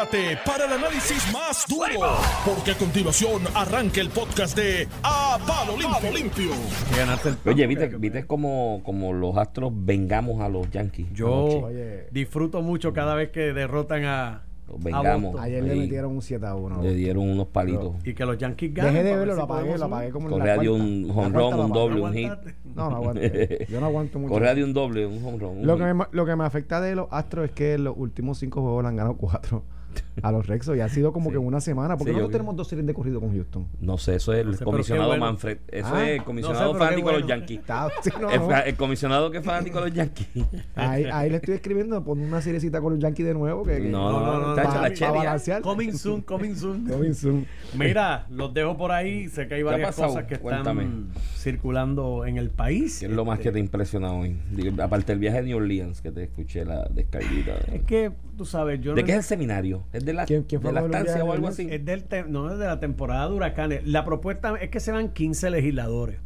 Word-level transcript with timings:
prepárate 0.00 0.38
para 0.46 0.66
el 0.66 0.72
análisis 0.72 1.32
más 1.32 1.64
duro, 1.68 2.08
porque 2.44 2.72
a 2.72 2.78
continuación 2.78 3.42
arranca 3.54 4.00
el 4.00 4.08
podcast 4.08 4.56
de 4.56 4.88
A 5.02 5.38
Palo 5.46 5.76
Limpio. 5.76 6.12
Limpio. 6.12 7.40
Oye, 7.44 7.66
¿viste, 7.66 7.88
viste 7.98 8.26
como, 8.26 8.80
como 8.84 9.12
los 9.12 9.36
astros 9.36 9.72
vengamos 9.74 10.40
a 10.40 10.48
los 10.48 10.70
Yankees? 10.70 11.12
Yo 11.12 11.30
Oye. 11.66 12.06
disfruto 12.10 12.62
mucho 12.62 12.92
cada 12.92 13.14
vez 13.14 13.30
que 13.30 13.52
derrotan 13.52 14.04
a. 14.04 14.42
Los 14.68 14.82
vengamos. 14.82 15.40
Ayer 15.40 15.64
le 15.64 15.74
metieron 15.74 16.12
un 16.12 16.22
7 16.22 16.46
a 16.46 16.54
1. 16.54 16.82
Le 16.82 16.94
dieron 16.94 17.28
unos 17.28 17.48
palitos. 17.48 17.96
Y 18.04 18.14
que 18.14 18.24
los 18.24 18.38
Yankees 18.38 18.72
ganen. 18.72 18.94
Dejé 18.94 19.04
de 19.04 19.16
verlo, 19.16 19.26
ver 19.26 19.36
lo 19.36 19.42
apagué, 19.42 19.78
lo 19.78 20.12
como 20.12 20.28
Correa 20.28 20.58
dio 20.58 20.74
un 20.74 21.08
la 21.08 21.46
un 21.56 21.72
doble, 21.72 22.00
un 22.00 22.12
hit. 22.12 22.30
No, 22.76 22.88
no 22.88 22.96
aguanté. 22.96 23.66
Yo 23.68 23.80
no 23.80 23.86
aguanto 23.86 24.20
mucho. 24.20 24.32
Correa 24.32 24.54
de 24.54 24.62
un 24.62 24.72
doble, 24.72 25.06
un 25.06 25.24
home 25.24 25.38
run. 25.38 25.58
un 25.58 25.66
Lo 25.66 25.76
que, 25.76 25.92
me, 25.92 26.04
lo 26.12 26.24
que 26.24 26.36
me 26.36 26.44
afecta 26.44 26.80
de 26.80 26.94
los 26.94 27.08
Astros 27.10 27.46
es 27.46 27.50
que 27.50 27.76
los 27.78 27.96
últimos 27.96 28.38
cinco 28.38 28.62
juegos 28.62 28.84
le 28.84 28.88
han 28.90 28.96
ganado 28.96 29.16
cuatro 29.16 29.64
a 30.22 30.32
los 30.32 30.46
Rexos 30.46 30.76
y 30.76 30.80
ha 30.80 30.88
sido 30.88 31.12
como 31.12 31.26
Sí. 31.26 31.32
que 31.32 31.38
una 31.38 31.60
semana. 31.60 31.96
Porque 31.96 32.10
Sí, 32.10 32.16
nosotros 32.16 32.32
tenemos 32.32 32.56
dos 32.56 32.68
series 32.68 32.86
de 32.86 32.94
corrido 32.94 33.20
con 33.20 33.32
Houston. 33.32 33.66
No 33.80 33.96
sé, 33.98 34.16
eso 34.16 34.32
es 34.32 34.40
el 34.40 34.50
No 34.50 34.56
sé, 34.56 34.64
comisionado 34.64 35.08
bueno. 35.08 35.24
Manfred. 35.26 35.58
Eso 35.68 35.88
Ah, 35.94 36.02
es 36.04 36.08
el 36.10 36.18
no 36.18 36.24
comisionado 36.24 36.60
sé, 36.60 36.64
pero 36.66 36.72
qué 36.72 36.84
fanático 36.84 37.06
de 37.08 37.12
los 37.14 37.22
bueno. 37.22 37.40
Yankees. 37.40 37.58
Está- 37.60 37.88
sí, 38.02 38.10
no, 38.20 38.30
El, 38.30 38.40
no. 38.40 38.56
el 38.56 38.76
comisionado 38.76 39.30
que 39.30 39.38
es 39.38 39.44
fanático 39.44 39.80
de 39.80 39.86
los 39.88 39.94
Yankees. 39.96 40.28
Ahí, 40.74 41.04
ahí 41.04 41.30
le 41.30 41.36
estoy 41.36 41.54
escribiendo, 41.54 42.04
pon 42.04 42.20
una 42.20 42.40
seriecita 42.42 42.80
con 42.80 42.92
los 42.94 43.02
Yankees 43.02 43.26
de 43.26 43.34
nuevo. 43.34 43.62
Que, 43.64 43.78
que- 43.78 43.88
No, 43.88 44.10
no, 44.12 44.54
no, 44.56 45.12
balancear. 45.12 45.62
Coming 45.62 45.92
soon, 45.92 46.20
coming 46.22 46.54
soon. 46.54 46.86
Coming 46.88 47.14
soon. 47.14 47.46
Mira, 47.76 48.26
los 48.30 48.52
dejo 48.52 48.76
por 48.76 48.92
ahí. 48.92 49.28
Sé 49.28 49.48
que 49.48 49.54
hay 49.54 49.62
¿Qué 49.62 49.68
ha 49.68 49.72
varias 49.72 49.96
cosas 49.96 50.24
que 50.24 50.38
Cuéntame. 50.38 50.82
están 50.82 51.08
circulando 51.36 52.24
en 52.26 52.36
el 52.36 52.50
país. 52.50 52.98
¿Qué 53.00 53.06
es 53.06 53.12
lo 53.12 53.24
más 53.24 53.38
que 53.38 53.50
te 53.50 53.58
impresiona 53.58 54.12
hoy? 54.12 54.36
Digo, 54.50 54.82
aparte 54.82 55.12
del 55.12 55.18
viaje 55.20 55.38
de 55.38 55.48
New 55.48 55.56
Orleans, 55.58 56.00
que 56.00 56.10
te 56.12 56.24
escuché 56.24 56.64
la 56.64 56.84
descarguita. 56.88 57.52
Es 57.72 57.82
que, 57.82 58.12
tú 58.40 58.46
sabes, 58.46 58.80
yo 58.80 58.94
¿De 58.94 59.02
no- 59.02 59.06
qué 59.06 59.12
es 59.12 59.18
el 59.18 59.22
seminario? 59.24 59.84
¿Es 59.92 60.02
de 60.02 60.14
la, 60.14 60.24
¿Quién- 60.24 60.44
quién 60.44 60.62
fue 60.62 60.70
de 60.70 60.74
la 60.76 60.80
con 60.80 60.94
el 60.94 60.96
estancia 60.96 61.22
o 61.22 61.30
algo 61.34 61.48
así? 61.48 61.66
Es 61.70 61.84
del 61.84 62.04
te- 62.04 62.24
no 62.24 62.50
es 62.50 62.58
de 62.58 62.64
la 62.64 62.80
temporada 62.80 63.28
de 63.28 63.34
huracanes. 63.34 63.86
La 63.86 64.06
propuesta 64.06 64.54
es 64.58 64.70
que 64.70 64.80
se 64.80 64.92
van 64.92 65.10
15 65.12 65.50
legisladores. 65.50 66.20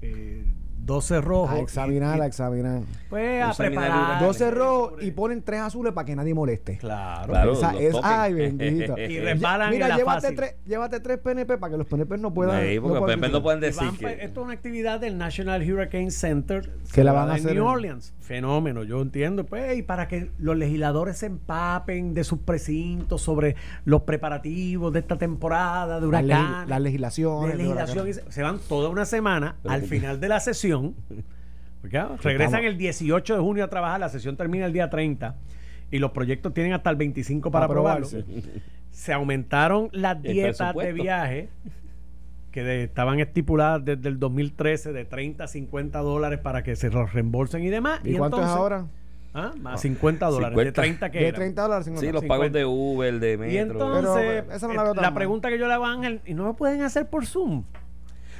Eh, 0.00 0.44
12 0.86 1.20
rojos. 1.20 1.50
A 1.50 1.58
examinar, 1.60 2.18
y- 2.18 2.20
a 2.20 2.26
examinar. 2.26 2.80
Pues 3.08 3.42
a 3.42 3.52
preparar. 3.54 4.20
de 4.20 4.26
12 4.26 4.50
rojos 4.50 5.02
y 5.02 5.10
ponen 5.12 5.42
tres 5.42 5.60
azules 5.60 5.92
para 5.92 6.04
que 6.04 6.16
nadie 6.16 6.34
moleste. 6.34 6.78
Claro. 6.78 7.28
Claro. 7.32 7.52
Esa 7.52 7.72
los 7.72 7.80
es, 7.80 7.94
ay, 8.02 8.32
bendito. 8.34 8.94
Y 8.98 9.18
resbalan 9.20 9.70
Mira, 9.70 9.86
en 9.86 9.90
la 9.90 9.96
llévate 9.96 10.20
fácil. 10.22 10.36
tres, 10.36 10.54
llévate 10.66 11.00
tres 11.00 11.18
PNP 11.18 11.58
para 11.58 11.70
que 11.72 11.78
los 11.78 11.86
PNP 11.86 12.18
no 12.18 12.34
puedan. 12.34 12.62
Sí, 12.66 12.78
porque 12.80 12.98
puedan 13.00 13.20
Pepe 13.20 13.32
no 13.32 13.42
pueden 13.42 13.60
decir 13.60 13.82
van 13.82 13.96
que... 13.96 14.12
Esto 14.24 14.40
es 14.40 14.44
una 14.44 14.52
actividad 14.54 15.00
del 15.00 15.16
National 15.18 15.62
Hurricane 15.62 16.10
Center 16.10 16.70
Que 16.92 17.04
la 17.04 17.12
van 17.12 17.30
a 17.30 17.34
en 17.34 17.40
hacer 17.40 17.54
New 17.54 17.64
en- 17.64 17.70
Orleans. 17.70 18.14
Fenómeno, 18.20 18.82
yo 18.84 19.00
entiendo. 19.02 19.44
Pues, 19.44 19.76
y 19.78 19.82
para 19.82 20.08
que 20.08 20.30
los 20.38 20.56
legisladores 20.56 21.18
se 21.18 21.26
empapen 21.26 22.14
de 22.14 22.24
sus 22.24 22.38
precintos 22.40 23.20
sobre 23.22 23.54
los 23.84 24.02
preparativos 24.02 24.92
de 24.92 25.00
esta 25.00 25.16
temporada 25.18 26.00
de 26.00 26.06
Las, 26.08 26.22
legi- 26.24 26.38
huracanes. 26.38 26.68
las 26.68 26.80
legislaciones. 26.80 27.52
de 27.56 27.62
legislación. 27.62 28.08
se, 28.30 28.42
van 28.42 28.58
toda 28.68 28.88
una 28.88 29.04
semana 29.04 29.56
Pero 29.62 29.74
al 29.74 29.82
final 29.82 30.20
de 30.20 30.28
la 30.28 30.40
sesión. 30.40 30.73
Porque, 31.80 31.98
regresan 32.22 32.60
estamos- 32.60 32.64
el 32.66 32.78
18 32.78 33.34
de 33.34 33.40
junio 33.40 33.64
a 33.64 33.68
trabajar, 33.68 34.00
la 34.00 34.08
sesión 34.08 34.36
termina 34.36 34.66
el 34.66 34.72
día 34.72 34.88
30 34.90 35.36
y 35.90 35.98
los 35.98 36.12
proyectos 36.12 36.54
tienen 36.54 36.72
hasta 36.72 36.90
el 36.90 36.96
25 36.96 37.50
para 37.50 37.66
aprobarlo. 37.66 38.06
Se 38.90 39.12
aumentaron 39.12 39.88
las 39.92 40.22
dietas 40.22 40.74
de 40.74 40.92
viaje 40.92 41.48
que 42.52 42.62
de- 42.62 42.84
estaban 42.84 43.18
estipuladas 43.20 43.84
desde 43.84 44.08
el 44.08 44.18
2013 44.20 44.92
de 44.92 45.04
30 45.04 45.44
a 45.44 45.48
50 45.48 45.98
dólares 46.00 46.38
para 46.38 46.62
que 46.62 46.76
se 46.76 46.88
los 46.90 47.12
reembolsen 47.12 47.64
y 47.64 47.68
demás. 47.68 48.00
¿Y, 48.04 48.14
cuánto 48.16 48.36
entonces- 48.36 48.50
es 48.54 48.56
ahora? 48.56 48.86
Ah, 49.36 49.50
Más 49.60 49.80
50 49.80 50.26
dólares. 50.26 50.54
50. 50.54 50.64
De 50.64 50.72
30 50.72 51.10
que 51.10 51.18
De 51.18 51.26
eran. 51.26 51.40
30 51.40 51.62
dólares. 51.62 51.86
50. 51.86 52.06
Sí, 52.06 52.12
los 52.12 52.20
50. 52.22 52.28
pagos 52.40 52.52
de 52.52 52.64
Uber, 52.64 53.18
de 53.18 53.36
metro. 53.36 53.52
Y 53.52 53.58
entonces, 53.58 54.14
Pero, 54.44 54.52
esa 54.54 54.68
no 54.68 54.74
la 54.74 54.82
veo 54.84 54.92
eh, 54.92 54.94
tan 54.94 55.02
la 55.02 55.10
mal. 55.10 55.14
pregunta 55.14 55.48
que 55.48 55.58
yo 55.58 55.66
le 55.66 55.74
hago 55.74 55.86
a 55.86 55.92
Ángel, 55.92 56.20
¿y 56.24 56.34
no 56.34 56.44
me 56.46 56.54
pueden 56.54 56.82
hacer 56.82 57.08
por 57.10 57.26
Zoom? 57.26 57.64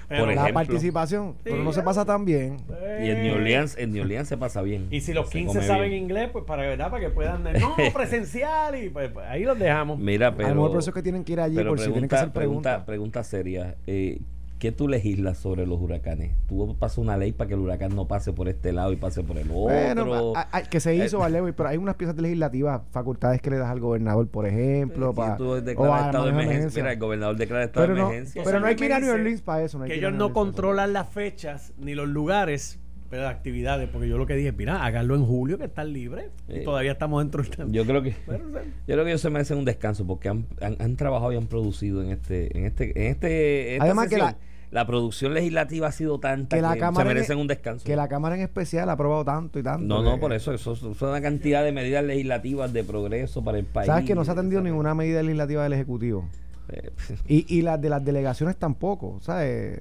Por 0.09 0.19
La 0.27 0.33
ejemplo. 0.35 0.55
participación. 0.55 1.35
pero 1.43 1.63
no 1.63 1.73
se 1.73 1.83
pasa 1.83 2.05
tan 2.05 2.25
bien. 2.25 2.59
Y 3.03 3.09
en 3.11 3.23
New 3.23 3.35
Orleans, 3.37 3.77
en 3.79 3.93
New 3.93 4.03
Orleans 4.03 4.29
se 4.29 4.37
pasa 4.37 4.63
bien. 4.63 4.87
Y 4.91 5.01
si 5.01 5.13
los 5.13 5.27
Se 5.29 5.39
15 5.39 5.55
come 5.55 5.67
saben 5.67 5.91
bien. 5.91 6.03
inglés, 6.05 6.31
pues 6.33 6.45
para 6.45 6.63
verdad, 6.63 6.91
para 6.91 7.03
que 7.05 7.11
puedan. 7.11 7.45
No, 7.61 7.75
presencial, 7.93 8.77
y 8.83 8.91
pues, 8.91 9.11
pues, 9.11 9.27
ahí 9.27 9.45
los 9.45 9.59
dejamos. 9.59 9.99
Mira, 9.99 10.35
pero... 10.35 10.47
a 10.47 10.51
lo 10.51 10.57
mejor 10.57 10.71
por 10.73 10.81
eso 10.81 10.91
es 10.91 10.95
que 10.95 11.03
tienen 11.03 11.25
que 11.25 11.33
ir 11.33 11.41
allí, 11.41 11.57
pero 11.57 11.71
por 11.71 11.79
si 11.81 11.91
tienen 11.91 12.09
que 12.09 12.15
hacer 12.17 12.31
preguntas. 12.33 12.85
pregunta, 12.85 12.87
pregunta 12.87 13.25
seria. 13.25 13.77
Eh, 13.87 14.21
¿Qué 14.65 14.73
tú 14.73 14.89
legislas 14.89 15.37
sobre 15.37 15.67
los 15.67 15.79
huracanes? 15.79 16.33
¿Tú 16.49 16.75
pasas 16.79 16.97
una 16.97 17.19
ley 17.19 17.33
para 17.33 17.49
que 17.49 17.53
el 17.53 17.61
huracán 17.61 17.95
no 17.95 18.09
pase 18.09 18.33
por 18.33 18.49
este 18.49 18.73
lado 18.73 18.95
y 18.95 18.97
pase 18.97 19.23
por 19.23 19.37
el 19.37 19.51
otro? 19.51 19.61
Bueno, 20.07 20.33
a- 20.35 20.49
a- 20.51 20.63
que 20.63 20.81
se 20.81 20.97
hizo, 20.97 21.19
Eh, 21.19 21.21
vale, 21.21 21.53
pero 21.53 21.69
hay 21.69 21.77
unas 21.77 21.97
piezas 21.97 22.17
legislativas, 22.17 22.81
facultades 22.91 23.43
que 23.43 23.51
le 23.51 23.59
das 23.59 23.69
al 23.69 23.81
gobernador, 23.81 24.27
por 24.29 24.47
ejemplo, 24.47 25.11
Si 25.11 25.17
para. 25.17 25.37
tú 25.37 25.57
declaras 25.57 26.07
estado 26.07 26.25
de 26.25 26.31
emergencia, 26.31 26.83
mira, 26.83 26.93
el 26.95 26.99
gobernador 26.99 27.37
declara 27.37 27.65
estado 27.65 27.85
Pero 27.85 27.95
de 27.95 28.01
no, 28.01 28.07
emergencia. 28.09 28.43
pero 28.43 28.59
no 28.61 28.67
hay 28.67 28.77
que 28.77 28.87
ir 28.87 28.93
a 28.95 29.01
New 29.01 29.11
Orleans 29.13 29.43
para 29.43 29.63
eso. 29.65 29.77
No 29.77 29.85
hay 29.85 29.91
que 29.91 29.97
ellos 29.99 30.15
no 30.15 30.33
controlan 30.33 30.95
las 30.95 31.11
fechas 31.11 31.75
ni 31.77 31.95
los 31.95 32.09
lugares 32.09 32.81
de 33.11 33.19
las 33.19 33.31
actividades, 33.35 33.87
porque 33.91 34.09
yo 34.09 34.17
lo 34.17 34.25
que 34.27 34.35
dije, 34.35 34.51
mira, 34.53 34.83
háganlo 34.83 35.15
en 35.15 35.27
julio, 35.27 35.59
que 35.59 35.67
están 35.67 35.93
libres, 35.93 36.31
y 36.49 36.65
todavía 36.65 36.93
estamos 36.93 37.23
dentro 37.23 37.43
del 37.43 37.71
Yo 37.71 37.85
creo 37.85 38.03
que 38.03 38.17
Pero, 38.27 38.49
o 38.49 38.51
sea, 38.51 38.63
yo 38.65 38.95
creo 38.95 39.05
que 39.05 39.11
ellos 39.11 39.21
se 39.21 39.29
merecen 39.29 39.59
un 39.59 39.67
descanso 39.67 40.07
porque 40.07 40.31
han, 40.31 40.47
han, 40.63 40.77
han 40.81 40.97
trabajado 40.97 41.31
y 41.33 41.37
han 41.37 41.49
producido 41.49 42.03
en 42.03 42.09
este 42.13 42.57
en 42.59 42.65
este 42.65 42.99
en 43.07 43.13
este 43.13 43.77
Además 43.79 44.09
que 44.09 44.17
la- 44.17 44.37
la 44.75 44.87
producción 44.87 45.33
legislativa 45.35 45.87
ha 45.87 45.93
sido 45.93 46.19
tanta 46.19 46.57
Que 46.57 46.59
que, 46.59 46.63
la 46.63 46.73
se 46.75 46.79
Cámara 46.81 47.03
en- 47.11 47.15
merecen 47.15 47.39
un 47.39 47.47
descanso. 47.47 47.85
Que 47.87 47.95
la 47.97 48.09
Cámara 48.09 48.35
en 48.35 48.43
especial 48.43 48.91
ha 48.91 48.93
aprobado 48.95 49.25
tanto 49.25 49.59
y 49.59 49.63
tanto. 49.63 49.87
no, 49.87 50.03
no, 50.03 50.19
por 50.19 50.33
eso, 50.33 50.53
eso, 50.53 50.73
eso 50.73 50.91
es 50.91 51.01
una 51.01 51.21
cantidad 51.23 51.63
de 51.63 51.71
medidas 51.73 52.05
legislativas 52.05 52.73
de 52.73 52.83
progreso 52.85 53.43
para 53.45 53.59
el 53.59 53.65
país. 53.65 53.87
Sabes 53.87 54.05
que 54.05 54.15
no 54.17 54.25
se 54.25 54.33
ha 54.33 54.35
atendido 54.35 54.61
¿sabes? 54.61 54.73
ninguna 54.73 54.95
medida 54.95 55.23
legislativa 55.23 55.63
del 55.63 55.73
Ejecutivo. 55.75 56.29
Eh, 56.69 56.91
Y, 57.29 57.47
y 57.59 57.63
las 57.63 57.81
de 57.81 57.89
las 57.89 58.05
delegaciones 58.05 58.57
tampoco, 58.57 59.19
¿sabes? 59.23 59.79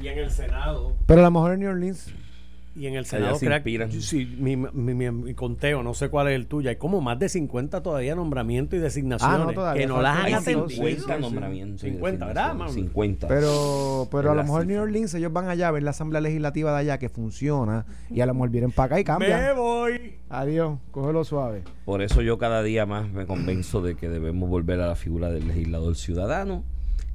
y 0.00 0.08
en 0.08 0.18
el 0.18 0.30
Senado. 0.30 0.92
Pero 1.06 1.20
a 1.20 1.24
lo 1.24 1.30
mejor 1.30 1.52
en 1.52 1.60
New 1.60 1.70
Orleans. 1.70 2.12
Y 2.76 2.86
en 2.88 2.94
el 2.96 3.06
Senado, 3.06 3.36
se 3.36 3.46
inspiran. 3.46 3.92
sí, 3.92 4.26
mi, 4.36 4.56
mi- 4.56 4.94
mi- 4.94 5.10
mi 5.10 5.34
conteo, 5.34 5.84
no 5.84 5.94
sé 5.94 6.08
cuál 6.08 6.26
es 6.28 6.34
el 6.34 6.48
tuyo, 6.48 6.70
hay 6.70 6.76
como 6.76 7.00
más 7.00 7.18
de 7.20 7.28
50 7.28 7.82
todavía 7.84 8.16
nombramientos 8.16 8.76
y 8.76 8.82
designaciones 8.82 9.38
Ah, 9.40 9.44
no, 9.46 9.52
todavía 9.52 9.82
que 9.82 9.86
no 9.86 10.02
las 10.02 10.16
han 10.18 10.34
atendido. 10.34 10.68
50 10.68 11.00
sí, 11.00 11.12
sí. 11.14 11.20
nombramientos. 11.20 11.84
y 11.84 11.90
50, 11.90 12.26
¿verdad, 12.26 12.42
designaciones, 12.54 12.58
mano? 12.76 12.88
50. 12.88 13.28
Pero, 13.28 14.08
pero 14.10 14.32
a 14.32 14.34
lo 14.34 14.42
mejor 14.42 14.62
en 14.62 14.68
New. 14.68 14.82
Orleans 14.82 15.14
ellos 15.14 15.32
van 15.32 15.48
allá 15.48 15.68
a 15.68 15.70
ver 15.70 15.84
la 15.84 15.90
Asamblea 15.90 16.20
Legislativa 16.20 16.72
de 16.72 16.78
allá 16.78 16.98
que 16.98 17.08
funciona 17.08 17.86
y 18.10 18.20
a 18.22 18.26
lo 18.26 18.34
mejor 18.34 18.50
vienen 18.50 18.72
para 18.72 18.86
acá 18.86 18.96
y 18.96 19.02
Me 19.02 19.04
cambian. 19.04 19.56
voy. 19.56 20.14
Adiós, 20.28 20.78
cógelo 20.90 21.22
suave. 21.22 21.62
Por 21.84 22.02
eso 22.02 22.22
yo 22.22 22.38
cada 22.38 22.64
día 22.64 22.86
más 22.86 23.08
me 23.08 23.24
convenzo 23.24 23.82
de 23.82 23.94
que 23.94 24.08
debemos 24.08 24.48
volver 24.48 24.80
a 24.80 24.88
la 24.88 24.96
figura 24.96 25.30
del 25.30 25.46
legislador 25.46 25.94
ciudadano, 25.94 26.64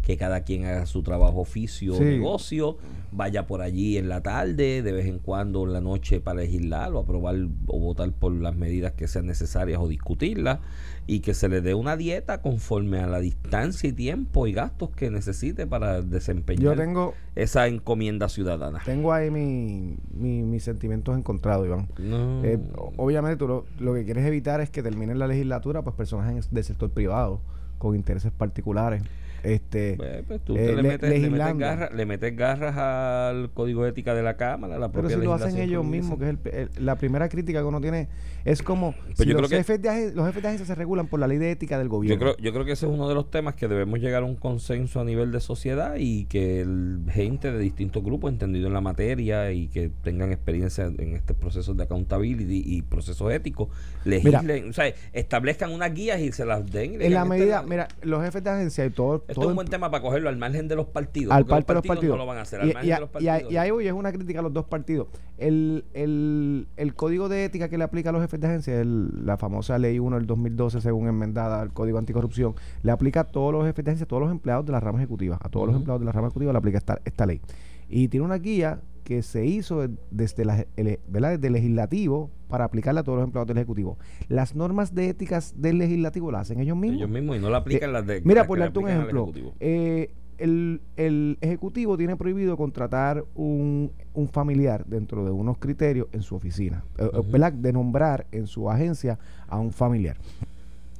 que 0.10 0.18
cada 0.18 0.42
quien 0.42 0.66
haga 0.66 0.88
su 0.88 1.04
trabajo, 1.04 1.40
oficio 1.42 1.94
o 1.94 1.98
Sí. 1.98 2.04
negocio, 2.04 2.78
vaya 3.12 3.46
por 3.46 3.62
allí 3.62 3.96
en 4.00 4.10
la 4.10 4.22
tarde, 4.22 4.82
de 4.82 4.92
vez 4.92 5.06
en 5.06 5.20
cuando 5.20 5.64
en 5.66 5.72
la 5.74 5.82
noche 5.82 6.20
para 6.20 6.40
legislar 6.42 6.92
o 6.94 6.98
aprobar 6.98 7.36
o 7.68 7.80
votar 7.80 8.12
por 8.12 8.32
las 8.32 8.56
medidas 8.56 8.94
que 8.94 9.08
sean 9.08 9.28
necesarias 9.28 9.80
o 9.80 9.88
discutirlas 9.88 10.62
y 11.06 11.20
que 11.20 11.36
se 11.36 11.48
le 11.48 11.62
dé 11.62 11.76
una 11.76 11.96
dieta 11.96 12.42
conforme 12.42 12.98
a 13.02 13.06
la 13.06 13.20
distancia 13.20 13.88
y 13.88 13.94
tiempo 13.94 14.48
y 14.48 14.54
gastos 14.54 14.90
que 14.90 15.12
necesite 15.12 15.68
para 15.68 16.02
desempeñar 16.02 16.64
Yo 16.64 16.76
tengo, 16.76 17.14
esa 17.36 17.68
encomienda 17.68 18.30
ciudadana. 18.30 18.80
tengo 18.84 19.14
ahí 19.14 19.30
mi, 19.30 19.96
mi- 20.12 20.42
mis 20.42 20.64
sentimientos 20.64 21.16
encontrados, 21.16 21.68
Iván. 21.68 21.88
No. 22.00 22.44
Eh, 22.44 22.58
obviamente 22.98 23.38
tú 23.38 23.48
lo, 23.48 23.66
lo 23.80 23.94
que 23.94 24.06
quieres 24.06 24.26
evitar 24.26 24.60
es 24.60 24.72
que 24.72 24.82
termine 24.82 25.14
la 25.14 25.28
legislatura 25.28 25.84
pues 25.84 25.96
personas 25.96 26.32
en- 26.32 26.52
del 26.52 26.64
sector 26.64 26.90
privado 26.90 27.42
con 27.78 27.96
intereses 27.96 28.32
particulares. 28.32 29.04
Este, 29.44 29.96
Pues, 29.98 30.24
pues, 30.28 30.42
tú 30.44 30.56
eh, 30.58 30.76
le, 30.76 30.84
metes, 30.84 30.84
le, 30.84 31.16
metes 31.16 31.22
legislando. 31.22 31.60
garras, 31.66 31.94
le 31.94 32.06
metes 32.06 32.36
garras 32.36 32.78
al 32.78 33.52
código 33.52 33.84
de 33.84 33.90
ética 33.90 34.14
de 34.14 34.24
la 34.24 34.36
Cámara, 34.38 34.78
la 34.78 34.92
pero 34.92 35.10
si 35.10 35.16
lo 35.16 35.34
hacen 35.34 35.58
ellos 35.58 35.86
mismos, 35.86 36.18
que 36.20 36.26
es 36.26 36.30
el- 36.46 36.70
el- 36.78 36.86
la 36.86 36.96
primera 36.96 37.30
crítica 37.30 37.60
que 37.60 37.66
uno 37.66 37.82
tiene, 37.82 38.08
es 38.46 38.62
como 38.62 38.94
Pues 38.94 39.18
si 39.20 39.26
yo 39.26 39.34
los, 39.34 39.42
creo 39.42 39.50
que- 39.50 39.56
jefes 39.58 39.82
de 39.82 39.90
agen- 39.90 40.16
los 40.16 40.26
jefes 40.28 40.42
de 40.42 40.48
agencia 40.50 40.66
se 40.66 40.76
regulan 40.76 41.08
por 41.08 41.20
la 41.20 41.28
ley 41.28 41.38
de 41.38 41.52
ética 41.52 41.78
del 41.78 41.88
Yo 41.88 41.92
gobierno. 41.92 42.20
creo, 42.20 42.38
yo 42.38 42.52
creo 42.54 42.66
que 42.66 42.72
ese 42.74 42.86
es 42.86 42.92
uno 42.92 43.08
de 43.08 43.16
los 43.16 43.30
temas 43.32 43.56
que 43.56 43.68
debemos 43.68 44.00
llegar 44.00 44.24
a 44.24 44.26
un 44.26 44.36
consenso 44.36 45.00
a 45.00 45.04
nivel 45.06 45.32
de 45.32 45.40
sociedad 45.40 45.96
y 45.98 46.26
que 46.26 46.62
el 46.62 47.02
gente 47.10 47.52
de 47.52 47.60
distintos 47.60 48.04
grupos 48.04 48.32
entendido 48.32 48.68
en 48.68 48.74
la 48.74 48.82
materia 48.82 49.52
y 49.52 49.68
que 49.68 49.90
tengan 50.04 50.32
experiencia 50.32 50.86
en 50.86 51.16
este 51.16 51.34
proceso 51.34 51.74
de 51.74 51.84
accountability 51.84 52.64
y 52.66 52.82
procesos 52.82 53.32
éticos 53.32 53.70
legislen, 54.06 54.70
o 54.70 54.74
sea, 54.74 54.94
establezcan 55.14 55.72
unas 55.72 55.94
guías 55.94 56.20
y 56.20 56.32
se 56.32 56.46
las 56.46 56.70
den. 56.72 56.94
y 56.94 56.96
en 57.06 57.14
la 57.14 57.22
"Esta 57.22 57.26
medida, 57.26 57.44
es 57.46 57.50
la-". 57.50 57.70
mira, 57.70 57.88
los 58.02 58.24
jefes 58.24 58.44
de 58.44 58.50
agencia 58.50 58.86
y 58.86 58.90
todo, 58.90 59.24
Esto 59.30 59.42
es 59.42 59.48
un 59.48 59.56
buen 59.56 59.68
tema 59.68 59.90
para 59.92 60.02
cogerlo 60.04 60.30
al 60.30 60.38
margen 60.38 60.68
de 60.68 60.76
los 60.76 60.88
partidos. 60.88 61.34
al 61.34 61.46
parte 61.46 61.72
de 61.72 61.76
los 61.76 61.86
partidos. 61.88 62.18
no 62.18 62.24
lo 62.24 62.26
van 62.26 62.38
a 62.40 62.42
hacer, 62.42 62.62
al 62.62 62.70
y, 62.70 62.74
margen 62.74 62.90
y- 62.90 62.94
de 62.94 63.00
los 63.00 63.10
partidos. 63.10 63.52
y 63.52 63.58
ahí 63.58 63.72
voy, 63.72 63.88
es 63.88 63.94
una 63.94 64.12
crítica 64.12 64.40
a 64.40 64.42
los 64.42 64.54
dos 64.54 64.66
partidos. 64.66 65.08
El, 65.38 65.86
el, 65.94 66.68
el 66.78 66.94
código 66.96 67.30
de 67.30 67.46
ética 67.46 67.70
que 67.70 67.78
le 67.78 67.84
aplica 67.84 68.10
a 68.10 68.12
los 68.14 68.22
jefes 68.22 68.40
de 68.40 68.48
agencia, 68.48 68.80
el- 68.82 69.26
la 69.26 69.38
famosa 69.38 69.78
ley 69.78 70.00
1 70.00 70.16
del 70.18 70.26
2012, 70.26 70.82
según 70.82 71.08
enmendada 71.08 71.62
al 71.62 71.72
código 71.74 71.98
anticorrupción, 71.98 72.56
le 72.84 72.92
aplica 72.92 73.22
a 73.22 73.24
todos 73.26 73.54
los 73.54 73.66
jefes 73.66 73.86
de 73.86 73.92
agencia, 73.92 74.06
a 74.06 74.08
todos 74.08 74.22
los 74.24 74.32
empleados 74.32 74.66
de 74.66 74.72
la 74.72 74.80
rama 74.80 75.00
ejecutiva, 75.00 75.38
a 75.42 75.50
todos 75.50 75.68
los 75.68 75.76
empleados 75.76 76.00
de 76.02 76.06
la 76.06 76.12
rama 76.12 76.28
ejecutiva 76.28 76.52
le 76.52 76.58
aplica 76.58 76.78
esta, 76.80 77.00
esta 77.06 77.26
ley. 77.26 77.42
Y 77.88 78.08
tiene 78.08 78.26
una 78.26 78.36
guía 78.38 78.82
porque 79.10 79.24
se 79.24 79.44
hizo 79.46 79.88
desde, 80.12 80.46
la, 80.46 80.66
el, 80.78 81.00
¿verdad? 81.08 81.32
desde 81.32 81.48
el 81.48 81.54
legislativo 81.54 82.30
para 82.48 82.66
aplicarla 82.66 83.02
a 83.02 83.04
todos 83.04 83.18
los 83.18 83.26
empleados 83.26 83.48
del 83.48 83.58
Ejecutivo. 83.58 83.98
Las 84.28 84.56
normas 84.56 84.94
de 84.94 85.10
éticas 85.10 85.56
del 85.58 85.80
legislativo 85.80 86.32
las 86.32 86.42
hacen 86.42 86.60
ellos 86.60 86.78
mismos. 86.78 86.98
Ellos 87.00 87.10
mismos 87.10 87.38
y 87.38 87.40
no 87.40 87.50
la 87.50 87.58
aplican 87.58 87.90
Eh, 87.90 87.94
las 87.94 88.06
de. 88.06 88.22
Mira, 88.22 88.42
las 88.42 88.48
por 88.48 88.58
que 88.58 88.64
darte 88.64 88.80
un 88.80 88.88
ejemplo. 88.90 89.32
Eh, 89.60 90.12
el, 90.38 90.82
el 90.96 91.38
Ejecutivo 91.42 91.98
tiene 91.98 92.16
prohibido 92.18 92.56
contratar 92.56 93.26
un, 93.34 93.92
un 94.14 94.28
familiar 94.28 94.86
dentro 94.86 95.26
de 95.26 95.32
unos 95.32 95.58
criterios 95.58 96.08
en 96.12 96.22
su 96.22 96.36
oficina. 96.36 96.84
eh. 97.00 97.10
¿verdad? 97.32 97.54
De 97.54 97.74
nombrar 97.74 98.28
en 98.32 98.46
su 98.46 98.70
agencia 98.70 99.18
a 99.48 99.58
un 99.60 99.72
familiar. 99.72 100.18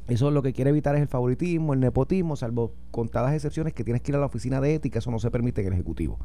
Eso 0.08 0.32
lo 0.32 0.42
que 0.42 0.54
quiere 0.54 0.72
evitar 0.72 0.96
es 0.96 1.02
el 1.04 1.08
favoritismo, 1.08 1.76
el 1.76 1.80
nepotismo, 1.80 2.36
salvo 2.36 2.74
contadas 2.90 3.36
excepciones 3.36 3.74
que 3.74 3.84
tienes 3.84 4.02
que 4.02 4.12
ir 4.12 4.16
a 4.16 4.20
la 4.20 4.26
oficina 4.26 4.60
de 4.60 4.74
ética, 4.74 4.98
eso 4.98 5.12
no 5.12 5.20
se 5.20 5.30
permite 5.30 5.62
en 5.62 5.68
el 5.68 5.74
Ejecutivo. 5.74 6.18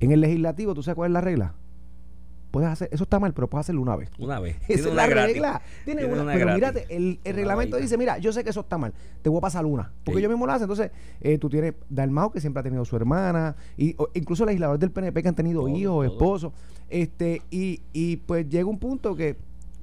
En 0.00 0.12
el 0.12 0.20
Legislativo, 0.20 0.74
¿tú 0.74 0.82
sabes 0.82 0.96
cuál 0.96 1.10
es 1.10 1.14
la 1.14 1.20
regla? 1.20 1.54
Puedes 2.50 2.68
hacer, 2.70 2.88
eso 2.92 3.02
está 3.02 3.18
mal, 3.18 3.34
pero 3.34 3.48
puedes 3.50 3.64
hacerlo 3.64 3.82
una 3.82 3.96
vez. 3.96 4.10
Una 4.16 4.38
vez. 4.38 4.56
Esa 4.68 4.72
es 4.72 4.86
una 4.86 4.94
la 4.94 5.06
gratis. 5.08 5.32
regla. 5.34 5.62
Tiene 5.84 6.00
Tiene 6.02 6.14
una, 6.14 6.22
una 6.22 6.32
pero 6.34 6.46
gratis. 6.46 6.54
mírate, 6.54 6.96
el, 6.96 7.18
el 7.24 7.34
reglamento 7.34 7.76
dice, 7.78 7.98
mira, 7.98 8.18
yo 8.18 8.32
sé 8.32 8.44
que 8.44 8.50
eso 8.50 8.60
está 8.60 8.78
mal, 8.78 8.92
te 9.22 9.28
voy 9.28 9.38
a 9.38 9.40
pasar 9.40 9.66
una. 9.66 9.90
Porque 10.04 10.18
Sí. 10.18 10.22
yo 10.22 10.28
mismo 10.28 10.46
lo 10.46 10.52
hace. 10.52 10.64
Entonces, 10.64 10.92
eh, 11.20 11.36
tú 11.38 11.48
tienes 11.48 11.74
Dalmao, 11.88 12.30
que 12.30 12.40
siempre 12.40 12.60
ha 12.60 12.62
tenido 12.62 12.84
su 12.84 12.94
hermana, 12.94 13.56
y 13.76 13.94
o- 13.98 14.08
incluso 14.14 14.44
legisladores 14.46 14.78
del 14.78 14.92
PNP 14.92 15.20
que 15.22 15.28
han 15.28 15.34
tenido 15.34 15.62
Todo, 15.62 15.68
hijos, 15.76 15.94
todo. 15.94 16.04
esposos. 16.04 16.52
Este, 16.88 17.42
y, 17.50 17.80
y 17.92 18.18
pues 18.18 18.48
llega 18.48 18.66
un 18.68 18.78
punto 18.78 19.16
que 19.16 19.36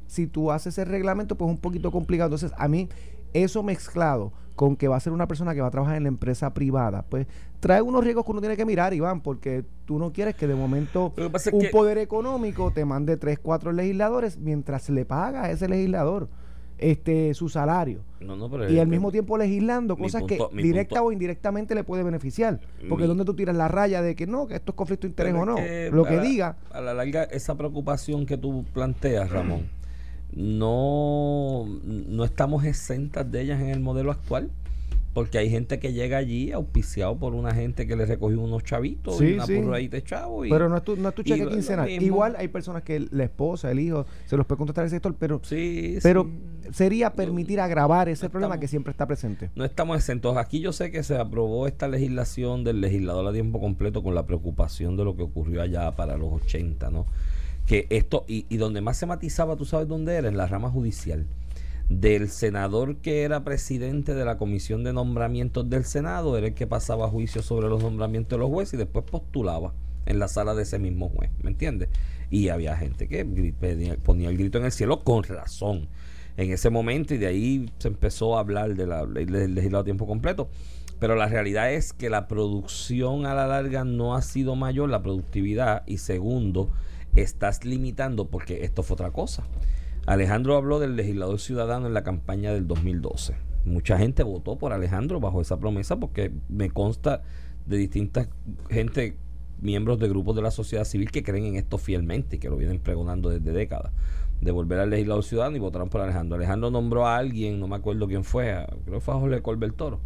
si 0.08 0.28
tú 0.28 0.50
haces 0.52 0.74
ese 0.78 0.86
reglamento, 0.86 1.36
pues 1.36 1.50
es 1.50 1.56
un 1.56 1.62
poquito 1.62 1.92
complicado. 1.92 2.28
Entonces, 2.28 2.54
a 2.58 2.70
mí, 2.70 2.88
eso 3.34 3.64
mezclado 3.64 4.32
con 4.56 4.76
que 4.76 4.88
va 4.88 4.96
a 4.98 5.00
ser 5.00 5.12
una 5.14 5.28
persona 5.28 5.56
que 5.56 5.62
va 5.62 5.68
a 5.68 5.72
trabajar 5.72 5.96
en 5.96 6.04
la 6.04 6.10
empresa 6.10 6.54
privada, 6.54 7.04
pues 7.10 7.26
trae 7.60 7.82
unos 7.82 8.04
riesgos 8.04 8.26
que 8.26 8.32
uno 8.32 8.42
tiene 8.42 8.56
que 8.58 8.66
mirar, 8.66 8.94
Iván, 8.94 9.22
porque 9.22 9.64
tú 9.86 9.98
no 9.98 10.12
quieres 10.12 10.36
que 10.36 10.46
de 10.48 10.54
momento 10.56 11.14
que 11.16 11.26
un 11.52 11.62
que- 11.62 11.70
poder 11.70 11.98
económico 11.98 12.72
te 12.72 12.86
mande 12.86 13.18
tres, 13.18 13.40
cuatro 13.40 13.72
legisladores 13.72 14.38
mientras 14.38 14.90
le 14.90 15.04
paga 15.06 15.46
a 15.46 15.52
ese 15.52 15.68
legislador 15.68 16.28
este 16.78 17.34
su 17.36 17.48
salario. 17.48 18.02
No, 18.20 18.36
no, 18.36 18.50
pero 18.50 18.70
Y 18.72 18.80
al 18.80 18.88
mismo 18.88 19.12
tiempo 19.12 19.38
legislando 19.38 19.96
cosas 19.98 20.24
punto- 20.24 20.50
que 20.50 20.62
directa 20.64 20.96
punto- 20.96 21.06
o 21.10 21.12
indirectamente 21.12 21.76
le 21.76 21.84
puede 21.84 22.02
beneficiar. 22.04 22.60
Porque 22.90 23.04
Mi- 23.04 23.08
donde 23.08 23.24
tú 23.26 23.36
tiras 23.36 23.56
la 23.56 23.68
raya 23.68 24.02
de 24.02 24.16
que 24.16 24.26
no, 24.26 24.48
que 24.48 24.56
esto 24.56 24.72
es 24.72 24.76
conflicto 24.76 25.06
de 25.08 25.12
interés 25.12 25.34
o 25.36 25.46
no. 25.46 25.56
Lo 25.92 26.06
que 26.06 26.16
la- 26.18 26.22
diga, 26.24 26.58
A 26.72 26.82
la 26.82 26.94
larga, 26.96 27.24
esa 27.26 27.56
preocupación 27.56 28.26
que 28.26 28.36
tú 28.38 28.66
planteas, 28.74 29.30
Ramón, 29.30 29.68
no, 30.34 31.66
no 31.84 32.24
estamos 32.26 32.64
exentas 32.66 33.30
de 33.32 33.42
ellas 33.42 33.62
en 33.62 33.68
el 33.70 33.80
modelo 33.80 34.12
actual. 34.12 34.50
Porque 35.14 35.38
hay 35.38 35.50
gente 35.50 35.78
que 35.78 35.92
llega 35.92 36.16
allí 36.16 36.54
auspiciado 36.54 37.18
por 37.18 37.34
una 37.34 37.54
gente 37.54 37.86
que 37.86 37.98
le 37.98 38.06
recogió 38.06 38.40
unos 38.40 38.64
chavitos 38.64 39.18
Sí, 39.18 39.26
y 39.26 39.34
una 39.34 39.46
sí. 39.46 39.58
purradita 39.58 39.98
de 39.98 40.04
chavo. 40.06 40.46
Y, 40.46 40.50
pero 40.50 40.70
no 40.70 40.78
es 40.78 40.84
tu, 40.86 40.96
no 40.96 41.10
es 41.10 41.16
tu 41.16 41.22
cheque 41.24 41.46
quincenal. 41.50 41.90
Igual 41.90 42.36
hay 42.38 42.48
personas 42.48 42.84
que 42.84 43.06
la 43.12 43.26
esposa, 43.26 43.70
el 43.72 43.82
hijo, 43.82 44.06
se 44.26 44.38
los 44.38 44.46
puede 44.46 44.60
contratar 44.60 44.86
el 44.86 44.90
sector, 44.90 45.14
pero, 45.20 45.42
Sí, 45.44 45.98
pero 46.02 46.30
sería 46.72 47.12
permitir 47.12 47.60
agravar 47.60 48.08
ese 48.08 48.28
no 48.28 48.32
problema 48.32 48.54
estamos- 48.56 48.62
que 48.62 48.68
siempre 48.70 48.92
está 48.92 49.06
presente. 49.06 49.50
No 49.54 49.66
estamos 49.66 49.98
exentos. 49.98 50.38
Aquí 50.38 50.62
yo 50.62 50.72
sé 50.72 50.92
que 50.92 51.04
se 51.04 51.18
aprobó 51.18 51.68
esta 51.68 51.90
legislación 51.90 52.64
del 52.64 52.80
legislador 52.80 53.28
a 53.28 53.34
tiempo 53.34 53.60
completo 53.60 54.02
con 54.04 54.16
la 54.16 54.26
preocupación 54.26 54.96
de 54.96 55.04
lo 55.04 55.18
que 55.18 55.24
ocurrió 55.24 55.62
allá 55.62 55.92
para 55.92 56.16
los 56.16 56.32
80, 56.32 56.90
¿no? 56.90 57.06
Que 57.72 57.88
esto, 57.90 58.26
y, 58.28 58.58
donde 58.58 58.82
más 58.82 58.98
se 58.98 59.06
matizaba, 59.06 59.56
¿tú 59.56 59.64
sabes 59.64 59.88
dónde 59.88 60.16
era? 60.16 60.28
En 60.28 60.36
la 60.36 60.46
rama 60.46 60.70
judicial. 60.70 61.26
Del 61.88 62.28
senador 62.28 62.98
que 62.98 63.22
era 63.22 63.46
presidente 63.46 64.14
de 64.14 64.26
la 64.26 64.38
comisión 64.38 64.84
de 64.84 64.92
nombramientos 64.92 65.70
del 65.70 65.86
Senado, 65.86 66.38
era 66.38 66.48
el 66.48 66.54
que 66.54 66.68
pasaba 66.68 67.08
juicio 67.08 67.42
sobre 67.42 67.70
los 67.70 67.82
nombramientos 67.82 68.38
de 68.38 68.40
los 68.40 68.50
jueces 68.50 68.74
y 68.74 68.78
después 68.78 69.06
postulaba 69.10 69.72
en 70.06 70.20
la 70.20 70.28
sala 70.28 70.54
de 70.54 70.64
ese 70.64 70.80
mismo 70.80 71.08
juez, 71.16 71.32
¿me 71.44 71.50
entiendes? 71.50 71.88
Y 72.30 72.50
había 72.50 72.76
gente 72.76 73.08
que 73.08 73.24
ponía 74.04 74.28
el 74.28 74.38
grito 74.38 74.58
en 74.58 74.66
el 74.66 74.74
cielo 74.74 75.06
con 75.06 75.24
razón 75.24 75.88
en 76.36 76.52
ese 76.52 76.70
momento 76.70 77.14
y 77.14 77.20
de 77.20 77.28
ahí 77.28 77.72
se 77.78 77.88
empezó 77.88 78.36
a 78.36 78.42
hablar 78.42 78.76
del 78.76 79.14
legislado 79.54 79.84
a 79.84 79.86
tiempo 79.86 80.06
completo. 80.06 80.50
Pero 81.00 81.16
la 81.16 81.28
realidad 81.28 81.72
es 81.72 81.94
que 81.94 82.10
la 82.10 82.28
producción 82.28 83.26
a 83.26 83.34
la 83.34 83.48
larga 83.48 83.86
no 83.86 84.14
ha 84.14 84.22
sido 84.22 84.58
mayor, 84.58 84.90
la 84.90 85.02
productividad, 85.02 85.84
y 85.88 86.00
segundo, 86.00 86.70
estás 87.16 87.66
limitando, 87.66 88.28
porque 88.28 88.64
esto 88.64 88.84
fue 88.84 88.94
otra 88.96 89.12
cosa. 89.12 89.44
Alejandro 90.06 90.56
habló 90.56 90.80
del 90.80 90.96
legislador 90.96 91.40
ciudadano 91.40 91.88
en 91.88 91.94
la 91.94 92.04
campaña 92.04 92.52
del 92.54 92.68
2012. 92.68 93.36
Mucha 93.66 93.98
gente 93.98 94.24
votó 94.24 94.58
por 94.58 94.74
Alejandro 94.74 95.20
bajo 95.20 95.42
esa 95.42 95.60
promesa 95.60 96.00
porque 96.00 96.32
me 96.50 96.72
consta 96.72 97.22
de 97.68 97.78
distintas 97.78 98.28
gente, 98.70 99.18
miembros 99.62 100.00
de 100.00 100.10
grupos 100.10 100.36
de 100.36 100.42
la 100.42 100.50
sociedad 100.50 100.86
civil 100.86 101.12
que 101.12 101.22
creen 101.22 101.46
en 101.46 101.56
esto 101.58 101.78
fielmente 101.78 102.38
y 102.38 102.40
que 102.40 102.50
lo 102.50 102.58
vienen 102.58 102.80
pregonando 102.80 103.30
desde 103.30 103.52
décadas. 103.52 103.92
De 104.42 104.50
volver 104.52 104.80
al 104.80 104.90
legislador 104.90 105.24
ciudadano 105.24 105.56
y 105.58 105.60
votaron 105.60 105.90
por 105.90 106.02
Alejandro. 106.02 106.36
Alejandro 106.38 106.72
nombró 106.72 107.06
a 107.06 107.18
alguien, 107.18 107.60
no 107.60 107.68
me 107.68 107.76
acuerdo 107.76 108.08
quién 108.08 108.24
fue, 108.24 108.52
a- 108.54 108.66
creo 108.86 108.96
que 108.96 109.00
fue 109.02 109.14
a 109.14 109.20
Jorge 109.20 109.42
Colbert 109.44 109.76
Toro, 109.76 110.00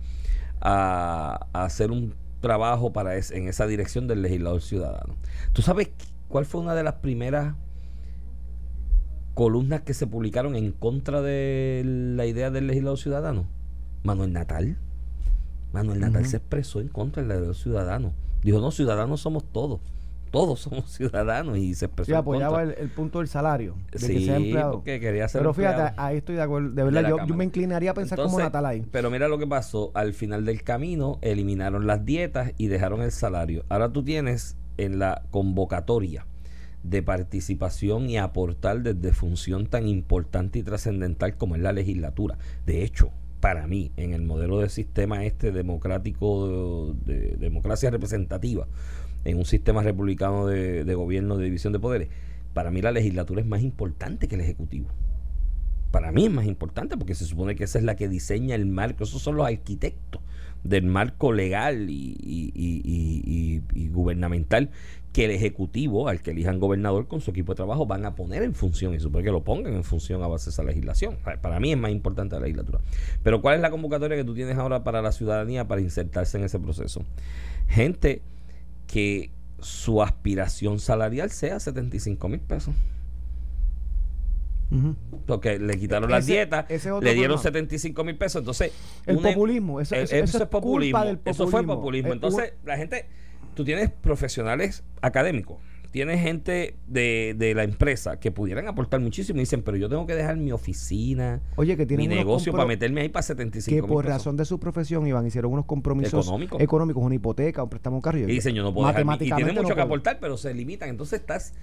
a, 0.59 1.47
hacer 1.53 1.91
un 1.91 2.13
trabajo 2.41 2.91
para 2.91 3.15
es- 3.15 3.31
en 3.31 3.47
esa 3.47 3.65
dirección 3.67 4.07
del 4.07 4.21
legislador 4.21 4.61
ciudadano. 4.61 5.15
¿Tú 5.53 5.61
sabes 5.61 5.91
cuál 6.27 6.45
fue 6.45 6.62
una 6.62 6.74
de 6.75 6.83
las 6.83 6.95
primeras 6.95 7.56
columnas 9.33 9.81
que 9.81 9.94
se 9.94 10.07
publicaron 10.07 10.56
en 10.56 10.72
contra 10.72 11.22
de 11.22 11.83
la 11.86 12.25
idea 12.25 12.51
del 12.51 12.68
legislador 12.68 12.98
ciudadano? 13.00 13.45
Manuel 14.04 14.33
Natal. 14.33 14.77
Manuel 15.74 16.00
Natal 16.00 16.25
se 16.25 16.38
expresó 16.38 16.80
en 16.80 16.88
contra 16.88 17.22
del 17.22 17.30
legislador 17.30 17.56
ciudadano. 17.56 18.13
Dijo, 18.42 18.60
no, 18.60 18.72
ciudadanos 18.72 19.22
somos 19.22 19.44
todos. 19.51 19.81
Todos 20.31 20.60
somos 20.62 20.89
ciudadanos 20.95 21.57
y 21.57 21.74
se 21.75 21.86
expresó 21.86 22.12
en 22.12 22.18
apoyaba 22.18 22.60
contra. 22.60 22.74
el, 22.75 22.81
el 22.81 22.89
punto 22.89 23.19
del 23.19 23.27
salario, 23.27 23.75
de 23.92 24.00
Sí, 24.00 24.13
que 24.13 24.25
sea 24.25 24.36
empleado. 24.38 24.72
porque 24.74 25.00
quería 25.00 25.27
ser 25.27 25.39
Pero 25.42 25.54
fíjate, 25.54 25.81
empleado. 25.81 26.01
ahí 26.01 26.18
estoy 26.18 26.36
de 26.36 26.42
acuerdo. 26.42 26.69
De 26.72 26.83
verdad, 26.83 27.10
yo, 27.27 27.36
me 27.36 27.44
inclinaría 27.45 27.92
a 27.92 27.94
pensar 27.94 28.19
como 28.19 28.39
Natal 28.39 28.66
ahí. 28.66 28.86
Pero 28.92 29.10
mira 29.10 29.27
lo 29.27 29.38
que 29.38 29.48
pasó. 29.48 29.92
Al 29.95 30.13
final 30.13 30.45
del 30.45 30.63
camino 30.63 31.19
eliminaron 31.22 31.88
las 31.88 32.06
dietas 32.06 32.51
y 32.57 32.68
dejaron 32.68 33.01
el 33.01 33.12
salario. 33.12 33.66
Ahora 33.69 33.92
tú 33.92 34.04
tienes 34.04 34.57
en 34.77 35.00
la 35.00 35.24
convocatoria 35.31 36.25
de 36.83 37.01
participación 37.01 38.10
y 38.10 38.18
aportar 38.18 38.83
desde 38.83 39.12
función 39.12 39.68
tan 39.68 39.88
importante 39.88 40.60
y 40.60 40.63
trascendental 40.63 41.36
como 41.36 41.56
es 41.56 41.62
la 41.62 41.74
legislatura. 41.74 42.38
De 42.66 42.83
hecho, 42.83 43.12
para 43.39 43.68
mí, 43.68 43.92
en 43.98 44.13
el 44.13 44.22
modelo 44.22 44.60
de 44.60 44.69
sistema 44.69 45.25
este 45.25 45.51
democrático, 45.51 46.95
de, 47.06 47.13
de 47.16 47.38
democracia 47.38 47.89
representativa, 47.89 48.68
en 49.24 49.38
un 49.38 49.45
sistema 49.45 49.81
republicano 49.81 50.48
de, 50.48 50.83
de 50.83 50.95
gobierno 50.95 51.38
de 51.38 51.45
división 51.45 51.74
de 51.74 51.80
poderes, 51.80 52.10
para 52.54 52.72
mí 52.72 52.81
la 52.81 52.92
legislatura 52.92 53.42
es 53.42 53.48
más 53.48 53.62
importante 53.62 54.27
que 54.27 54.36
el 54.36 54.42
ejecutivo. 54.42 54.88
Para 55.92 56.12
mí 56.12 56.25
es 56.25 56.31
más 56.31 56.45
importante 56.45 56.98
porque 56.98 57.16
se 57.16 57.25
supone 57.25 57.56
que 57.56 57.63
esa 57.63 57.80
es 57.80 57.83
la 57.83 57.95
que 57.95 58.07
diseña 58.07 58.56
el 58.56 58.66
marco, 58.66 59.04
esos 59.04 59.22
son 59.22 59.38
los 59.38 59.48
arquitectos 59.48 60.22
del 60.65 60.86
marco 60.86 61.31
legal 61.31 61.89
y, 61.89 62.17
y- 62.22 63.89
gubernamental 63.89 64.72
que 65.13 65.25
el 65.25 65.31
Ejecutivo, 65.31 66.10
al 66.10 66.22
que 66.22 66.31
elijan 66.31 66.60
gobernador 66.60 67.07
con 67.07 67.22
su 67.22 67.31
equipo 67.31 67.53
de 67.53 67.55
trabajo, 67.57 67.86
van 67.86 68.05
a 68.05 68.15
poner 68.15 68.43
en 68.43 68.53
función 68.53 68.93
y 68.93 69.00
supone 69.00 69.24
que 69.24 69.31
lo 69.31 69.43
pongan 69.45 69.74
en 69.74 69.84
función 69.86 70.22
a 70.22 70.27
base 70.27 70.45
de 70.45 70.50
esa 70.51 70.63
legislación. 70.63 71.17
Para 71.41 71.60
mí 71.62 71.72
es 71.72 71.77
más 71.77 71.91
importante 71.91 72.36
la 72.36 72.41
legislatura. 72.41 72.81
Pero 73.24 73.41
¿cuál 73.41 73.55
es 73.55 73.62
la 73.62 73.69
convocatoria 73.72 74.17
que 74.17 74.25
tú 74.25 74.34
tienes 74.34 74.57
ahora 74.57 74.84
para 74.84 75.01
la 75.01 75.13
ciudadanía 75.13 75.67
para 75.69 75.79
insertarse 75.79 76.38
en 76.38 76.43
ese 76.43 76.60
proceso? 76.60 77.05
Gente 77.69 78.22
que 78.88 79.31
su 79.60 80.01
aspiración 80.03 80.79
salarial 80.79 81.31
sea 81.31 81.60
75 81.62 82.27
mil 82.27 82.41
pesos. 82.41 82.75
Porque 85.25 85.60
le 85.60 85.77
quitaron 85.79 86.10
las 86.10 86.24
Ese- 86.25 86.34
dietas, 86.34 86.65
ese 86.69 86.89
le 86.89 87.13
dieron 87.13 87.38
problema. 87.38 87.41
75 87.41 88.03
mil 88.03 88.17
pesos. 88.17 88.39
Entonces, 88.41 88.72
El 89.05 89.17
una- 89.17 89.29
populismo, 89.29 89.79
eso, 89.81 89.95
eso- 89.95 90.15
eso 90.15 90.24
eso 90.24 90.43
es 90.43 90.50
populismo. 90.50 91.03
del 91.03 91.19
Eso 91.25 91.48
fue 91.48 91.62
populismo. 91.63 91.75
populismo. 91.75 92.10
Eh, 92.10 92.13
Entonces, 92.13 92.53
la 92.65 92.77
gente, 92.77 93.05
tú 93.53 93.63
tienes 93.63 93.89
profesionales 93.91 94.84
académicos, 95.01 95.57
tienes 95.91 96.19
gente 96.22 96.75
de, 96.88 97.36
de 97.38 97.53
la 97.55 97.63
empresa 97.63 98.19
que 98.19 98.29
pudieran 98.31 98.67
aportar 98.67 99.00
muchísimo 99.00 99.38
y 99.38 99.41
dicen, 99.43 99.62
pero 99.63 99.77
yo 99.77 99.88
tengo 99.88 100.05
que 100.05 100.13
dejar 100.13 100.36
mi 100.36 100.51
oficina, 100.51 101.41
Oye, 101.55 101.77
que 101.77 101.86
mi 101.98 102.07
negocio 102.07 102.51
para 102.51 102.65
meterme 102.65 103.00
ahí 103.01 103.10
para 103.10 103.24
75 103.24 103.88
que 103.88 103.88
por 103.88 104.03
pesos. 104.03 104.17
razón 104.17 104.36
de 104.36 104.43
su 104.43 104.60
profesión, 104.60 105.07
Iván, 105.07 105.25
hicieron 105.25 105.53
unos 105.53 105.65
compromisos 105.65 106.25
Económicos. 106.25 106.62
económicos, 106.62 107.01
una 107.03 107.15
hipoteca, 107.15 107.63
un 107.63 107.69
préstamo 107.69 107.95
un 107.98 108.01
carro. 108.01 108.17
Y 108.19 108.25
dicen, 108.25 108.53
yo 108.53 108.62
no 108.63 108.74
puedo 108.74 108.88
dejar 108.89 109.05
Y 109.22 109.29
tienen 109.31 109.55
mucho 109.55 109.69
no 109.69 109.75
que 109.75 109.81
aportar, 109.81 110.17
pero 110.19 110.36
se 110.38 110.53
limitan. 110.53 110.89
Entonces 110.89 111.22
estás 111.22 111.53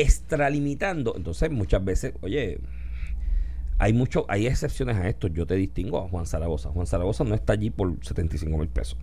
extralimitando. 0.00 1.14
Entonces, 1.16 1.50
muchas 1.50 1.84
veces, 1.84 2.14
oye, 2.20 2.60
hay 3.78 3.92
mucho, 3.92 4.26
hay 4.28 4.46
excepciones 4.46 4.96
a 4.96 5.08
esto. 5.08 5.28
Yo 5.28 5.46
te 5.46 5.54
distingo 5.54 5.98
a 5.98 6.08
Juan 6.08 6.26
Zaragoza. 6.26 6.70
Juan 6.70 6.86
Zaragoza 6.86 7.24
no 7.24 7.34
está 7.34 7.54
allí 7.54 7.70
por 7.70 7.96
75 8.04 8.58
mil 8.58 8.68
pesos. 8.68 8.98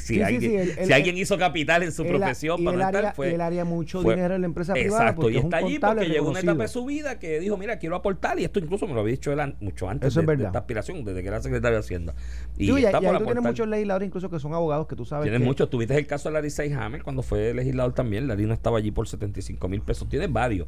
Sí, 0.00 0.22
alguien, 0.22 0.40
sí, 0.40 0.56
el- 0.56 0.78
el- 0.78 0.86
si 0.86 0.92
alguien 0.92 1.16
hizo 1.18 1.38
capital 1.38 1.82
en 1.82 1.92
su 1.92 2.04
profesión 2.06 2.60
y 2.60 2.64
para 2.64 2.76
no 2.76 2.82
estar, 2.84 2.96
haría, 2.96 3.12
fue- 3.12 3.30
y 3.30 3.34
él 3.34 3.40
haría 3.40 3.64
mucho 3.64 4.02
fue- 4.02 4.14
dinero 4.14 4.34
en 4.34 4.40
la 4.42 4.46
empresa 4.46 4.72
privada. 4.74 5.02
Exacto, 5.02 5.22
porque 5.22 5.36
y 5.36 5.38
está 5.40 5.56
allí 5.58 5.78
porque 5.78 6.08
llegó 6.08 6.30
una 6.30 6.40
etapa 6.40 6.62
de 6.62 6.68
su 6.68 6.84
vida 6.84 7.18
que 7.18 7.40
dijo, 7.40 7.56
mira, 7.56 7.78
quiero 7.78 7.96
aportar, 7.96 8.38
y 8.38 8.44
esto 8.44 8.58
incluso 8.58 8.86
me 8.86 8.94
lo 8.94 9.00
había 9.00 9.12
dicho 9.12 9.32
él 9.32 9.54
mucho 9.60 9.88
antes 9.88 10.08
Eso 10.08 10.20
de, 10.20 10.24
es 10.24 10.26
de 10.26 10.32
verdad. 10.36 10.46
esta 10.48 10.58
aspiración, 10.60 11.04
desde 11.04 11.22
que 11.22 11.28
era 11.28 11.40
secretario 11.40 11.76
de 11.78 11.80
Hacienda. 11.80 12.14
Y, 12.56 12.66
Sí, 12.66 12.72
y, 12.72 12.84
está 12.84 12.98
y 13.00 13.06
por 13.06 13.18
tú 13.18 13.24
tienes 13.24 13.42
muchos 13.42 13.68
legisladores 13.68 14.06
incluso 14.08 14.30
que 14.30 14.38
son 14.38 14.54
abogados 14.54 14.86
que 14.86 14.96
tú 14.96 15.04
sabes 15.04 15.24
Tienes 15.24 15.40
que 15.40 15.46
muchos. 15.46 15.70
Tuviste 15.70 15.96
el 15.96 16.06
caso 16.06 16.28
de 16.28 16.34
Larry 16.34 16.50
Seyhammer 16.50 17.02
cuando 17.02 17.22
fue 17.22 17.54
legislador 17.54 17.92
también. 17.94 18.26
Larry 18.28 18.46
no 18.46 18.54
estaba 18.54 18.78
allí 18.78 18.90
por 18.90 19.08
75 19.08 19.68
mil 19.68 19.80
pesos. 19.80 20.08
Tienes 20.08 20.32
varios. 20.32 20.66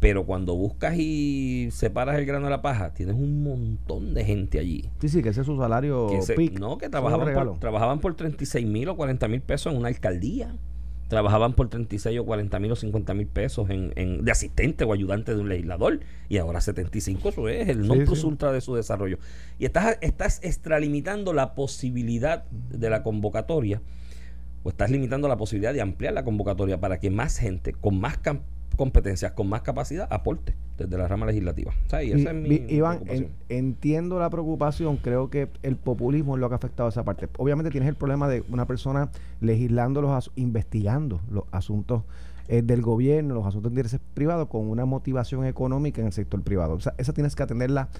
Pero 0.00 0.24
cuando 0.24 0.54
buscas 0.56 0.94
y 0.98 1.68
separas 1.72 2.18
el 2.18 2.24
grano 2.24 2.46
de 2.46 2.50
la 2.50 2.62
paja, 2.62 2.94
tienes 2.94 3.14
un 3.14 3.42
montón 3.44 4.14
de 4.14 4.24
gente 4.24 4.58
allí. 4.58 4.88
Sí, 5.00 5.10
sí, 5.10 5.22
que 5.22 5.28
ese 5.28 5.42
es 5.42 5.46
su 5.46 5.58
salario 5.58 6.08
Que 6.08 6.22
se- 6.22 6.34
peak. 6.34 6.58
no, 6.58 6.78
que 6.78 6.88
trabajaban 6.88 7.34
por, 7.34 7.58
trabajaban 7.58 8.00
por 8.00 8.14
36 8.16 8.66
mil 8.66 8.88
o 8.88 8.96
40 8.96 9.28
mil 9.28 9.42
pesos 9.42 9.72
en 9.72 9.78
una 9.78 9.88
alcaldía. 9.88 10.56
Trabajaban 11.08 11.54
por 11.54 11.68
36 11.68 12.18
o 12.20 12.24
40 12.24 12.58
mil 12.60 12.70
o 12.72 12.76
50 12.76 13.12
mil 13.14 13.26
pesos 13.26 13.68
en, 13.68 13.92
en- 13.96 14.24
de 14.24 14.30
asistente 14.30 14.84
o 14.84 14.92
ayudante 14.94 15.34
de 15.34 15.40
un 15.42 15.48
legislador. 15.50 16.00
Y 16.30 16.38
ahora 16.38 16.60
75, 16.62 17.28
eso 17.28 17.48
es 17.48 17.68
el 17.68 17.82
Sí, 17.82 17.88
non 17.88 18.04
plus 18.06 18.20
sí. 18.20 18.26
ultra 18.26 18.52
de 18.52 18.60
su 18.62 18.74
desarrollo. 18.76 19.18
Y 19.58 19.64
estás, 19.66 19.98
estás 20.00 20.38
extralimitando 20.42 21.32
la 21.34 21.54
posibilidad 21.54 22.44
de 22.50 22.88
la 22.88 23.02
convocatoria 23.02 23.82
o 24.62 24.68
estás 24.70 24.90
limitando 24.90 25.26
la 25.28 25.36
posibilidad 25.36 25.74
de 25.74 25.80
ampliar 25.82 26.14
la 26.14 26.22
convocatoria 26.24 26.80
para 26.80 27.00
que 27.00 27.10
más 27.10 27.36
gente 27.38 27.72
con 27.72 27.98
más 28.00 28.22
cam- 28.22 28.42
competencias, 28.84 29.32
con 29.32 29.46
más 29.46 29.60
capacidad, 29.60 30.08
aporte 30.10 30.54
desde 30.78 30.96
la 30.96 31.06
rama 31.06 31.26
legislativa. 31.26 31.70
O 31.86 31.90
sea, 31.90 32.02
y 32.02 32.08
Y- 32.08 32.12
esa 32.12 32.30
es 32.30 32.34
mi 32.34 32.48
vi- 32.48 32.64
Iván, 32.76 33.02
en- 33.08 33.28
entiendo 33.50 34.18
la 34.18 34.30
preocupación, 34.30 34.96
creo 34.96 35.28
que 35.28 35.50
el 35.62 35.76
populismo 35.76 36.34
es 36.34 36.40
lo 36.40 36.48
que 36.48 36.54
ha 36.54 36.56
afectado 36.56 36.88
esa 36.88 37.04
parte. 37.04 37.28
Obviamente 37.36 37.70
tienes 37.70 37.90
el 37.90 37.94
problema 37.94 38.26
de 38.26 38.42
una 38.48 38.66
persona 38.66 39.10
legislando 39.42 40.00
los 40.00 40.30
investigando 40.36 41.20
los 41.30 41.44
asuntos 41.52 42.04
eh, 42.48 42.62
del 42.62 42.80
gobierno, 42.82 43.34
los 43.34 43.46
asuntos 43.46 43.70
de 43.70 43.74
intereses 43.74 44.00
privados 44.14 44.48
con 44.48 44.68
una 44.68 44.84
motivación 44.86 45.44
económica 45.44 46.00
en 46.00 46.06
el 46.08 46.12
sector 46.12 46.42
privado. 46.42 46.72
O 46.74 46.80
sea, 46.80 46.94
esa 46.98 47.12
tienes 47.12 47.36
que 47.36 47.42
atenderla 47.44 47.90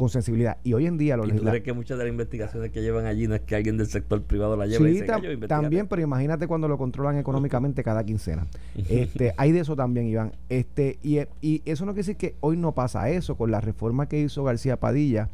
con 0.00 0.08
sensibilidad. 0.08 0.56
Y 0.64 0.72
hoy 0.72 0.86
en 0.86 0.96
día 0.96 1.14
los 1.18 1.28
¿Y 1.28 1.32
tú 1.32 1.44
crees 1.44 1.62
que 1.62 1.74
muchas 1.74 1.98
de 1.98 2.04
las 2.04 2.10
investigaciones 2.10 2.70
que 2.70 2.80
llevan 2.80 3.04
allí 3.04 3.28
no 3.28 3.34
es 3.34 3.42
que 3.42 3.54
alguien 3.54 3.76
del 3.76 3.86
sector 3.86 4.22
privado 4.22 4.56
la 4.56 4.64
lleve 4.66 4.88
y 4.88 4.94
Sí, 4.94 5.00
dice, 5.02 5.06
tam- 5.06 5.16
"Ah, 5.18 5.22
yo 5.22 5.30
investigate"? 5.32 5.62
también, 5.62 5.86
pero 5.88 6.00
imagínate 6.00 6.46
cuando 6.46 6.68
lo 6.68 6.78
controlan 6.78 7.18
económicamente 7.18 7.84
cada 7.84 8.02
quincena. 8.04 8.46
Este, 8.88 9.34
hay 9.36 9.52
de 9.52 9.60
eso 9.60 9.76
también, 9.76 10.06
Iván. 10.06 10.32
Este, 10.48 10.98
y, 11.02 11.18
y 11.42 11.60
eso 11.66 11.84
no 11.84 11.92
quiere 11.92 12.06
decir 12.06 12.16
que 12.16 12.34
hoy 12.40 12.56
no 12.56 12.72
pasa 12.72 13.10
eso. 13.10 13.36
Con 13.36 13.50
la 13.50 13.60
reforma 13.60 14.08
que 14.08 14.18
hizo 14.20 14.42
García 14.42 14.78
Padilla, 14.78 15.28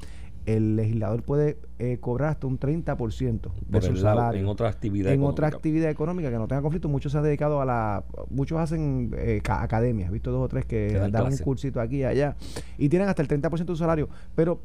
el 0.46 0.76
legislador 0.76 1.22
puede 1.22 1.58
eh, 1.78 1.98
cobrar 2.00 2.30
hasta 2.30 2.46
un 2.46 2.58
30% 2.58 3.40
de 3.40 3.48
Por 3.70 3.82
su 3.82 3.96
salario. 3.96 4.40
en 4.40 4.46
otra 4.46 4.68
actividad 4.68 5.12
en 5.12 5.22
otra 5.22 5.48
económica. 5.48 5.56
actividad 5.56 5.90
económica 5.90 6.30
que 6.30 6.36
no 6.38 6.46
tenga 6.48 6.62
conflicto. 6.62 6.88
Muchos 6.88 7.12
se 7.12 7.18
han 7.18 7.24
dedicado 7.24 7.60
a 7.60 7.64
la. 7.64 8.04
Muchos 8.30 8.58
hacen 8.58 9.12
eh, 9.18 9.40
ca- 9.42 9.62
academias. 9.62 10.08
He 10.08 10.12
visto 10.12 10.30
dos 10.30 10.44
o 10.44 10.48
tres 10.48 10.64
que, 10.64 10.88
Que 10.92 10.98
dan 10.98 11.10
dan 11.12 11.26
un 11.32 11.36
cursito 11.38 11.80
aquí 11.80 11.96
y 11.98 12.04
allá. 12.04 12.36
Y 12.78 12.88
tienen 12.88 13.08
hasta 13.08 13.22
el 13.22 13.28
30% 13.28 13.50
de 13.58 13.66
su 13.66 13.76
salario. 13.76 14.08
Pero 14.34 14.60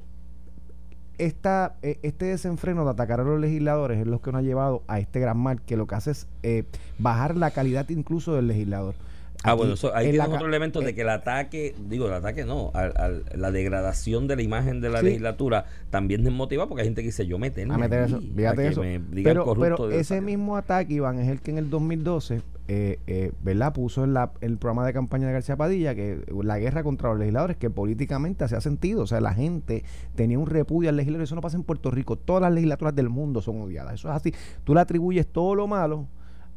esta, 1.18 1.76
eh, 1.82 2.00
este 2.02 2.26
desenfreno 2.26 2.84
de 2.84 2.92
atacar 2.92 3.20
a 3.20 3.24
los 3.24 3.40
legisladores 3.40 4.00
es 4.00 4.08
lo 4.08 4.22
que 4.22 4.32
nos 4.32 4.40
ha 4.40 4.44
llevado 4.44 4.84
a 4.88 5.00
este 5.00 5.20
gran 5.20 5.38
mal 5.38 5.62
que 5.62 5.78
lo 5.78 5.86
que 5.86 5.96
hace 5.96 6.12
es 6.12 6.28
eh, 6.42 6.64
bajar 6.98 7.38
la 7.38 7.52
calidad 7.52 7.88
incluso 7.90 8.34
del 8.36 8.48
legislador. 8.48 8.96
Ah, 9.44 9.54
bueno, 9.56 9.74
eso, 9.74 9.96
ahí 9.96 10.16
ca- 10.16 10.28
otro 10.30 10.48
elemento 10.48 10.82
de 10.82 10.94
que 10.94 11.02
el 11.02 11.10
ataque, 11.10 11.74
digo, 11.90 12.06
el 12.08 12.14
ataque 12.14 12.46
no, 12.46 12.72
al- 12.74 12.94
al- 12.96 13.26
la 13.36 13.52
degradación 13.52 14.28
de 14.28 14.36
la 14.36 14.42
imagen 14.44 14.82
de 14.82 14.90
la 14.90 15.00
Sí. 15.00 15.06
legislatura 15.06 15.66
también 15.90 16.24
desmotiva 16.24 16.68
porque 16.68 16.82
hay 16.82 16.88
gente 16.88 17.02
que 17.02 17.08
dice, 17.08 17.26
yo 17.26 17.40
meterme 17.40 17.74
a 17.74 17.78
meter 17.78 18.04
eso, 18.04 18.22
fíjate 18.36 18.68
eso. 18.68 18.82
me 18.82 19.00
Pero, 19.24 19.90
ese 19.92 20.22
mismo 20.22 20.58
ataque, 20.58 20.94
Iván, 20.94 21.20
es 21.20 21.28
el 21.30 21.42
que 21.42 21.52
en 21.52 21.58
el 21.58 21.70
2012, 21.70 22.42
eh, 22.68 23.00
eh, 23.08 23.32
¿verdad? 23.42 23.74
Puso 23.74 24.04
en 24.04 24.14
la, 24.14 24.32
el 24.42 24.58
programa 24.58 24.86
de 24.86 24.94
campaña 24.94 25.28
de 25.28 25.34
García 25.34 25.58
Padilla 25.58 25.94
que 25.96 26.24
la 26.44 26.58
guerra 26.60 26.84
contra 26.84 27.10
los 27.10 27.18
legisladores, 27.20 27.58
que 27.58 27.70
políticamente 27.70 28.44
hacía 28.46 28.62
sentido. 28.62 29.02
O 29.02 29.08
sea, 29.08 29.20
la 29.20 29.34
gente 29.34 29.84
tenía 30.16 30.38
un 30.40 30.46
repudio 30.48 30.90
al 30.90 30.96
legislador. 30.96 31.24
Eso 31.24 31.36
no 31.36 31.42
pasa 31.42 31.58
en 31.58 31.64
Puerto 31.64 31.92
Rico. 31.92 32.16
Todas 32.16 32.44
las 32.44 32.54
legislaturas 32.54 32.96
del 32.96 33.10
mundo 33.10 33.42
son 33.42 33.60
odiadas. 33.62 33.96
Eso 33.96 34.08
es 34.10 34.16
así. 34.16 34.34
Tú 34.64 34.74
le 34.76 34.80
atribuyes 34.82 35.28
todo 35.28 35.56
lo 35.56 35.68
malo. 35.68 36.08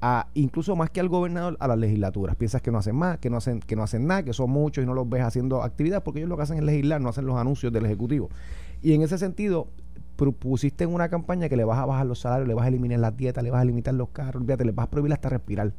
A, 0.06 0.28
incluso 0.34 0.76
más 0.76 0.90
que 0.90 1.00
al 1.00 1.08
gobernador, 1.08 1.56
a 1.61 1.66
las 1.66 1.78
legislaturas. 1.78 2.37
Piensas 2.37 2.61
que 2.61 2.70
no 2.70 2.76
hacen 2.76 2.94
más, 2.94 3.16
que 3.18 3.30
no 3.30 3.38
hacen, 3.38 3.61
que 3.61 3.75
no 3.75 3.82
hacen 3.82 4.06
nada, 4.06 4.23
que 4.23 4.34
son 4.34 4.50
muchos 4.50 4.84
y 4.84 4.87
no 4.87 4.92
los 4.92 5.08
ves 5.08 5.23
haciendo 5.23 5.62
actividad, 5.62 6.02
porque 6.02 6.18
ellos 6.18 6.28
lo 6.28 6.37
que 6.37 6.42
hacen 6.42 6.58
es 6.58 6.64
legislar, 6.64 7.00
no 7.00 7.08
hacen 7.08 7.25
los 7.25 7.38
anuncios 7.38 7.73
del 7.73 7.87
Ejecutivo. 7.87 8.28
Y 8.82 8.92
en 8.92 9.00
ese 9.00 9.16
sentido, 9.16 9.68
propusiste 10.16 10.84
en 10.84 10.92
una 10.92 11.08
campaña 11.08 11.49
que 11.49 11.56
le 11.56 11.64
vas 11.64 11.78
a 11.78 11.87
bajar 11.87 12.04
los 12.04 12.18
salarios, 12.18 12.46
le 12.46 12.52
vas 12.52 12.66
a 12.66 12.68
eliminar 12.68 13.00
las 13.00 13.16
dietas, 13.16 13.42
le 13.42 13.50
vas 13.50 13.62
a 13.62 13.64
limitar 13.64 13.94
los 13.94 14.11
carros, 14.11 14.42
olvídate, 14.42 14.66
le 14.66 14.73
vas 14.73 14.88
a 14.88 14.90
prohibir 14.90 15.14
hasta 15.14 15.30
respirar. 15.30 15.73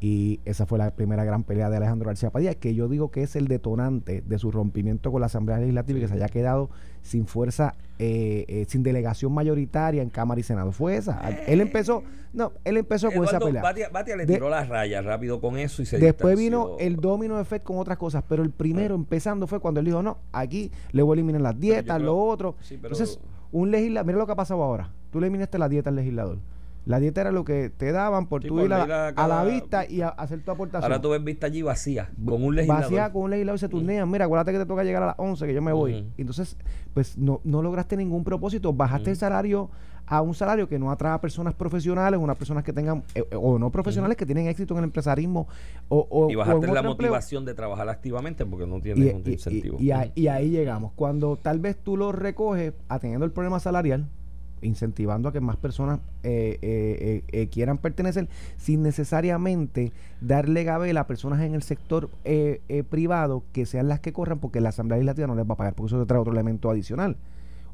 Y 0.00 0.38
esa 0.44 0.64
fue 0.64 0.78
la 0.78 0.92
primera 0.92 1.24
gran 1.24 1.42
pelea 1.42 1.70
de 1.70 1.76
Alejandro 1.78 2.06
García 2.06 2.30
Padilla, 2.30 2.54
que 2.54 2.72
yo 2.74 2.86
digo 2.88 3.10
que 3.10 3.24
es 3.24 3.34
el 3.34 3.48
detonante 3.48 4.20
de 4.20 4.38
su 4.38 4.52
rompimiento 4.52 5.10
con 5.10 5.20
la 5.20 5.26
Asamblea 5.26 5.58
Legislativa 5.58 5.98
y 5.98 6.02
que 6.02 6.08
se 6.08 6.14
haya 6.14 6.28
quedado 6.28 6.70
sin 7.02 7.26
fuerza, 7.26 7.74
eh, 7.98 8.44
eh, 8.46 8.64
sin 8.68 8.84
delegación 8.84 9.32
mayoritaria 9.32 10.00
en 10.02 10.10
Cámara 10.10 10.38
y 10.40 10.44
Senado. 10.44 10.70
Fue 10.70 10.96
esa. 10.96 11.18
Él 11.48 11.60
empezó, 11.60 12.04
no, 12.32 12.52
él 12.64 12.76
empezó 12.76 13.10
con 13.10 13.24
esa 13.24 13.40
pelea. 13.40 13.60
Batia, 13.60 13.88
Batia 13.88 14.14
le 14.16 14.24
De- 14.26 14.34
tiró 14.34 14.48
las 14.48 14.68
rayas 14.68 15.04
rápido 15.04 15.40
con 15.40 15.58
eso 15.58 15.82
y 15.82 15.86
se 15.86 15.98
Después 15.98 16.38
distanció. 16.38 16.76
vino 16.76 16.78
el 16.78 16.96
domino 16.96 17.40
effect 17.40 17.64
con 17.64 17.78
otras 17.78 17.98
cosas, 17.98 18.22
pero 18.28 18.44
el 18.44 18.50
primero 18.50 18.94
empezando 18.94 19.48
fue 19.48 19.58
cuando 19.58 19.80
él 19.80 19.86
dijo, 19.86 20.00
no, 20.02 20.18
aquí 20.32 20.70
le 20.92 21.02
voy 21.02 21.14
a 21.14 21.16
eliminar 21.18 21.40
las 21.40 21.58
dietas, 21.58 21.96
creo- 21.96 22.06
lo 22.06 22.16
otro. 22.24 22.54
sí, 22.60 22.78
pero- 22.80 22.94
Entonces, 22.94 23.18
un 23.50 23.72
legislador, 23.72 24.06
mira 24.06 24.18
lo 24.18 24.26
que 24.26 24.32
ha 24.32 24.36
pasado 24.36 24.62
ahora. 24.62 24.92
Tú 25.10 25.18
le 25.18 25.26
eliminaste 25.26 25.58
la 25.58 25.68
dieta 25.68 25.90
al 25.90 25.96
legislador. 25.96 26.38
La 26.88 26.98
dieta 27.00 27.20
era 27.20 27.32
lo 27.32 27.44
que 27.44 27.68
te 27.68 27.92
daban 27.92 28.28
por 28.28 28.40
Sí, 28.42 28.48
por 28.48 28.64
ir 28.64 28.72
a, 28.72 29.12
la 29.14 29.44
vista 29.44 29.84
y 29.86 30.00
a, 30.00 30.08
hacer 30.08 30.40
tu 30.42 30.50
aportación. 30.50 30.90
Ahora 30.90 31.02
tú 31.02 31.10
ves 31.10 31.22
vista 31.22 31.46
allí 31.46 31.60
vacía, 31.60 32.08
con 32.24 32.42
un 32.42 32.54
legislador. 32.56 32.82
Vacía 32.84 33.12
con 33.12 33.22
un 33.24 33.30
legislador 33.30 33.56
y 33.56 33.60
se 33.60 33.68
turnean. 33.68 34.10
Mira, 34.10 34.24
acuérdate 34.24 34.52
que 34.52 34.58
te 34.58 34.64
toca 34.64 34.84
llegar 34.84 35.02
a 35.02 35.06
las 35.08 35.14
11, 35.18 35.46
que 35.46 35.52
yo 35.52 35.60
me 35.60 35.70
voy. 35.72 36.06
Y 36.16 36.20
Entonces, 36.22 36.56
pues 36.94 37.18
no, 37.18 37.42
no 37.44 37.60
lograste 37.60 37.94
ningún 37.94 38.24
propósito. 38.24 38.72
Bajaste 38.72 39.10
el 39.10 39.16
Ujú. 39.16 39.20
salario 39.20 39.70
a 40.06 40.22
un 40.22 40.34
salario 40.34 40.66
que 40.66 40.78
no 40.78 40.90
atrae 40.90 41.12
a 41.12 41.20
personas 41.20 41.52
profesionales, 41.52 42.18
unas 42.18 42.38
personas 42.38 42.64
que 42.64 42.72
tengan, 42.72 43.02
eh, 43.14 43.22
eh, 43.30 43.36
o 43.36 43.58
no 43.58 43.70
profesionales, 43.70 44.16
que 44.16 44.24
tienen 44.24 44.46
éxito 44.46 44.72
en 44.72 44.78
el 44.78 44.84
empresarismo. 44.84 45.46
O, 45.90 46.06
o, 46.08 46.30
y 46.30 46.36
bajaste 46.36 46.66
la 46.68 46.72
empleo. 46.78 46.84
motivación 46.84 47.44
de 47.44 47.52
trabajar 47.52 47.90
activamente 47.90 48.46
porque 48.46 48.66
no 48.66 48.78
Y, 48.78 48.80
tienes 48.80 49.14
un 49.14 49.20
y- 49.26 49.28
y- 49.28 49.32
incentivo. 49.34 49.76
y 49.78 49.90
ahí- 49.90 50.12
y 50.14 50.28
ahí 50.28 50.48
llegamos. 50.48 50.92
Cuando 50.96 51.36
tal 51.36 51.58
vez 51.58 51.76
tú 51.76 51.98
lo 51.98 52.12
recoges 52.12 52.72
atendiendo 52.88 53.26
el 53.26 53.32
problema 53.32 53.60
salarial, 53.60 54.08
incentivando 54.62 55.28
a 55.28 55.32
que 55.32 55.40
más 55.40 55.56
personas 55.56 56.00
eh, 56.22 56.58
eh, 56.62 57.22
eh, 57.32 57.40
eh, 57.42 57.48
quieran 57.48 57.78
pertenecer, 57.78 58.28
sin 58.56 58.82
necesariamente 58.82 59.92
darle 60.20 60.64
gabela 60.64 61.00
a 61.00 61.06
personas 61.06 61.40
en 61.42 61.54
el 61.54 61.62
sector 61.62 62.10
eh, 62.24 62.60
eh, 62.68 62.82
privado 62.82 63.44
que 63.52 63.66
sean 63.66 63.88
las 63.88 64.00
que 64.00 64.12
corran, 64.12 64.38
porque 64.38 64.60
la 64.60 64.70
Asamblea 64.70 64.98
Legislativa 64.98 65.26
no 65.26 65.34
les 65.34 65.48
va 65.48 65.54
a 65.54 65.56
pagar, 65.56 65.74
porque 65.74 65.94
eso 65.94 66.06
trae 66.06 66.20
otro 66.20 66.32
elemento 66.32 66.70
adicional. 66.70 67.16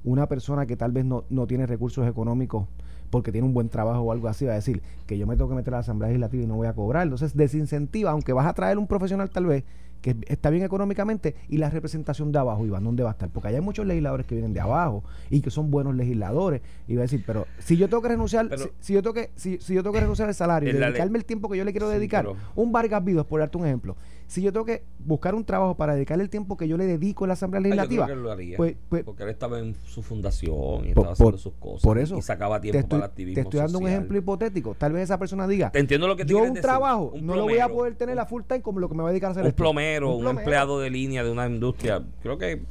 Una 0.05 0.27
persona 0.29 0.67
que 0.67 0.77
tal 0.77 0.93
vez 0.93 1.05
no, 1.05 1.25
no 1.31 1.47
tiene 1.47 1.67
recursos 1.67 2.07
económicos 2.07 2.67
porque 3.11 3.33
tiene 3.33 3.47
un 3.47 3.55
buen 3.55 3.69
trabajo 3.69 4.01
o 4.01 4.13
algo 4.13 4.29
así, 4.29 4.45
va 4.45 4.53
a 4.53 4.57
decir 4.57 4.83
que 5.07 5.17
yo 5.17 5.27
me 5.27 5.37
tengo 5.37 5.49
que 5.49 5.55
meter 5.55 5.73
a 5.73 5.77
la 5.79 5.81
Asamblea 5.81 6.09
Legislativa 6.09 6.43
y 6.43 6.47
no 6.47 6.57
voy 6.57 6.67
a 6.67 6.73
cobrar. 6.75 7.05
Entonces 7.05 7.37
desincentiva, 7.37 8.11
aunque 8.11 8.33
vas 8.33 8.47
a 8.47 8.55
traer 8.55 8.77
un 8.77 8.87
profesional 8.87 9.31
tal 9.31 9.47
vez 9.47 9.65
que 10.05 10.15
está 10.27 10.51
bien 10.51 10.63
económicamente 10.63 11.35
y 11.49 11.57
la 11.57 11.71
representación 11.71 12.31
de 12.31 12.39
abajo, 12.39 12.67
Iván, 12.67 12.85
¿dónde 12.85 13.03
va 13.03 13.09
a 13.09 13.13
estar? 13.13 13.31
Porque 13.31 13.49
hay 13.49 13.59
muchos 13.63 13.87
legisladores 13.87 14.27
que 14.27 14.35
vienen 14.35 14.53
de 14.53 14.61
abajo 14.61 15.03
y 15.31 15.41
que 15.41 15.49
son 15.51 15.71
buenos 15.71 15.95
legisladores. 15.95 16.61
Y 16.87 16.95
va 16.97 17.01
a 17.01 17.05
decir, 17.05 17.25
pero 17.27 17.47
si 17.59 17.79
yo 17.79 17.89
tengo 17.89 18.03
que 18.03 18.11
renunciar, 18.11 18.51
Pero- 18.51 18.65
si, 18.65 18.69
si 18.81 18.93
yo 18.93 19.01
tengo 19.03 19.15
que, 19.15 19.31
si, 19.35 19.57
si 19.63 19.73
yo 19.73 19.83
tengo 19.83 19.95
que 19.95 20.01
renunciar 20.01 20.29
al 20.29 20.35
salario 20.35 20.69
y 20.69 20.73
dedicarme 20.75 21.17
el 21.17 21.25
tiempo 21.25 21.49
que 21.49 21.57
yo 21.57 21.65
le 21.65 21.73
quiero 21.73 21.89
Sí, 21.89 21.95
dedicar, 21.95 22.27
pero- 22.27 22.37
un 22.55 22.71
Vargas 22.71 23.03
Vidos, 23.03 23.25
por 23.25 23.41
darte 23.41 23.57
un 23.57 23.65
ejemplo, 23.65 23.97
si 24.27 24.43
yo 24.43 24.53
tengo 24.53 24.65
que 24.67 24.83
buscar 24.99 25.35
un 25.35 25.45
trabajo 25.45 25.77
para 25.77 25.95
dedicarle 25.95 26.25
el 26.25 26.31
tiempo 26.31 26.57
que 26.57 26.67
yo 26.67 26.77
le 26.77 26.87
dedico 26.87 27.25
en 27.25 27.29
la 27.29 27.35
Asamblea 27.35 27.61
Ah, 27.61 27.63
yo 27.63 27.69
creo 27.71 27.77
Legislativa, 27.77 28.07
que 28.07 28.13
él 28.13 28.23
lo 28.23 28.31
haría, 28.33 28.57
pues- 28.57 28.77
pues- 28.89 29.05
porque 29.05 29.23
él 29.25 29.29
estaba 29.31 29.59
en 29.59 29.75
su 29.85 30.03
fundación 30.03 30.55
y 30.89 30.93
Por- 30.95 31.05
estaba 31.05 31.13
haciendo 31.13 31.39
sus 31.39 31.53
cosas 31.55 31.83
por 31.83 31.99
y- 31.99 32.03
eso, 32.03 32.17
y 32.17 32.23
sacaba 32.23 32.61
tiempo 32.61 32.79
estoy, 32.79 32.89
para 32.91 33.05
el 33.07 33.11
activismo 33.11 33.35
te 33.35 33.41
estoy 33.43 33.61
dando 33.61 33.79
un 33.79 33.89
ejemplo 33.89 34.19
hipotético. 34.19 34.75
Tal 34.75 34.93
vez 34.93 35.03
esa 35.05 35.19
persona 35.19 35.47
diga, 35.47 35.71
Te 35.71 35.79
entiendo 35.79 36.09
lo 36.09 36.17
que 36.17 36.25
te 36.25 36.33
yo 36.33 36.39
un 36.39 36.49
decir. 36.49 36.63
trabajo 36.63 37.13
Un 37.15 37.27
no 37.27 37.35
lo 37.37 37.43
voy 37.43 37.59
a 37.59 37.69
poder 37.69 37.95
tener 37.95 38.19
a 38.19 38.27
full 38.27 38.43
time 38.47 38.63
como 38.63 38.81
lo 38.81 38.89
que 38.89 38.95
me 38.95 39.03
voy 39.03 39.11
a 39.11 39.13
dedicar 39.13 39.29
a 39.29 39.33
hacer 39.33 39.43
un 39.43 39.49
esto. 39.49 39.63
plomero, 39.63 40.11
un, 40.15 40.21
plomero. 40.23 40.41
empleado 40.41 40.81
de 40.81 40.91
línea 40.91 41.23
de 41.23 41.31
una 41.31 41.47
industria. 41.47 42.03
Creo 42.23 42.39
que 42.39 42.63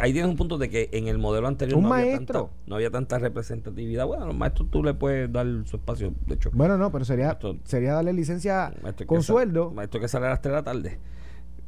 ahí 0.00 0.12
tienes 0.12 0.30
un 0.30 0.36
punto 0.36 0.58
de 0.58 0.68
que 0.70 0.88
en 0.92 1.08
el 1.08 1.18
modelo 1.18 1.46
anterior 1.48 1.78
Un 1.78 1.84
no, 1.84 1.94
había 1.94 2.16
tanta, 2.16 2.46
no 2.66 2.74
había 2.76 2.90
tanta 2.90 3.18
representatividad. 3.18 4.06
Bueno, 4.06 4.24
a 4.24 4.26
los 4.26 4.36
maestros 4.36 4.70
tú 4.70 4.82
le 4.82 4.94
puedes 4.94 5.32
dar 5.32 5.46
su 5.66 5.76
espacio. 5.76 6.12
De 6.26 6.34
hecho, 6.34 6.50
Bueno, 6.52 6.76
no, 6.78 6.90
pero 6.92 7.04
sería, 7.04 7.28
Maestro- 7.28 7.56
sería 7.64 7.94
darle 7.94 8.12
licencia 8.12 8.72
con 9.06 9.22
sueldo. 9.22 9.70
maestro 9.70 10.00
que 10.00 10.08
sale 10.08 10.26
a 10.26 10.30
las 10.30 10.42
3 10.42 10.52
de 10.52 10.56
la 10.56 10.62
tarde. 10.64 10.98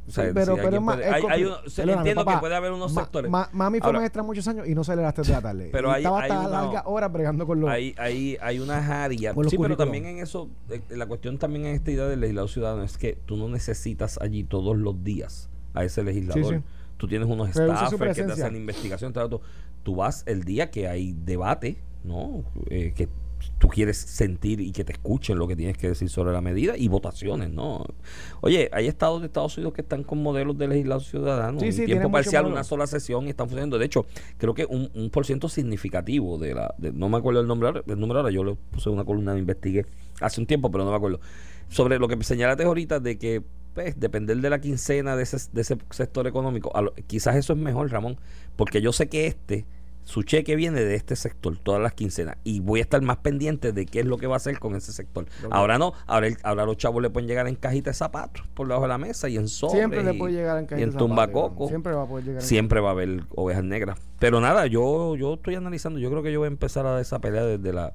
O 0.07 0.09
sea, 0.09 0.23
Sí, 0.23 0.31
pero, 0.33 0.55
si 0.55 0.61
pero 0.61 0.77
es 0.77 0.81
más, 0.81 0.95
puede- 0.95 1.07
es 1.09 1.13
hay- 1.15 1.23
hay 1.29 1.43
uno- 1.43 1.57
se- 1.67 1.81
entiendo 1.81 2.23
papá, 2.23 2.35
que 2.35 2.39
puede 2.39 2.55
haber 2.55 2.71
unos 2.71 2.93
ma- 2.93 3.01
sectores. 3.01 3.29
ma- 3.29 3.49
mami 3.51 3.79
fue 3.79 3.87
Ahora, 3.87 3.99
maestra 3.99 4.23
muchos 4.23 4.47
años 4.47 4.65
y 4.65 4.73
no 4.73 4.85
sale 4.85 5.01
a 5.01 5.05
las 5.05 5.13
3 5.13 5.27
de 5.27 5.33
la 5.33 5.41
tarde. 5.41 5.69
Pero 5.73 5.91
hay- 5.91 5.97
estaba 6.03 6.21
hay 6.21 6.31
hasta 6.31 6.47
largas 6.49 6.83
horas 6.85 7.11
bregando 7.11 7.45
con 7.45 7.59
los. 7.59 7.69
hay, 7.69 7.93
hay, 7.97 8.37
hay 8.41 8.59
unas 8.61 8.89
áreas. 8.89 9.35
Sí, 9.49 9.57
pero 9.57 9.75
también 9.75 10.05
en 10.05 10.19
eso, 10.19 10.49
eh, 10.69 10.79
la 10.91 11.07
cuestión 11.07 11.37
también 11.37 11.65
en 11.65 11.75
esta 11.75 11.91
idea 11.91 12.05
del 12.05 12.21
legislador 12.21 12.49
ciudadano 12.49 12.83
es 12.83 12.97
que 12.97 13.17
tú 13.25 13.35
no 13.35 13.49
necesitas 13.49 14.17
allí 14.21 14.45
todos 14.45 14.77
los 14.77 15.03
días 15.03 15.49
a 15.73 15.83
ese 15.83 16.01
legislador. 16.05 16.53
Sí, 16.53 16.59
sí. 16.59 16.63
Tú 16.97 17.07
tienes 17.07 17.27
unos 17.29 17.49
staffers 17.51 18.15
que 18.15 18.23
te 18.23 18.31
hacen 18.33 18.55
investigación. 18.55 19.13
otro. 19.17 19.41
Tú 19.83 19.95
vas 19.95 20.23
el 20.25 20.43
día 20.43 20.69
que 20.71 20.87
hay 20.87 21.13
debate, 21.13 21.77
¿no? 22.03 22.43
Eh, 22.69 22.93
que 22.95 23.07
tú 23.59 23.67
quieres 23.67 23.97
sentir 23.97 24.59
y 24.59 24.71
que 24.71 24.83
te 24.83 24.93
escuchen 24.93 25.37
lo 25.37 25.47
que 25.47 25.55
tienes 25.55 25.77
que 25.77 25.87
decir 25.89 26.09
sobre 26.09 26.31
la 26.33 26.41
medida 26.41 26.75
y 26.75 26.87
votaciones, 26.87 27.51
¿no? 27.51 27.85
Oye, 28.41 28.67
hay 28.73 28.87
estados 28.87 29.21
de 29.21 29.27
Estados 29.27 29.55
Unidos 29.57 29.73
que 29.75 29.81
están 29.81 30.03
con 30.03 30.21
modelos 30.23 30.57
de 30.57 30.67
legislación 30.67 31.21
ciudadano, 31.21 31.59
Sí, 31.59 31.71
sí, 31.71 31.85
tiempo 31.85 32.11
parcial, 32.11 32.45
una 32.47 32.63
sola 32.63 32.87
sesión 32.87 33.27
y 33.27 33.29
están 33.29 33.47
funcionando. 33.47 33.77
De 33.77 33.85
hecho, 33.85 34.07
creo 34.39 34.55
que 34.55 34.65
un, 34.65 34.89
un 34.95 35.11
por 35.11 35.23
ciento 35.25 35.49
significativo 35.49 36.39
de 36.39 36.55
la, 36.55 36.73
de- 36.79 36.91
no 36.91 37.09
me 37.09 37.17
acuerdo 37.17 37.39
el 37.41 37.47
nombre 37.47 37.69
el 37.85 37.99
número 37.99 38.21
ahora, 38.21 38.31
yo 38.31 38.43
lo 38.43 38.55
puse 38.55 38.89
una 38.89 39.05
columna, 39.05 39.33
me 39.33 39.39
investigué 39.39 39.85
hace 40.19 40.41
un 40.41 40.47
tiempo, 40.47 40.71
pero 40.71 40.83
no 40.83 40.89
me 40.89 40.97
acuerdo. 40.97 41.19
Sobre 41.69 41.99
lo 41.99 42.07
que 42.07 42.21
señalaste 42.23 42.63
ahorita 42.63 42.99
de 42.99 43.19
que 43.19 43.43
pues, 43.83 43.99
depender 43.99 44.37
de 44.37 44.49
la 44.49 44.59
quincena 44.59 45.15
de 45.15 45.21
ese, 45.23 45.37
de 45.53 45.61
ese 45.61 45.77
sector 45.91 46.25
económico, 46.25 46.71
lo- 46.81 46.93
quizás 47.05 47.35
eso 47.35 47.53
es 47.53 47.59
mejor, 47.59 47.91
Ramón, 47.91 48.17
porque 48.55 48.81
yo 48.81 48.91
sé 48.91 49.07
que 49.07 49.27
este, 49.27 49.65
su 50.03 50.23
cheque 50.23 50.55
viene 50.55 50.79
de 50.81 50.95
este 50.95 51.15
sector, 51.15 51.57
todas 51.59 51.79
las 51.79 51.93
quincenas, 51.93 52.37
y 52.43 52.59
voy 52.59 52.79
a 52.79 52.83
estar 52.83 52.99
más 53.03 53.17
pendiente 53.17 53.73
de 53.73 53.85
qué 53.85 53.99
es 53.99 54.05
lo 54.07 54.17
que 54.17 54.25
va 54.25 54.33
a 54.33 54.37
hacer 54.37 54.57
con 54.57 54.73
ese 54.75 54.91
sector. 54.93 55.27
Ahora 55.51 55.77
no, 55.77 55.93
ahora, 56.07 56.25
el- 56.27 56.37
ahora 56.41 56.65
los 56.65 56.77
chavos 56.77 57.03
le 57.03 57.11
pueden 57.11 57.27
llegar 57.27 57.47
en 57.47 57.53
cajita 57.55 57.91
de 57.91 57.93
zapatos 57.93 58.47
por 58.55 58.65
debajo 58.67 58.83
de 58.83 58.87
la 58.87 58.97
mesa 58.97 59.29
y 59.29 59.35
en 59.37 59.47
sobre. 59.47 59.73
Siempre 59.77 60.03
le 60.03 60.13
y- 60.15 60.17
puede 60.17 60.33
llegar 60.33 60.57
en 60.57 60.63
y 60.63 60.67
cajita 60.67 60.83
en 60.85 60.91
de 60.91 60.97
tumbacoco. 60.97 61.67
Siempre 61.67 61.93
va 61.93 62.01
a 62.03 62.07
poder 62.07 62.25
llegar 62.25 62.41
en 62.41 62.47
Siempre 62.47 62.79
va 62.79 62.87
a 62.89 62.91
haber 62.93 63.25
ovejas 63.35 63.63
negras. 63.63 63.99
Pero 64.17 64.41
nada, 64.41 64.65
yo, 64.65 65.15
yo 65.17 65.35
estoy 65.35 65.53
analizando. 65.55 65.99
Yo 65.99 66.09
creo 66.09 66.23
que 66.23 66.31
yo 66.31 66.39
voy 66.39 66.47
a 66.47 66.51
empezar 66.51 66.87
a 66.87 66.99
esa 66.99 67.19
pelea 67.19 67.43
desde 67.43 67.73
la 67.73 67.93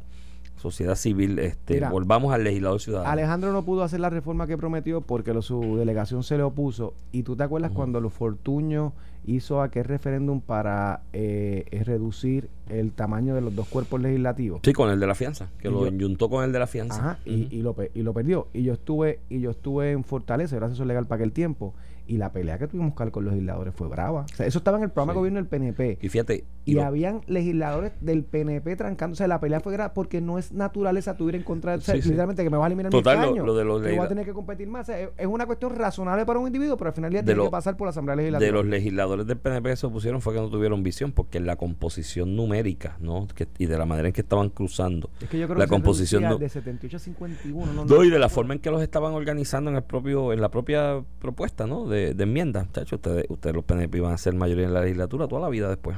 sociedad 0.62 0.94
civil. 0.94 1.38
Este, 1.38 1.74
Mira, 1.74 1.90
volvamos 1.90 2.32
al 2.32 2.44
legislador 2.44 2.80
ciudadano. 2.80 3.10
Alejandro 3.10 3.52
no 3.52 3.62
pudo 3.64 3.82
hacer 3.82 4.00
la 4.00 4.10
reforma 4.10 4.46
que 4.46 4.56
prometió 4.56 5.00
porque 5.00 5.34
lo- 5.34 5.42
su 5.42 5.76
delegación 5.76 6.22
se 6.22 6.36
le 6.36 6.42
opuso. 6.44 6.94
Y 7.10 7.24
tú 7.24 7.36
te 7.36 7.42
acuerdas 7.42 7.72
cuando 7.72 8.00
los 8.00 8.12
Fortuño 8.12 8.92
hizo 9.24 9.62
aquel 9.62 9.84
referéndum 9.84 10.40
para 10.40 11.02
eh, 11.12 11.64
reducir 11.84 12.48
el 12.68 12.90
tamaño 12.92 13.34
de 13.34 13.40
los 13.40 13.54
dos 13.54 13.68
cuerpos 13.68 14.00
legislativos. 14.00 14.60
Sí, 14.64 14.72
con 14.72 14.90
el 14.90 14.98
de 14.98 15.06
la 15.06 15.14
fianza, 15.14 15.48
que 15.60 15.68
Y 15.68 15.70
lo 15.70 15.86
enyuntó 15.86 16.28
con 16.28 16.44
el 16.44 16.52
de 16.52 16.58
la 16.58 16.66
fianza. 16.66 16.96
Ajá, 16.98 17.18
y, 17.24 17.62
lo, 17.62 17.76
y 17.94 18.02
lo 18.02 18.12
perdió. 18.14 18.48
Y 18.52 18.62
yo 18.62 18.72
estuve 18.72 19.20
y 19.28 19.40
yo 19.40 19.50
estuve 19.50 19.92
en 19.92 20.02
Fortaleza, 20.04 20.56
gracias 20.56 20.80
a 20.80 20.84
legal 20.84 21.06
para 21.06 21.16
aquel 21.22 21.32
tiempo. 21.32 21.74
Y 22.06 22.16
la 22.18 22.32
pelea 22.32 22.58
que 22.58 22.66
tuvimos 22.66 22.94
que 22.94 23.04
dar 23.04 23.10
con 23.12 23.24
los 23.24 23.32
legisladores 23.32 23.74
fue 23.74 23.88
brava. 23.88 24.22
O 24.22 24.36
sea, 24.36 24.46
eso 24.46 24.58
estaba 24.58 24.76
en 24.78 24.84
el 24.84 24.90
programa 24.90 25.12
Sí. 25.12 25.14
de 25.14 25.18
gobierno 25.20 25.38
del 25.38 25.46
PNP. 25.48 25.98
Y 26.02 26.08
fíjate, 26.08 26.44
Y 26.64 26.74
lo- 26.74 26.84
habían 26.84 27.20
legisladores 27.26 27.92
del 28.00 28.24
PNP 28.24 28.76
trancándose. 28.76 29.26
La 29.28 29.40
pelea 29.40 29.60
fue 29.60 29.72
grave 29.72 29.92
porque 29.94 30.20
no 30.20 30.38
es 30.38 30.52
naturaleza 30.52 31.16
tu 31.16 31.28
ir 31.28 31.34
en 31.36 31.42
contra 31.42 31.72
de 31.72 31.78
o 31.78 31.80
sea, 31.80 31.94
Sí, 31.94 32.02
sí. 32.02 32.08
literalmente 32.10 32.42
que 32.44 32.50
me 32.50 32.56
va 32.56 32.64
a 32.64 32.66
eliminar 32.68 32.90
Total, 32.90 33.16
mi 33.16 33.22
lo- 33.22 33.28
escaño, 33.30 33.46
lo 33.46 33.54
de 33.56 33.64
los 33.64 33.82
que 33.82 33.90
voy 33.96 34.04
a 34.04 34.08
tener 34.08 34.24
que 34.24 34.32
competir 34.32 34.68
más. 34.68 34.88
O 34.88 34.92
sea, 34.92 35.00
es, 35.16 35.26
una 35.26 35.46
cuestión 35.46 35.74
razonable 35.74 36.24
para 36.26 36.38
un 36.38 36.46
individuo, 36.46 36.76
pero 36.76 36.88
al 36.90 36.94
final 36.94 37.12
ya 37.12 37.22
tiene 37.22 37.36
lo- 37.38 37.44
que 37.44 37.50
pasar 37.50 37.76
por 37.76 37.86
la 37.86 37.90
Asamblea 37.90 38.16
Legislativa. 38.16 38.46
de 38.46 38.52
los 38.52 38.66
legisladores 38.66 39.26
del 39.26 39.38
PNP 39.38 39.70
que 39.70 39.76
se 39.76 39.86
opusieron 39.86 40.20
fue 40.20 40.34
que 40.34 40.40
no 40.40 40.48
tuvieron 40.50 40.82
visión, 40.82 41.12
porque 41.12 41.40
la 41.40 41.56
composición 41.56 42.36
numérica, 42.36 42.96
¿no? 43.00 43.26
Que- 43.34 43.48
y 43.58 43.66
de 43.66 43.78
la 43.78 43.86
manera 43.86 44.08
en 44.08 44.14
que 44.14 44.20
estaban 44.20 44.48
cruzando. 44.50 45.10
es 45.20 45.28
que 45.28 45.38
yo 45.38 45.46
creo 45.46 45.58
la 45.58 45.64
que 45.66 45.70
composición 45.70 46.22
no- 46.22 46.38
de 46.38 46.48
78 46.48 46.96
a 46.96 47.00
51. 47.00 47.72
No, 47.72 47.84
No, 47.84 48.04
y 48.04 48.10
de 48.10 48.18
la 48.18 48.28
forma 48.28 48.54
en 48.54 48.60
que 48.60 48.70
los 48.70 48.82
estaban 48.82 49.12
organizando 49.14 49.70
en 49.70 49.76
el 49.76 49.82
propio 49.82 50.32
en 50.32 50.40
la 50.40 50.50
propia 50.50 51.02
propuesta 51.20 51.66
no 51.66 51.86
de, 51.92 52.14
de 52.14 52.22
enmienda 52.24 52.66
Chacho, 52.72 52.96
ustedes 52.96 53.26
ustedes 53.28 53.54
los 53.54 53.64
PNP 53.64 53.98
iban 53.98 54.12
a 54.12 54.18
ser 54.18 54.34
mayoría 54.34 54.66
en 54.66 54.74
la 54.74 54.80
legislatura 54.80 55.28
toda 55.28 55.42
la 55.42 55.48
vida 55.48 55.68
después 55.68 55.96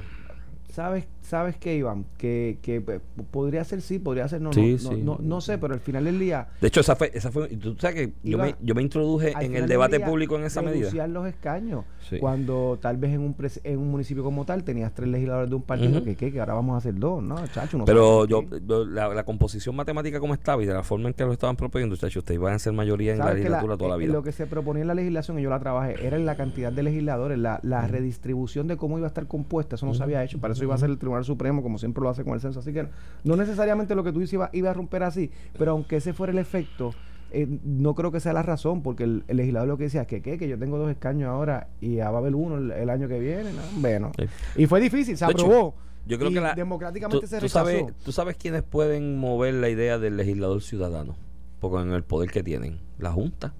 ¿Sabes, 0.75 1.07
¿Sabes 1.23 1.57
qué, 1.57 1.77
Iván? 1.77 2.05
Que, 2.19 2.59
que 2.61 2.77
eh, 2.77 3.01
podría 3.31 3.63
ser 3.65 3.81
sí, 3.81 3.99
podría 4.01 4.27
ser 4.29 4.41
no. 4.41 4.53
Sí, 4.53 4.73
no, 4.73 4.79
sí. 4.79 4.89
no, 5.03 5.17
no, 5.17 5.19
no 5.23 5.41
sé, 5.41 5.57
pero 5.57 5.73
al 5.73 5.81
final 5.81 6.05
del 6.05 6.19
día. 6.19 6.49
de 6.61 6.67
hecho 6.69 6.81
esa 6.81 6.97
fue 6.97 7.11
esa 7.15 7.31
fue 7.31 7.49
tú 7.49 7.77
sabes 7.79 7.95
que 7.97 8.07
yo 8.25 8.33
Iván, 8.37 8.49
me, 8.49 8.55
yo 8.67 8.75
me 8.75 8.83
introduje 8.83 9.33
en 9.41 9.55
el 9.55 9.67
debate 9.69 10.01
público 10.01 10.37
en 10.37 10.45
esa 10.45 10.63
medida 10.63 11.07
los 11.07 11.27
escaños. 11.27 11.85
Sí. 12.11 12.19
Cuando 12.19 12.79
tal 12.83 12.97
vez 12.97 13.13
en 13.15 13.21
un 13.21 13.37
pres- 13.37 13.61
en 13.65 13.79
un 13.79 13.91
municipio 13.91 14.23
como 14.25 14.45
tal 14.45 14.65
tenías 14.65 14.93
tres 14.93 15.09
legisladores 15.09 15.49
de 15.49 15.57
un 15.57 15.63
partido, 15.63 15.93
Ujú. 15.99 16.05
que, 16.05 16.17
que, 16.17 16.33
que 16.33 16.41
ahora 16.41 16.55
vamos 16.55 16.75
a 16.75 16.79
hacer 16.79 16.95
dos, 16.99 17.23
¿no? 17.23 17.37
Chacho, 17.49 17.79
no 17.79 17.85
pero 17.85 18.27
yo, 18.27 18.43
yo- 18.67 18.85
la, 18.85 19.09
la 19.15 19.25
composición 19.25 19.77
matemática 19.77 20.19
como 20.21 20.35
estaba 20.35 20.63
y 20.63 20.67
de 20.67 20.75
la 20.75 20.83
forma 20.83 21.09
en 21.09 21.15
que 21.15 21.25
lo 21.25 21.33
estaban 21.33 21.57
proponiendo 21.57 21.97
chacho, 21.97 22.19
ustedes 22.19 22.39
iban 22.41 22.53
a 22.53 22.59
ser 22.59 22.73
mayoría 22.73 23.13
en 23.13 23.19
la 23.19 23.25
¿Sabes 23.27 23.43
que 23.43 23.49
la- 23.49 23.57
legislatura 23.59 23.77
toda 23.79 23.91
la 23.91 23.97
eh, 23.97 24.07
vida 24.07 24.13
Lo 24.13 24.23
que 24.23 24.33
se 24.33 24.47
proponía 24.47 24.83
en 24.83 24.89
la 24.89 24.95
legislación, 24.95 25.39
y 25.39 25.43
yo 25.43 25.51
la 25.51 25.61
trabajé, 25.61 26.05
era 26.07 26.17
en 26.17 26.27
la 26.27 26.35
cantidad 26.37 26.73
de 26.73 26.83
legisladores, 26.83 27.39
la, 27.39 27.61
la 27.63 27.87
redistribución 27.87 28.67
de 28.67 28.77
cómo 28.77 28.99
iba 28.99 29.07
a 29.07 29.09
estar 29.09 29.27
compuesta, 29.27 29.77
eso 29.77 29.87
no 29.87 29.95
se 29.95 30.03
había 30.03 30.23
hecho, 30.25 30.39
para 30.41 30.53
eso 30.55 30.64
iba 30.65 30.75
a 30.75 30.79
ser 30.79 30.91
el 30.91 30.99
Tribunal 30.99 31.25
Supremo, 31.25 31.63
como 31.63 31.79
siempre 31.79 32.03
lo 32.03 32.09
hace 32.11 32.25
con 32.25 32.35
el 32.35 32.41
censo, 32.41 32.61
así 32.61 32.73
que 32.73 32.87
no 33.25 33.37
necesariamente 33.37 33.95
lo 33.95 34.03
que 34.05 34.13
tú 34.13 34.21
dices 34.21 34.35
iba, 34.35 34.51
iba 34.53 34.71
a 34.71 34.75
romper 34.75 35.03
así, 35.03 35.31
pero 35.59 35.73
aunque 35.73 35.97
ese 35.97 36.13
fuera 36.13 36.33
el 36.33 36.39
efecto, 36.39 36.93
eh, 37.31 37.47
no 37.65 37.95
creo 37.95 38.13
que 38.13 38.21
sea 38.21 38.33
la 38.33 38.43
razón, 38.43 38.83
porque 38.83 39.05
el, 39.05 39.25
el 39.29 39.37
legislador 39.39 39.69
lo 39.69 39.77
que 39.77 39.85
decía 39.85 40.03
es 40.03 40.07
que, 40.07 40.23
¿qué? 40.23 40.39
que 40.39 40.49
yo 40.49 40.59
tengo 40.59 40.79
dos 40.79 40.91
escaños 40.91 41.29
ahora 41.29 41.69
y 41.81 41.97
ya 41.97 42.11
va 42.11 42.19
a 42.19 42.21
haber 42.21 42.35
uno 42.35 42.59
el, 42.59 42.71
el 42.71 42.91
año 42.91 43.09
que 43.09 43.19
viene, 43.19 43.53
¿no? 43.53 43.63
bueno, 43.81 44.13
Sí. 44.17 44.25
y 44.63 44.67
fue 44.67 44.81
difícil, 44.81 45.17
se 45.17 45.25
aprobó. 45.25 45.75
yo 46.07 46.19
creo 46.19 46.31
y 46.31 46.35
que 46.35 46.41
la 46.41 46.55
democráticamente 46.55 47.21
tú, 47.23 47.27
se 47.27 47.37
tú 47.39 47.43
rechazó. 47.43 47.65
sabes 47.67 47.85
tú 48.05 48.13
sabes 48.13 48.37
quiénes 48.37 48.63
pueden 48.63 49.19
mover 49.19 49.55
la 49.55 49.69
idea 49.69 49.99
del 49.99 50.17
legislador 50.17 50.63
ciudadano 50.63 51.17
porque 51.61 51.79
en 51.83 51.93
el 51.93 52.05
poder 52.05 52.31
que 52.31 52.43
tienen 52.43 52.79
la 52.99 53.11
junta 53.11 53.53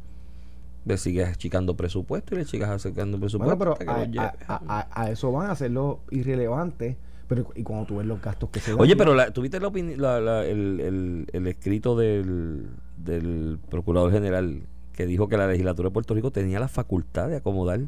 le 0.85 0.97
sigues 0.99 1.29
achicando 1.29 1.77
presupuesto 1.77 2.35
y 2.35 2.39
le 2.39 2.45
sigas 2.45 2.71
acercando 2.71 3.19
presupuesto 3.19 3.57
Bueno, 3.57 3.59
pero 3.77 3.91
hasta 3.91 4.11
que 4.11 4.19
a, 4.19 4.35
a- 4.49 4.63
a- 4.81 5.03
a 5.03 5.11
eso 5.11 5.33
van 5.33 5.49
a 5.49 5.53
hacerlo 5.53 6.01
irrelevante. 6.11 6.97
Pero 7.27 7.51
y 7.55 7.63
cuando 7.63 7.87
tú 7.87 7.97
ves 7.97 8.07
los 8.07 8.21
gastos 8.21 8.51
que 8.51 8.61
se 8.61 8.73
dan. 8.73 8.81
Oye, 8.81 8.97
pero 8.97 9.15
la, 9.15 9.31
¿tuviste 9.33 9.59
la 9.59 9.71
la- 9.97 10.21
la- 10.21 10.45
el, 10.45 10.79
el- 10.81 11.27
el 11.33 11.47
escrito 11.47 11.97
del, 11.97 12.67
del 12.99 13.59
Procurador 13.71 14.13
General 14.13 14.63
que 14.93 15.07
dijo 15.07 15.27
que 15.29 15.37
la 15.39 15.47
legislatura 15.47 15.89
de 15.89 15.93
Puerto 15.93 16.15
Rico 16.15 16.31
tenía 16.31 16.61
la 16.61 16.69
facultad 16.69 17.29
de 17.29 17.37
acomodar 17.37 17.81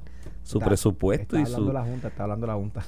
su 0.42 0.56
Está- 0.59 0.66
presupuesto 0.68 1.37
está 1.37 1.38
y 1.38 1.42
hablando 1.52 1.66
su... 1.66 1.72
la 1.72 1.82
Junta, 1.85 2.09
está 2.09 2.22
hablando 2.22 2.46
la 2.46 2.54
Junta. 2.54 2.87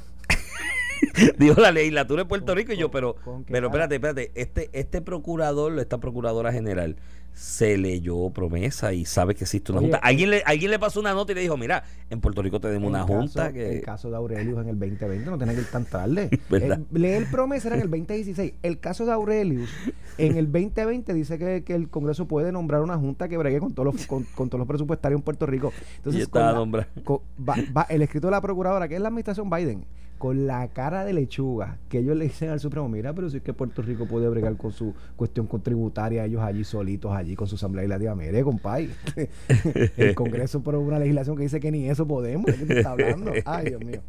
dijo 1.39 1.61
la 1.61 1.71
legislatura 1.73 2.23
de 2.23 2.29
Puerto 2.29 2.55
Rico 2.55 2.73
y 2.73 2.77
yo, 2.77 2.91
pero, 2.91 3.17
pero 3.49 3.71
cara. 3.71 3.85
espérate, 3.85 3.95
espérate, 3.97 4.33
este, 4.35 4.71
este 4.73 5.01
procurador, 5.03 5.79
esta 5.79 5.99
procuradora 5.99 6.53
general, 6.53 6.97
se 7.35 7.79
leyó 7.79 8.31
promesa 8.31 8.93
y 8.93 9.05
sabe 9.05 9.37
que 9.37 9.45
existe 9.45 9.71
una 9.71 9.79
Oye, 9.81 9.89
junta. 9.93 9.99
Alguien 10.05 10.31
le, 10.31 10.43
alguien 10.45 10.73
le 10.73 10.79
pasó 10.81 10.99
una 10.99 11.13
nota 11.15 11.31
y 11.31 11.35
le 11.37 11.43
dijo, 11.43 11.57
mira, 11.57 11.85
en 12.11 12.21
Puerto 12.21 12.43
Rico 12.43 12.59
tenemos 12.59 12.89
una 12.89 13.05
junta 13.05 13.53
que... 13.53 13.77
El 13.77 13.83
caso 13.83 14.11
de 14.11 14.17
Aurelius 14.17 14.61
en 14.61 14.69
el 14.71 14.79
2020 14.79 15.31
no 15.31 15.39
tiene 15.39 15.55
que 15.55 15.61
ir 15.61 15.71
tan 15.71 15.85
tarde. 15.85 16.31
Eh, 16.51 16.79
el 17.17 17.27
promesa 17.27 17.69
era 17.69 17.77
en 17.77 17.83
el 17.83 17.91
2016. 17.91 18.55
El 18.65 18.81
caso 18.81 19.07
de 19.07 19.13
Aurelius 19.13 19.71
en 20.17 20.37
el 20.37 20.51
2020 20.51 21.15
dice 21.15 21.39
que, 21.39 21.63
que 21.63 21.77
el 21.77 21.89
Congreso 21.89 22.27
puede 22.27 22.51
nombrar 22.51 22.81
una 22.83 22.97
junta 22.99 23.29
que 23.29 23.37
bregue 23.37 23.61
con 23.61 23.73
todos 23.73 23.95
los, 23.95 24.07
con, 24.09 24.25
con 24.35 24.49
todos 24.49 24.59
los 24.59 24.67
presupuestarios 24.67 25.21
en 25.21 25.23
Puerto 25.25 25.47
Rico. 25.47 25.73
Entonces, 25.99 26.27
con 26.27 26.43
la- 26.43 26.53
nombrado. 26.55 26.89
con- 27.05 27.21
va- 27.49 27.55
va- 27.77 27.87
el 27.89 28.03
escrito 28.03 28.27
de 28.27 28.33
la 28.33 28.41
procuradora, 28.41 28.89
que 28.89 28.97
es 28.97 29.01
la 29.01 29.09
administración 29.09 29.49
Biden, 29.49 29.85
con 30.19 30.47
la 30.47 30.69
cara 30.69 31.05
de 31.05 31.13
lechuga, 31.13 31.79
que 31.89 31.99
ellos 31.99 32.17
le 32.17 32.25
dicen 32.25 32.51
al 32.51 32.61
Supremo, 32.61 32.89
mira, 32.89 33.13
pero 33.15 33.31
si 33.31 33.39
es 33.39 33.43
que 33.43 33.53
Puerto 33.53 33.83
Rico 33.83 34.07
puede 34.07 34.29
bregar 34.29 34.57
con 34.57 34.73
su 34.73 34.95
cuestión 35.17 35.47
contributaria, 35.47 36.25
ellos 36.25 36.43
allí 36.43 36.65
solitos, 36.65 37.13
allí 37.13 37.37
con 37.37 37.47
su 37.47 37.55
asamblea 37.55 37.83
legislativa, 37.83 38.15
mire, 38.15 38.43
compay, 38.43 38.91
el 39.97 40.15
Congreso 40.15 40.61
por 40.61 40.75
una 40.75 40.99
legislación 40.99 41.37
que 41.37 41.45
dice 41.45 41.61
que 41.61 41.71
ni 41.71 41.89
eso 41.89 42.07
podemos, 42.07 42.47
¿de 42.47 42.55
qué 42.55 42.67
te 42.67 42.79
está 42.79 42.91
hablando? 42.91 43.33
Ay, 43.45 43.67
Dios 43.67 43.85
mío. 43.85 44.03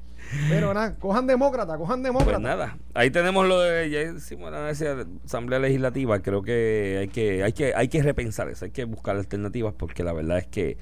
Pero 0.49 0.73
nada, 0.73 0.95
cojan 0.95 1.27
demócrata, 1.27 1.77
cojan 1.77 2.03
demócrata. 2.03 2.33
Pues 2.33 2.41
nada, 2.41 2.77
ahí 2.93 3.09
tenemos 3.09 3.47
lo 3.47 3.59
de, 3.61 3.89
ya 3.89 4.01
hicimos 4.01 4.51
la 4.51 4.69
Asamblea 4.69 5.59
Legislativa, 5.59 6.19
creo 6.19 6.41
que 6.41 6.97
hay 7.01 7.07
que, 7.07 7.43
hay 7.43 7.53
que, 7.53 7.73
hay 7.75 7.87
que 7.87 8.03
repensar 8.03 8.49
eso, 8.49 8.65
hay 8.65 8.71
que 8.71 8.85
buscar 8.85 9.15
alternativas 9.15 9.73
porque 9.73 10.03
la 10.03 10.13
verdad 10.13 10.39
es 10.39 10.47
que 10.47 10.77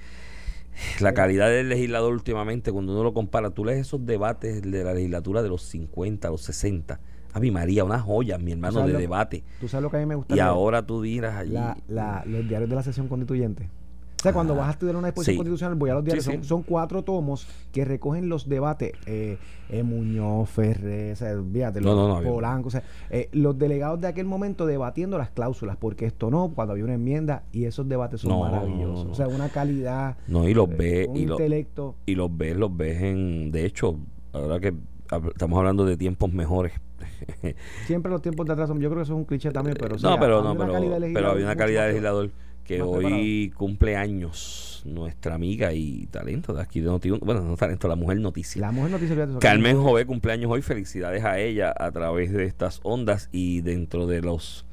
la 1.00 1.14
calidad 1.14 1.50
del 1.50 1.70
legislador 1.70 2.14
últimamente, 2.14 2.72
cuando 2.72 2.94
uno 2.94 3.04
lo 3.04 3.14
compara, 3.14 3.50
tú 3.52 3.66
lees 3.66 3.80
esos 3.80 4.06
debates 4.06 4.62
de 4.62 4.84
la 4.84 4.94
legislatura 4.94 5.42
de 5.42 5.50
los 5.50 5.64
50, 5.64 6.30
los 6.30 6.42
60, 6.42 7.00
a 7.34 7.40
mi 7.40 7.52
María, 7.52 7.84
una 7.84 8.00
joya, 8.00 8.38
mi 8.38 8.52
hermano, 8.52 8.86
de 8.86 8.94
lo- 8.94 9.00
debate. 9.00 9.44
Tú 9.60 9.68
sabes 9.68 9.84
lo 9.84 9.90
que 9.92 9.98
a 9.98 10.00
mí 10.00 10.06
me 10.06 10.16
gusta. 10.16 10.34
Y 10.34 10.38
leer? 10.38 10.48
ahora 10.48 10.86
tú 10.86 11.02
dirás 11.02 11.36
allí. 11.36 11.52
la, 11.54 11.78
la- 11.88 12.24
los 12.26 12.48
diarios 12.48 12.70
de 12.70 12.76
la 12.76 12.84
sesión 12.84 13.08
constituyente. 13.08 13.70
O 14.20 14.24
sea, 14.24 14.34
cuando 14.34 14.56
vas 14.56 14.68
a 14.68 14.72
estudiar 14.72 14.96
una 14.96 15.10
disposición 15.10 15.34
sí. 15.34 15.38
constitucional, 15.38 15.76
voy 15.76 15.90
a 15.92 15.94
los 15.94 16.04
diarios. 16.04 16.26
Sí, 16.26 16.32
son, 16.32 16.42
sí. 16.42 16.50
son 16.50 16.64
cuatro 16.64 17.04
tomos 17.04 17.48
que 17.72 17.86
recogen 17.86 18.30
los 18.30 18.50
debates. 18.50 18.94
Eh, 19.06 19.38
eh, 19.70 19.84
Muñoz, 19.84 20.50
Ferrer, 20.50 21.14
o 21.14 21.16
sea, 21.16 21.36
fíjate, 21.54 21.82
No, 21.82 21.94
los 21.94 22.24
no, 22.24 22.30
Polanco, 22.30 22.70
o 22.70 22.72
sea, 22.72 22.82
eh, 23.12 23.30
los 23.34 23.58
delegados 23.60 24.02
de 24.02 24.08
aquel 24.08 24.26
momento 24.26 24.66
debatiendo 24.66 25.18
las 25.20 25.30
cláusulas, 25.30 25.78
porque 25.78 26.06
esto 26.06 26.32
no, 26.32 26.52
cuando 26.56 26.72
había 26.72 26.86
una 26.86 26.94
enmienda, 26.96 27.44
y 27.52 27.66
esos 27.66 27.88
debates 27.88 28.22
son 28.22 28.40
maravillosos. 28.40 29.06
O 29.12 29.14
sea, 29.14 29.28
una 29.28 29.50
calidad, 29.50 30.18
No, 30.28 30.48
y 30.50 30.54
los 30.54 30.70
eh, 30.70 30.76
ves, 30.78 31.08
y, 31.14 31.24
intelecto. 31.24 31.96
y 32.06 32.16
los 32.16 32.36
ves, 32.36 32.56
los 32.58 32.76
ves 32.76 33.02
en. 33.04 33.52
De 33.52 33.66
hecho, 33.66 33.98
ahora 34.34 34.60
que 34.60 34.74
estamos 35.30 35.58
hablando 35.60 35.86
de 35.86 35.96
tiempos 35.96 36.34
mejores. 36.34 36.74
Siempre 37.86 38.12
los 38.12 38.22
tiempos 38.22 38.46
de 38.48 38.54
atrás, 38.54 38.68
son- 38.68 38.80
yo 38.80 38.90
creo 38.90 39.00
que 39.00 39.04
eso 39.04 39.14
es 39.14 39.18
un 39.20 39.26
cliché 39.26 39.52
también, 39.52 39.78
pero 39.80 39.98
sí, 39.98 40.04
no, 40.04 40.20
pero 40.20 40.42
no, 40.42 40.58
pero, 40.58 40.74
pero 41.14 41.30
había 41.32 41.46
una 41.46 41.56
calidad 41.56 41.84
de 41.84 41.90
legislador 41.90 42.32
que 42.68 42.80
más 42.80 42.88
hoy 42.88 43.52
cumple 43.56 43.96
años 43.96 44.82
nuestra 44.86 45.36
amiga 45.36 45.74
y 45.74 46.06
talento 46.08 46.54
de 46.54 46.62
aquí 46.62 46.80
de 46.82 46.88
noti 46.88 47.10
bueno, 47.10 47.42
no 47.42 47.58
talento, 47.58 47.88
la 47.88 47.96
mujer 47.96 48.20
noticia. 48.20 48.62
La 48.62 48.72
mujer 48.72 48.92
noticia 48.92 49.28
Carmen 49.40 49.78
Jové 49.82 50.06
cumpleaños 50.06 50.52
hoy, 50.52 50.62
felicidades 50.62 51.24
a 51.26 51.40
ella 51.40 51.74
a 51.78 51.92
través 51.92 52.32
de 52.32 52.46
estas 52.46 52.80
ondas 52.84 53.30
y 53.32 53.62
dentro 53.62 54.06
de 54.08 54.22
los 54.22 54.66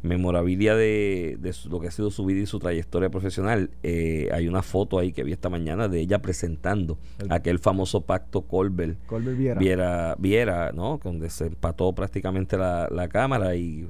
memorabilia 0.00 0.76
de, 0.76 1.36
de 1.40 1.52
su- 1.52 1.68
lo 1.68 1.80
que 1.80 1.88
ha 1.88 1.90
sido 1.90 2.12
su 2.12 2.24
vida 2.24 2.40
y 2.40 2.46
su 2.46 2.60
trayectoria 2.60 3.10
profesional, 3.10 3.70
eh, 3.82 4.28
hay 4.32 4.46
una 4.46 4.62
foto 4.62 4.98
ahí 5.00 5.12
que 5.12 5.24
vi 5.24 5.32
esta 5.32 5.48
mañana 5.48 5.88
de 5.88 5.98
ella 6.00 6.20
presentando 6.22 6.98
El- 7.18 7.32
aquel 7.32 7.58
famoso 7.58 8.02
pacto 8.02 8.42
Colbert 8.42 8.96
Colbert 9.06 9.36
Viera. 9.36 9.58
Viera, 9.58 10.14
Viera, 10.16 10.72
¿no? 10.72 11.00
Donde 11.02 11.28
se 11.30 11.46
empató 11.46 11.92
prácticamente 11.94 12.56
la, 12.56 12.88
la 12.92 13.08
cámara 13.08 13.56
y 13.56 13.88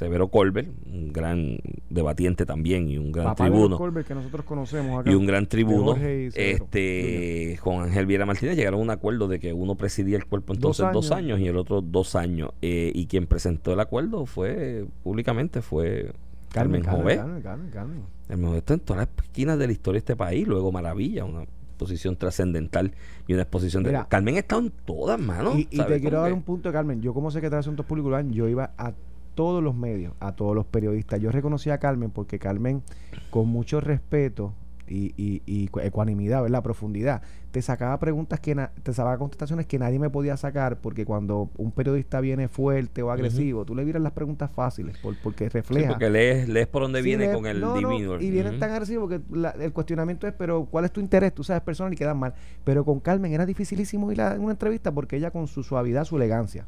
Severo 0.00 0.28
Colbert, 0.28 0.66
un 0.90 1.12
gran 1.12 1.58
debatiente 1.90 2.46
también 2.46 2.88
y 2.88 2.96
un 2.96 3.12
gran 3.12 3.26
Papá 3.26 3.44
tribuno. 3.44 3.76
Colbert 3.76 4.08
que 4.08 4.14
nosotros 4.14 4.46
conocemos 4.46 5.00
acá. 5.00 5.10
y 5.10 5.14
un 5.14 5.26
gran 5.26 5.46
tribuno, 5.46 5.94
este 5.94 7.58
Juan 7.60 7.82
Ángel 7.82 8.06
Viera 8.06 8.24
Martínez, 8.24 8.56
llegaron 8.56 8.80
a 8.80 8.82
un 8.82 8.88
acuerdo 8.88 9.28
de 9.28 9.38
que 9.38 9.52
uno 9.52 9.74
presidía 9.74 10.16
el 10.16 10.24
cuerpo 10.24 10.54
entonces 10.54 10.86
dos 10.94 11.10
años, 11.10 11.36
años. 11.36 11.40
y 11.40 11.48
el 11.48 11.58
otro 11.58 11.82
dos 11.82 12.16
años. 12.16 12.52
Eh, 12.62 12.92
y 12.94 13.08
quien 13.08 13.26
presentó 13.26 13.74
el 13.74 13.80
acuerdo 13.80 14.24
fue, 14.24 14.86
públicamente, 15.02 15.60
fue 15.60 16.12
Carmen, 16.50 16.82
Jové. 16.82 17.16
Carmen, 17.16 17.42
Carmen, 17.42 17.70
Carmen. 17.70 18.02
El 18.30 18.38
mejor 18.38 18.56
está 18.56 18.72
en 18.72 18.80
todas 18.80 19.06
las 19.06 19.24
esquinas 19.26 19.58
de 19.58 19.66
la 19.66 19.72
historia 19.74 19.96
de 19.96 19.98
este 19.98 20.16
país. 20.16 20.48
Luego 20.48 20.72
Maravilla, 20.72 21.26
una 21.26 21.44
posición 21.76 22.16
trascendental 22.16 22.92
y 23.26 23.34
una 23.34 23.42
exposición 23.42 23.82
de... 23.82 24.00
Carmen 24.08 24.36
ha 24.36 24.38
estado 24.38 24.62
en 24.62 24.72
todas, 24.86 25.20
mano. 25.20 25.58
Y, 25.58 25.66
te 25.66 26.00
quiero 26.00 26.22
dar 26.22 26.30
que- 26.30 26.34
un 26.34 26.42
punto, 26.42 26.72
Carmen. 26.72 27.02
Yo 27.02 27.12
como 27.12 27.30
secretario 27.30 27.56
de 27.58 27.60
Asuntos 27.60 27.84
Públicos, 27.84 28.24
yo 28.30 28.48
iba 28.48 28.72
a 28.78 28.94
todos 29.34 29.62
los 29.62 29.74
medios, 29.74 30.14
a 30.20 30.32
todos 30.32 30.54
los 30.54 30.66
periodistas. 30.66 31.20
Yo 31.20 31.30
reconocí 31.32 31.70
a 31.70 31.78
Carmen 31.78 32.10
porque 32.10 32.38
Carmen, 32.38 32.82
con 33.30 33.48
mucho 33.48 33.80
respeto 33.80 34.52
y, 34.88 35.14
y, 35.16 35.40
y 35.46 35.68
cu- 35.68 35.78
ecuanimidad, 35.80 36.42
¿verdad? 36.42 36.64
Profundidad, 36.64 37.22
te 37.52 37.62
sacaba 37.62 37.96
preguntas 38.00 38.40
que 38.40 38.56
na- 38.56 38.72
te 38.82 38.92
sacaba 38.92 39.18
contestaciones 39.18 39.66
que 39.66 39.78
nadie 39.78 40.00
me 40.00 40.10
podía 40.10 40.36
sacar 40.36 40.78
porque 40.80 41.04
cuando 41.04 41.48
un 41.58 41.70
periodista 41.70 42.20
viene 42.20 42.48
fuerte 42.48 43.00
o 43.02 43.12
agresivo, 43.12 43.64
tú 43.64 43.76
le 43.76 43.84
miras 43.84 44.02
las 44.02 44.10
preguntas 44.12 44.50
fáciles 44.50 44.98
por- 44.98 45.14
porque 45.22 45.44
Sí, 45.44 45.50
refleja. 45.50 45.88
porque 45.90 46.10
lees, 46.10 46.48
lees 46.48 46.66
por 46.66 46.82
donde 46.82 47.00
Sí, 47.00 47.04
viene 47.04 47.30
con 47.30 47.46
el 47.46 47.60
no, 47.60 47.80
y 48.20 48.30
vienen 48.32 48.58
tan 48.58 48.72
agresivos 48.72 49.08
que 49.08 49.20
la- 49.30 49.50
el 49.50 49.72
cuestionamiento 49.72 50.26
es, 50.26 50.34
pero 50.36 50.64
¿cuál 50.64 50.84
es 50.86 50.90
tu 50.92 51.00
interés? 51.00 51.32
Tú 51.32 51.44
sabes, 51.44 51.62
personal 51.62 51.92
y 51.92 51.96
quedan 51.96 52.18
mal. 52.18 52.34
Pero 52.64 52.84
con 52.84 52.98
Carmen 52.98 53.32
era 53.32 53.46
dificilísimo 53.46 54.10
ir 54.10 54.20
a 54.20 54.34
una 54.40 54.50
entrevista 54.52 54.90
porque 54.92 55.16
ella 55.16 55.30
con 55.30 55.46
su 55.46 55.62
suavidad, 55.62 56.04
su 56.04 56.16
elegancia. 56.16 56.66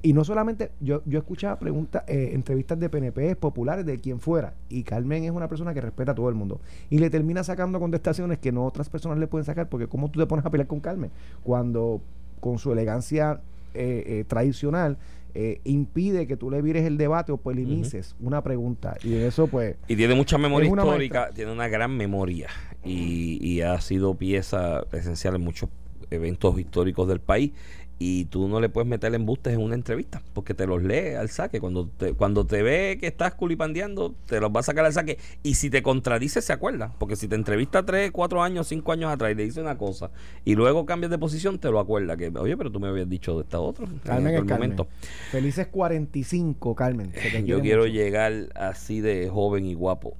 Y 0.00 0.12
no 0.12 0.24
solamente, 0.24 0.70
yo, 0.80 1.02
yo 1.04 1.18
escuchaba 1.18 1.58
preguntas, 1.58 2.04
eh, 2.06 2.30
entrevistas 2.32 2.78
de 2.78 2.88
PNP 2.88 3.36
populares, 3.36 3.84
de 3.84 3.98
quien 3.98 4.20
fuera, 4.20 4.54
y 4.68 4.84
Carmen 4.84 5.24
es 5.24 5.30
una 5.30 5.48
persona 5.48 5.74
que 5.74 5.80
respeta 5.80 6.12
a 6.12 6.14
todo 6.14 6.28
el 6.28 6.34
mundo. 6.34 6.60
Y 6.88 6.98
le 6.98 7.10
termina 7.10 7.44
sacando 7.44 7.78
contestaciones 7.78 8.38
que 8.38 8.52
no 8.52 8.64
otras 8.64 8.88
personas 8.88 9.18
le 9.18 9.26
pueden 9.26 9.44
sacar, 9.44 9.68
porque 9.68 9.88
¿cómo 9.88 10.10
tú 10.10 10.18
te 10.18 10.26
pones 10.26 10.46
a 10.46 10.50
pelear 10.50 10.66
con 10.66 10.80
Carmen? 10.80 11.10
Cuando 11.42 12.00
con 12.40 12.58
su 12.58 12.72
elegancia 12.72 13.40
eh, 13.74 14.04
eh, 14.06 14.24
tradicional 14.26 14.98
eh, 15.34 15.60
impide 15.64 16.26
que 16.26 16.36
tú 16.36 16.50
le 16.50 16.60
vires 16.60 16.84
el 16.84 16.98
debate 16.98 17.32
o 17.32 17.38
polinices 17.38 18.14
una 18.20 18.42
pregunta. 18.42 18.98
Y 19.02 19.14
eso 19.14 19.46
pues... 19.46 19.76
Y 19.88 19.96
tiene 19.96 20.14
mucha 20.14 20.36
memoria 20.36 20.68
histórica, 20.68 21.20
maestra. 21.20 21.34
tiene 21.34 21.52
una 21.52 21.68
gran 21.68 21.96
memoria 21.96 22.48
y, 22.84 23.38
y 23.40 23.62
ha 23.62 23.80
sido 23.80 24.14
pieza 24.14 24.84
esencial 24.92 25.36
en 25.36 25.40
muchos 25.40 25.70
eventos 26.10 26.58
históricos 26.58 27.08
del 27.08 27.20
país. 27.20 27.52
Y 27.98 28.24
tú 28.24 28.48
no 28.48 28.60
le 28.60 28.68
puedes 28.68 28.88
meter 28.88 29.14
embustes 29.14 29.52
en 29.54 29.60
una 29.60 29.76
entrevista 29.76 30.22
porque 30.32 30.54
te 30.54 30.66
los 30.66 30.82
lee 30.82 31.14
al 31.16 31.28
saque. 31.28 31.60
Cuando 31.60 31.86
te, 31.86 32.14
cuando 32.14 32.44
te 32.44 32.60
ve 32.62 32.96
que 33.00 33.06
estás 33.06 33.34
culipandeando, 33.34 34.14
te 34.26 34.40
los 34.40 34.50
va 34.50 34.58
a 34.58 34.62
sacar 34.64 34.84
al 34.84 34.92
saque. 34.92 35.18
Y 35.44 35.54
si 35.54 35.70
te 35.70 35.82
contradice, 35.82 36.42
se 36.42 36.52
acuerda. 36.52 36.92
Porque 36.98 37.14
si 37.14 37.28
te 37.28 37.36
entrevista 37.36 37.84
tres, 37.86 38.10
cuatro 38.10 38.42
años, 38.42 38.66
cinco 38.66 38.90
años 38.90 39.12
atrás 39.12 39.30
y 39.30 39.34
le 39.36 39.44
dice 39.44 39.60
una 39.60 39.78
cosa 39.78 40.10
y 40.44 40.56
luego 40.56 40.84
cambias 40.84 41.10
de 41.12 41.18
posición, 41.18 41.60
te 41.60 41.70
lo 41.70 41.78
acuerda. 41.78 42.16
Que, 42.16 42.28
oye, 42.36 42.56
pero 42.56 42.72
tú 42.72 42.80
me 42.80 42.88
habías 42.88 43.08
dicho 43.08 43.36
de 43.36 43.42
esta 43.44 43.60
otra. 43.60 43.84
en 43.86 43.98
Carmen 44.00 44.26
es 44.34 44.38
aquel 44.40 44.48
Carmen. 44.48 44.70
momento. 44.70 44.88
Felices 45.30 45.68
45, 45.68 46.74
Carmen. 46.74 47.12
se 47.12 47.30
te 47.30 47.44
Yo 47.46 47.60
quiero 47.60 47.82
mucho. 47.82 47.92
llegar 47.94 48.32
así 48.56 49.00
de 49.00 49.28
joven 49.28 49.64
y 49.64 49.74
guapo. 49.74 50.16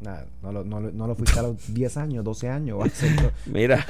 Nada, 0.00 0.26
no, 0.42 0.50
lo, 0.50 0.64
no, 0.64 0.80
lo- 0.80 0.90
no 0.90 1.06
lo 1.06 1.14
fuiste 1.14 1.38
a 1.38 1.42
los 1.42 1.72
10 1.72 1.96
años, 1.96 2.24
12 2.24 2.48
años. 2.48 2.80
va 2.80 2.86
a 2.86 2.88
ser 2.88 3.14
todo. 3.16 3.30
Mira. 3.46 3.86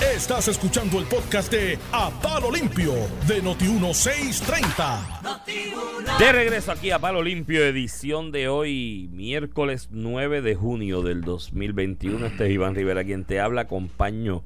Estás 0.00 0.48
escuchando 0.48 0.98
el 0.98 1.04
podcast 1.04 1.52
de 1.52 1.78
A 1.92 2.10
Palo 2.22 2.50
Limpio 2.50 2.94
de 3.28 3.42
Noti1630. 3.42 6.18
De 6.18 6.32
regreso 6.32 6.72
aquí 6.72 6.90
a 6.90 6.98
Palo 6.98 7.22
Limpio, 7.22 7.62
edición 7.62 8.32
de 8.32 8.48
hoy, 8.48 9.10
miércoles 9.12 9.90
9 9.92 10.40
de 10.40 10.54
junio 10.54 11.02
del 11.02 11.20
2021. 11.20 12.24
Este 12.26 12.46
es 12.46 12.50
Iván 12.50 12.74
Rivera 12.74 13.04
quien 13.04 13.24
te 13.24 13.40
habla. 13.40 13.60
Acompaño, 13.62 14.42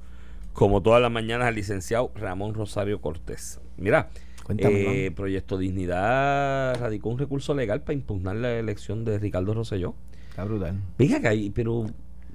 como 0.52 0.82
todas 0.82 1.00
las 1.00 1.12
mañanas, 1.12 1.46
al 1.46 1.54
licenciado 1.54 2.10
Ramón 2.16 2.54
Rosario 2.54 3.00
Cortés. 3.00 3.60
Mira, 3.76 4.10
Cuéntame, 4.42 5.06
eh. 5.06 5.10
Proyecto 5.12 5.56
Dignidad 5.56 6.80
radicó 6.80 7.10
un 7.10 7.18
recurso 7.18 7.54
legal 7.54 7.82
para 7.82 7.94
impugnar 7.94 8.34
la 8.36 8.58
elección 8.58 9.04
de 9.04 9.20
Ricardo 9.20 9.54
Rosselló. 9.54 9.94
Está 10.30 10.44
brutal. 10.44 10.80
Venga 10.98 11.20
pero 11.54 11.86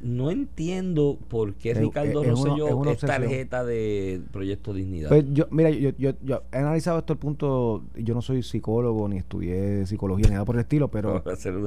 no 0.03 0.31
entiendo 0.31 1.17
por 1.27 1.53
qué 1.55 1.73
Ricardo 1.73 2.23
es- 2.23 2.29
es 2.91 2.99
tarjeta 2.99 3.63
de 3.63 4.21
Proyecto 4.31 4.73
Dignidad. 4.73 5.09
Pues 5.09 5.25
yo, 5.31 5.45
mira, 5.51 5.69
yo, 5.69 5.91
yo, 5.97 6.11
yo 6.23 6.43
he 6.51 6.57
analizado 6.57 6.99
esto 6.99 7.13
al 7.13 7.19
punto, 7.19 7.83
yo 7.95 8.13
no 8.13 8.21
soy 8.21 8.43
psicólogo 8.43 9.07
ni 9.09 9.17
estudié 9.17 9.85
psicología 9.85 10.27
ni 10.27 10.33
nada 10.33 10.45
por 10.45 10.55
el 10.55 10.61
estilo, 10.61 10.87
pero, 10.91 11.23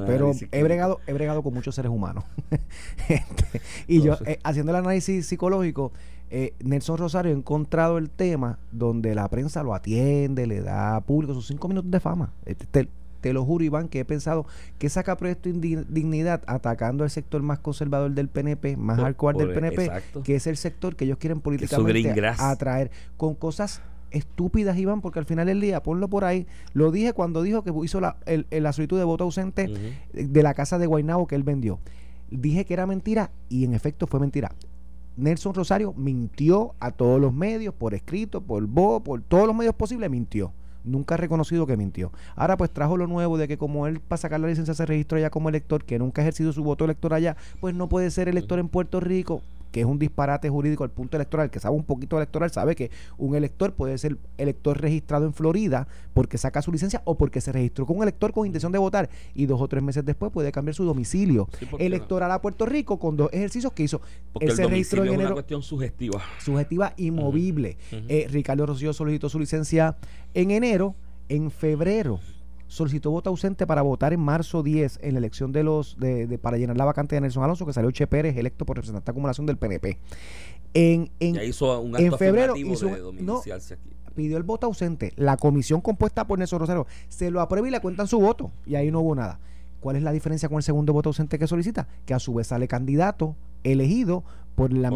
pero 0.07 0.31
he 0.51 0.63
bregado, 0.63 0.99
he 1.07 1.13
bregado 1.13 1.43
con 1.43 1.53
muchos 1.53 1.75
seres 1.75 1.91
humanos. 1.91 2.23
Este, 3.09 3.61
y 3.87 4.01
yo, 4.01 4.15
eh, 4.25 4.39
haciendo 4.43 4.71
el 4.71 4.77
análisis 4.77 5.25
psicológico, 5.25 5.91
eh, 6.29 6.53
Nelson 6.63 6.97
Rosario 6.97 7.31
ha 7.31 7.35
encontrado 7.35 7.97
el 7.97 8.09
tema 8.09 8.59
donde 8.71 9.13
la 9.15 9.27
prensa 9.29 9.61
lo 9.63 9.73
atiende, 9.75 10.47
le 10.47 10.61
da 10.61 10.99
público 11.01 11.33
sus 11.33 11.47
cinco 11.47 11.67
minutos 11.67 11.91
de 11.91 11.99
fama. 11.99 12.33
Este, 12.45 12.65
te, 12.65 12.87
te 13.23 13.31
lo 13.33 13.45
juro, 13.45 13.63
Iván, 13.63 13.87
que 13.87 14.01
he 14.01 14.05
pensado 14.05 14.45
que 14.77 14.89
saca 14.89 15.15
Proyecto 15.17 15.49
Dignidad 15.49 16.43
atacando 16.45 17.05
al 17.05 17.09
sector 17.09 17.41
más 17.41 17.59
conservador 17.59 18.11
del 18.11 18.27
PNP, 18.27 18.75
más 18.75 18.97
Por- 18.97 19.05
hardcore 19.05 19.37
del 19.39 19.47
PNP, 19.55 19.85
exacto. 19.85 20.23
que 20.23 20.35
es 20.35 20.45
el 20.45 20.57
sector 20.57 20.95
que 20.97 21.05
ellos 21.05 21.17
quieren 21.17 21.37
políticamente 21.41 22.01
atraer 22.41 22.91
con 23.15 23.33
cosas 23.35 23.81
estúpidas, 24.11 24.77
Iván, 24.77 24.99
porque 25.01 25.19
al 25.19 25.25
final 25.25 25.47
del 25.47 25.61
día, 25.61 25.81
ponlo 25.81 26.07
por 26.09 26.25
ahí, 26.25 26.45
lo 26.73 26.91
dije 26.91 27.13
cuando 27.13 27.41
dijo 27.41 27.63
que 27.63 27.71
hizo 27.83 28.01
la, 28.01 28.17
el- 28.25 28.45
el- 28.51 28.63
la 28.63 28.73
solicitud 28.73 28.97
de 28.99 29.05
voto 29.05 29.23
ausente 29.23 29.67
de 30.13 30.43
la 30.43 30.53
casa 30.53 30.77
de 30.77 30.85
Guaynabo 30.85 31.25
que 31.25 31.35
él 31.35 31.43
vendió. 31.43 31.79
Dije 32.29 32.65
que 32.65 32.73
era 32.73 32.85
mentira 32.85 33.31
y 33.47 33.63
en 33.63 33.73
efecto 33.73 34.05
fue 34.05 34.19
mentira. 34.19 34.51
Nelson 35.15 35.53
Rosario 35.53 35.93
mintió 35.95 36.73
a 36.79 36.91
todos 36.91 37.21
los 37.21 37.33
medios, 37.33 37.73
por 37.73 37.93
escrito, 37.93 38.41
por 38.41 38.65
voz, 38.67 39.01
por 39.03 39.21
todos 39.21 39.45
los 39.47 39.55
medios 39.55 39.75
posibles, 39.75 40.09
mintió. 40.09 40.51
Nunca 40.83 41.15
ha 41.15 41.17
reconocido 41.17 41.65
que 41.65 41.77
mintió. 41.77 42.11
Ahora 42.35 42.57
pues 42.57 42.71
trajo 42.71 42.97
lo 42.97 43.07
nuevo 43.07 43.37
de 43.37 43.47
que 43.47 43.57
como 43.57 43.87
él 43.87 43.99
para 43.99 44.17
sacar 44.17 44.39
la 44.39 44.47
licencia 44.47 44.73
se 44.73 44.85
registró 44.85 45.17
ya 45.17 45.29
como 45.29 45.49
elector, 45.49 45.83
que 45.85 45.99
nunca 45.99 46.21
ha 46.21 46.25
ejercido 46.25 46.51
su 46.53 46.63
voto 46.63 46.85
electoral 46.85 47.17
allá, 47.17 47.37
pues 47.59 47.75
no 47.75 47.87
puede 47.87 48.11
ser 48.11 48.27
elector 48.27 48.59
en 48.59 48.67
Puerto 48.67 48.99
Rico, 48.99 49.41
que 49.73 49.79
es 49.81 49.87
un 49.87 49.97
disparate 49.97 50.49
jurídico 50.49 50.83
al 50.83 50.91
punto 50.91 51.17
electoral, 51.17 51.49
que 51.49 51.59
sabe 51.59 51.75
un 51.75 51.83
poquito 51.83 52.15
electoral, 52.15 52.51
sabe 52.51 52.75
que 52.75 52.91
un 53.17 53.35
elector 53.35 53.73
puede 53.73 53.97
ser 53.97 54.17
elector 54.37 54.79
registrado 54.79 55.25
en 55.25 55.33
Florida 55.33 55.87
porque 56.13 56.37
saca 56.37 56.61
su 56.61 56.71
licencia 56.71 57.01
o 57.05 57.17
porque 57.17 57.41
se 57.41 57.51
registró 57.51 57.87
con 57.87 57.97
un 57.97 58.03
elector 58.03 58.31
con 58.31 58.45
intención 58.45 58.71
de 58.71 58.77
votar 58.77 59.09
y 59.33 59.47
dos 59.47 59.59
o 59.59 59.67
tres 59.67 59.81
meses 59.81 60.05
después 60.05 60.31
puede 60.31 60.51
cambiar 60.51 60.75
su 60.75 60.85
domicilio 60.85 61.49
Sí, 61.59 61.67
electoral 61.79 62.31
a 62.31 62.39
Puerto 62.39 62.67
Rico 62.67 62.99
con 62.99 63.17
dos 63.17 63.29
ejercicios 63.33 63.73
que 63.73 63.81
hizo. 63.83 63.99
Porque 64.31 64.45
Él 64.45 64.51
el 64.51 64.57
se 64.57 64.63
registró 64.67 64.99
domicilio 64.99 65.03
en 65.03 65.07
es 65.07 65.15
una 65.15 65.23
enero 65.23 65.35
cuestión 65.35 65.63
sugestiva. 65.63 66.21
subjetiva 66.39 66.93
y 66.95 67.09
movible. 67.09 67.77
Ujú. 67.91 68.03
Eh, 68.09 68.27
Ricardo 68.29 68.67
Rocío 68.67 68.93
solicitó 68.93 69.27
su 69.27 69.39
licencia 69.39 69.97
en 70.35 70.51
enero, 70.51 70.93
en 71.29 71.49
febrero 71.49 72.19
solicitó 72.73 73.11
voto 73.11 73.29
ausente 73.29 73.67
para 73.67 73.81
votar 73.83 74.13
en 74.13 74.19
marzo 74.19 74.63
10 74.63 74.99
en 75.03 75.13
la 75.13 75.19
elección 75.19 75.51
de 75.51 75.63
los 75.63 75.97
de, 75.99 76.25
de- 76.27 76.37
para 76.37 76.57
llenar 76.57 76.75
la 76.75 76.85
vacante 76.85 77.15
de 77.15 77.21
Nelson 77.21 77.43
Alonso 77.43 77.65
que 77.65 77.73
salió 77.73 77.91
Che 77.91 78.07
Pérez 78.07 78.35
electo 78.35 78.65
por 78.65 78.77
representante 78.77 79.05
de 79.05 79.11
acumulación 79.11 79.45
del 79.45 79.57
PNP. 79.57 79.97
En, 80.73 81.11
en- 81.19 81.35
Ya 81.35 81.43
hizo 81.43 81.79
un 81.79 81.95
acto 81.95 82.05
en 82.05 82.17
febrero 82.17 82.55
hizo 82.57 82.87
de 82.87 82.99
domiciliarse 82.99 83.75
aquí. 83.75 83.89
pidió 84.15 84.37
el 84.37 84.43
voto 84.43 84.67
ausente. 84.67 85.13
La 85.15 85.37
comisión 85.37 85.81
compuesta 85.81 86.25
por 86.25 86.39
Nelson 86.39 86.59
Rosario 86.59 86.87
se 87.09 87.29
lo 87.31 87.41
aprueba 87.41 87.67
y 87.67 87.71
le 87.71 87.79
cuentan 87.79 88.07
su 88.07 88.19
voto. 88.19 88.51
Y 88.65 88.75
ahí 88.75 88.89
no 88.91 89.01
hubo 89.01 89.13
nada. 89.15 89.39
¿Cuál 89.79 89.97
es 89.97 90.03
la 90.03 90.11
diferencia 90.11 90.49
con 90.49 90.57
el 90.57 90.63
segundo 90.63 90.93
voto 90.93 91.09
ausente 91.09 91.37
que 91.37 91.45
solicita? 91.45 91.87
Que 92.05 92.13
a 92.13 92.19
su 92.19 92.33
vez 92.33 92.47
sale 92.47 92.67
candidato 92.67 93.35
elegido 93.63 94.23
por 94.55 94.71
la, 94.73 94.89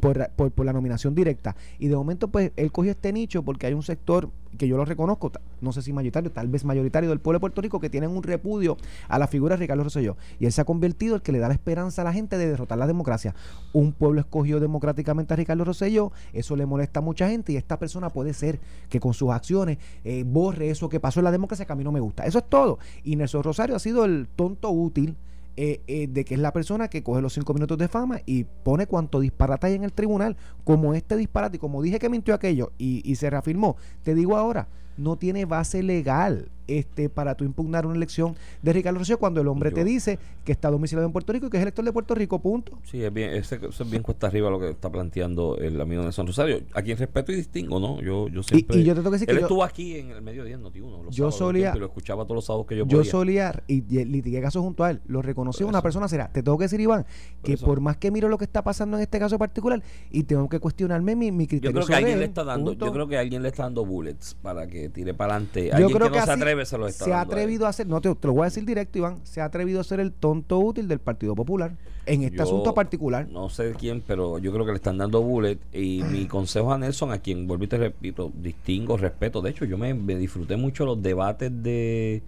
Por 0.00 0.14
por, 0.16 0.30
por- 0.30 0.50
por 0.52 0.66
la 0.66 0.72
nominación 0.72 1.14
directa. 1.14 1.56
Y 1.78 1.88
de 1.88 1.96
momento, 1.96 2.28
pues, 2.28 2.52
él 2.56 2.72
cogió 2.72 2.90
este 2.90 3.12
nicho 3.12 3.42
porque 3.42 3.66
hay 3.66 3.74
un 3.74 3.82
sector 3.82 4.30
que 4.58 4.68
yo 4.68 4.76
lo 4.76 4.84
reconozco, 4.84 5.32
no 5.60 5.72
sé 5.72 5.82
si 5.82 5.92
mayoritario, 5.92 6.30
tal 6.30 6.46
vez 6.46 6.64
mayoritario 6.64 7.08
del 7.10 7.18
pueblo 7.18 7.38
de 7.38 7.40
Puerto 7.40 7.60
Rico, 7.60 7.80
que 7.80 7.90
tienen 7.90 8.10
un 8.10 8.22
repudio 8.22 8.76
a 9.08 9.18
la 9.18 9.26
figura 9.26 9.56
de 9.56 9.60
Ricardo 9.60 9.82
Rosselló. 9.82 10.16
Y 10.38 10.46
él 10.46 10.52
se 10.52 10.60
ha 10.60 10.64
convertido 10.64 11.16
el 11.16 11.22
que 11.22 11.32
le 11.32 11.40
da 11.40 11.48
la 11.48 11.54
esperanza 11.54 12.02
a 12.02 12.04
la 12.04 12.12
gente 12.12 12.38
de 12.38 12.46
derrotar 12.48 12.78
la 12.78 12.86
democracia. 12.86 13.34
Un 13.72 13.92
pueblo 13.92 14.20
escogió 14.20 14.60
democráticamente 14.60 15.34
a 15.34 15.36
Ricardo 15.36 15.64
Rosselló, 15.64 16.12
eso 16.32 16.54
le 16.54 16.66
molesta 16.66 17.00
a 17.00 17.02
mucha 17.02 17.28
gente 17.28 17.52
y 17.52 17.56
esta 17.56 17.78
persona 17.80 18.10
puede 18.10 18.32
ser 18.32 18.60
que 18.88 19.00
con 19.00 19.12
sus 19.12 19.30
acciones 19.30 19.78
eh, 20.04 20.22
borre 20.24 20.70
eso 20.70 20.88
que 20.88 21.00
pasó 21.00 21.18
en 21.20 21.24
la 21.24 21.32
democracia 21.32 21.66
que 21.66 21.72
a 21.72 21.76
mí 21.76 21.82
no 21.82 21.90
me 21.92 22.00
gusta. 22.00 22.24
Eso 22.24 22.38
es 22.38 22.44
todo. 22.48 22.78
Y 23.02 23.16
Nelson 23.16 23.42
Rosario 23.42 23.74
ha 23.74 23.80
sido 23.80 24.04
el 24.04 24.28
tonto 24.36 24.70
útil 24.70 25.16
eh, 25.56 25.82
eh, 25.86 26.08
de 26.08 26.24
que 26.24 26.34
es 26.34 26.40
la 26.40 26.52
persona 26.52 26.88
que 26.88 27.02
coge 27.02 27.22
los 27.22 27.34
cinco 27.34 27.54
minutos 27.54 27.78
de 27.78 27.88
fama 27.88 28.20
y 28.26 28.44
pone 28.44 28.86
cuanto 28.86 29.20
disparate 29.20 29.68
hay 29.68 29.74
en 29.74 29.84
el 29.84 29.92
tribunal, 29.92 30.36
como 30.64 30.94
este 30.94 31.16
disparate, 31.16 31.56
y 31.56 31.60
como 31.60 31.82
dije 31.82 31.98
que 31.98 32.08
mintió 32.08 32.34
aquello 32.34 32.72
y, 32.78 33.08
y 33.08 33.16
se 33.16 33.30
reafirmó, 33.30 33.76
te 34.02 34.14
digo 34.14 34.36
ahora, 34.36 34.68
no 34.96 35.16
tiene 35.16 35.44
base 35.44 35.82
legal. 35.82 36.48
este, 36.66 37.10
para 37.10 37.34
tú 37.34 37.44
impugnar 37.44 37.84
una 37.84 37.94
elección 37.94 38.36
de 38.62 38.72
Ricardo 38.72 38.98
Rosselló 38.98 39.18
cuando 39.18 39.38
el 39.42 39.48
hombre 39.48 39.68
Yo- 39.68 39.74
te 39.74 39.84
dice 39.84 40.18
que 40.46 40.52
está 40.52 40.70
domiciliado 40.70 41.04
en 41.06 41.12
Puerto 41.12 41.30
Rico 41.30 41.46
y 41.46 41.50
que 41.50 41.58
es 41.58 41.62
elector 41.62 41.84
de 41.84 41.92
Puerto 41.92 42.14
Rico, 42.14 42.38
punto. 42.40 42.78
Sí, 42.84 43.04
es 43.04 43.12
bien, 43.12 43.34
ese- 43.34 43.56
eso 43.56 43.82
es 43.84 43.90
bien 43.90 44.02
cuesta 44.02 44.28
arriba 44.28 44.48
lo 44.48 44.58
que 44.58 44.70
está 44.70 44.90
planteando 44.90 45.58
el 45.58 45.78
amigo 45.78 46.02
Nelson 46.02 46.26
Rosario. 46.26 46.62
A 46.72 46.80
quien 46.80 46.96
respeto 46.96 47.32
y 47.32 47.36
distingo, 47.36 47.78
¿no? 47.80 48.00
Yo, 48.00 48.28
yo 48.28 48.42
siempre. 48.42 48.78
y 48.78 48.82
yo 48.84 48.94
te 48.94 49.00
tengo 49.00 49.10
que 49.10 49.16
decir 49.16 49.28
él 49.28 49.36
que 49.36 49.40
yo- 49.42 49.46
estuvo 49.46 49.62
aquí 49.62 49.96
en 49.98 50.10
el 50.12 50.22
mediodía 50.22 50.54
en 50.54 50.62
Noti1. 50.62 51.02
los 51.04 51.14
Yo 51.14 51.24
sábados, 51.24 51.34
solía- 51.36 51.74
y 51.76 51.78
lo 51.80 51.84
escuchaba 51.84 52.24
todos 52.24 52.36
los 52.36 52.46
sábados 52.46 52.66
que 52.66 52.78
yo, 52.78 52.86
Yo 52.86 52.96
podía. 53.00 53.10
solía, 53.10 53.62
y, 53.68 53.84
y 53.94 54.04
litigué 54.06 54.40
caso 54.40 54.62
junto 54.62 54.84
a 54.84 54.90
él, 54.92 55.02
lo 55.06 55.20
reconocí 55.20 55.64
una 55.64 55.82
persona 55.82 56.08
será. 56.08 56.28
Te 56.32 56.42
tengo 56.42 56.56
que 56.56 56.64
decir, 56.64 56.80
Iván, 56.80 57.04
que 57.42 57.52
eso. 57.52 57.66
por 57.66 57.80
más 57.80 57.98
que 57.98 58.10
miro 58.10 58.30
lo 58.30 58.38
que 58.38 58.44
está 58.46 58.64
pasando 58.64 58.96
en 58.96 59.02
este 59.02 59.18
caso 59.18 59.38
particular, 59.38 59.82
y 60.10 60.22
tengo 60.22 60.48
que 60.48 60.60
cuestionarme 60.60 61.14
mi, 61.14 61.30
mi 61.30 61.44
Yo 61.44 61.48
criterio 61.50 61.72
creo 61.72 61.80
que 61.82 61.92
sobre 61.92 61.96
alguien 61.98 62.18
le 62.20 62.24
está 62.24 62.42
dando, 62.42 62.70
punto. 62.70 62.86
yo 62.86 62.92
creo 62.94 63.06
que 63.06 63.18
alguien 63.18 63.42
le 63.42 63.48
está 63.48 63.64
dando 63.64 63.84
bullets 63.84 64.34
para 64.40 64.66
que 64.66 64.83
tire 64.88 65.14
para 65.14 65.34
adelante. 65.34 65.68
Yo 65.68 65.76
Alguien 65.76 65.96
creo 65.96 66.10
que 66.10 66.18
no 66.18 66.24
se 66.24 66.30
atreve 66.32 66.66
se 66.66 66.78
lo 66.78 66.86
está 66.86 67.04
se 67.04 67.12
ha 67.12 67.18
dando 67.18 67.32
atrevido 67.34 67.66
a 67.66 67.70
hacer, 67.70 67.86
no 67.86 68.00
te, 68.00 68.14
te 68.14 68.26
lo 68.26 68.34
voy 68.34 68.42
a 68.42 68.44
decir 68.46 68.64
directo, 68.64 68.98
Iván, 68.98 69.20
se 69.24 69.40
ha 69.40 69.46
atrevido 69.46 69.80
a 69.80 69.84
ser 69.84 70.00
el 70.00 70.12
tonto 70.12 70.58
útil 70.58 70.88
del 70.88 70.98
Partido 70.98 71.34
Popular 71.34 71.76
en 72.06 72.22
este 72.22 72.36
Yo 72.36 72.42
asunto 72.42 72.74
particular. 72.74 73.28
No 73.28 73.48
sé 73.48 73.74
quién, 73.78 74.02
pero 74.06 74.38
yo 74.38 74.52
creo 74.52 74.64
que 74.64 74.72
le 74.72 74.76
están 74.76 74.98
dando 74.98 75.22
bullet. 75.22 75.58
Y 75.72 76.02
mi 76.02 76.26
consejo 76.28 76.72
a 76.72 76.78
Nelson, 76.78 77.12
a 77.12 77.18
quien 77.18 77.46
vuelvo 77.46 77.64
y 77.64 77.68
te 77.68 77.78
repito, 77.78 78.32
distingo, 78.34 78.96
respeto. 78.96 79.42
De 79.42 79.50
hecho, 79.50 79.64
yo 79.64 79.78
me, 79.78 79.94
me 79.94 80.16
disfruté 80.16 80.56
mucho 80.56 80.84
los 80.84 81.02
debates 81.02 81.50
de. 81.62 82.22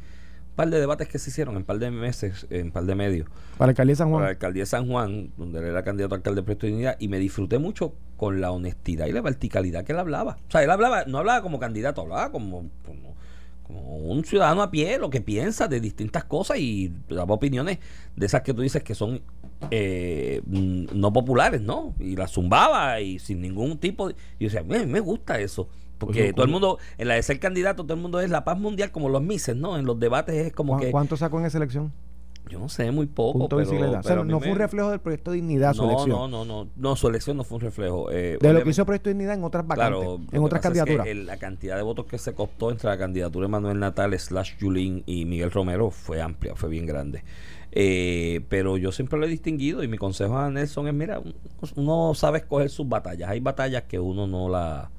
Un 0.51 0.57
par 0.57 0.71
de 0.71 0.81
debates 0.81 1.09
que 1.09 1.19
se 1.19 1.29
hicieron 1.29 1.55
en 1.55 1.59
un 1.59 1.65
par 1.65 1.79
de 1.79 1.91
meses, 1.91 2.47
en 2.49 2.67
un 2.67 2.73
par 2.73 2.85
de 2.85 2.95
medios. 2.95 3.29
Para 3.59 3.67
la 3.67 3.71
alcaldía 3.73 3.93
de 3.93 3.97
San 3.97 4.07
Para 4.09 4.19
la 4.19 4.25
Juan. 4.25 4.31
alcaldía 4.31 4.63
de 4.63 4.67
San 4.67 4.89
Juan, 4.89 5.31
donde 5.37 5.59
él 5.59 5.67
era 5.67 5.83
candidato 5.83 6.15
a 6.15 6.17
alcalde 6.17 6.41
de 6.41 6.45
Presto 6.47 6.67
y 6.67 7.09
me 7.09 7.19
disfruté 7.19 7.59
mucho 7.59 7.93
con 8.17 8.41
la 8.41 8.51
honestidad 8.51 9.07
y 9.07 9.13
la 9.13 9.21
verticalidad 9.21 9.85
que 9.85 9.93
él 9.93 9.99
hablaba. 9.99 10.39
O 10.49 10.51
sea, 10.51 10.63
él 10.63 10.71
hablaba, 10.71 11.05
no 11.05 11.19
hablaba 11.19 11.43
como 11.43 11.59
candidato, 11.59 12.01
hablaba 12.03 12.31
como, 12.33 12.69
como, 12.85 13.15
como 13.63 13.97
un 13.99 14.25
ciudadano 14.25 14.63
a 14.63 14.71
pie, 14.71 14.99
lo 14.99 15.11
que 15.11 15.21
piensa 15.21 15.69
de 15.69 15.81
distintas 15.81 16.25
cosas 16.25 16.59
y 16.59 16.93
daba 17.09 17.35
opiniones 17.35 17.79
de 18.15 18.27
esas 18.27 18.43
que 18.43 18.55
tú 18.55 18.63
dices 18.63 18.83
que 18.83 18.95
son 18.95 19.21
eh, 19.71 20.41
mm, 20.47 20.87
no 20.93 21.13
populares, 21.13 21.61
¿no? 21.61 21.95
Y 21.99 22.17
las 22.17 22.33
zumbaba 22.33 23.01
y 23.01 23.19
sin 23.19 23.41
ningún 23.41 23.79
tipo 23.79 24.09
de... 24.09 24.15
Y 24.39 24.45
yo 24.45 24.51
decía, 24.51 24.63
me, 24.63 24.87
me 24.87 25.01
gusta 25.01 25.39
eso. 25.41 25.69
Porque 25.99 26.23
Oye, 26.25 26.33
todo 26.35 26.45
el 26.45 26.51
mundo, 26.53 26.79
en 26.99 27.09
la 27.09 27.15
de 27.15 27.23
ser 27.23 27.41
candidato, 27.41 27.85
todo 27.85 27.95
el 27.95 28.01
mundo 28.01 28.21
es 28.21 28.29
la 28.29 28.45
paz 28.45 28.59
mundial 28.59 28.91
como 28.93 29.09
los 29.09 29.23
mises, 29.23 29.57
¿no? 29.57 29.79
En 29.79 29.87
los 29.87 29.99
debates 29.99 30.35
es 30.47 30.53
como 30.53 30.75
¿Cu- 30.75 30.81
que... 30.81 30.91
¿Cuánto 30.91 31.17
sacó 31.17 31.41
en 31.41 31.47
esa 31.47 31.57
elección? 31.57 31.91
Yo 32.49 32.61
no 32.61 32.69
sé, 32.69 32.91
muy 32.93 33.07
poco. 33.07 33.41
Punto 33.41 33.57
pero, 33.57 33.69
bicicleta. 33.71 34.01
O 34.01 34.03
sea, 34.05 34.17
no 34.17 34.39
fue 34.41 34.53
un 34.53 34.59
reflejo 34.59 34.91
del 34.91 35.01
proyecto 35.01 35.33
de 35.33 35.37
dignidad 35.39 35.75
su 35.75 35.83
no, 35.83 35.89
elección. 35.91 36.11
No, 36.11 36.29
no, 36.29 36.45
no, 36.45 36.69
no, 36.77 36.97
su 36.97 37.09
elección 37.09 37.37
no 37.37 37.43
fue 37.45 37.57
un 37.57 37.61
reflejo. 37.63 38.11
eh, 38.13 38.39
de 38.41 38.53
lo 38.53 38.63
que 38.63 38.71
hizo 38.71 38.85
Proyecto 38.87 39.09
de 39.11 39.15
Dignidad 39.15 39.35
en 39.35 39.43
otras 39.45 39.67
vacantes, 39.67 39.99
claro, 39.99 40.21
en 40.31 40.43
otras 40.45 40.61
pasa 40.63 40.69
es 40.69 40.73
que 40.75 40.79
candidaturas. 40.79 41.07
el- 41.09 41.27
la 41.27 41.37
cantidad 41.39 41.77
de 41.77 41.83
votos 41.83 42.07
que 42.07 42.19
se 42.19 42.35
costó 42.35 42.71
entre 42.71 42.89
la 42.89 42.97
candidatura 42.99 43.47
de 43.47 43.51
Manuel 43.51 43.81
Natal, 43.81 44.17
slash 44.19 44.57
Yulín 44.59 45.03
y 45.07 45.25
Miguel 45.25 45.51
Romero 45.51 45.91
fue 45.91 46.21
amplia, 46.23 46.55
fue 46.55 46.69
bien 46.69 46.87
grande. 46.87 47.25
Eh, 47.73 48.41
pero 48.49 48.77
yo 48.79 48.93
siempre 48.93 49.19
lo 49.19 49.27
he 49.27 49.29
distinguido 49.29 49.83
y 49.83 49.89
mi 49.89 49.99
consejo 49.99 50.39
a 50.39 50.49
Nelson 50.51 50.89
es, 50.89 50.95
mira, 50.95 51.19
uno, 51.19 51.35
uno 51.75 52.15
sabe 52.15 52.39
escoger 52.39 52.71
sus 52.71 52.89
batallas. 52.89 53.29
Hay 53.29 53.41
batallas 53.41 53.83
que 53.83 53.99
uno 53.99 54.27
no 54.27 54.49
la 54.49 54.91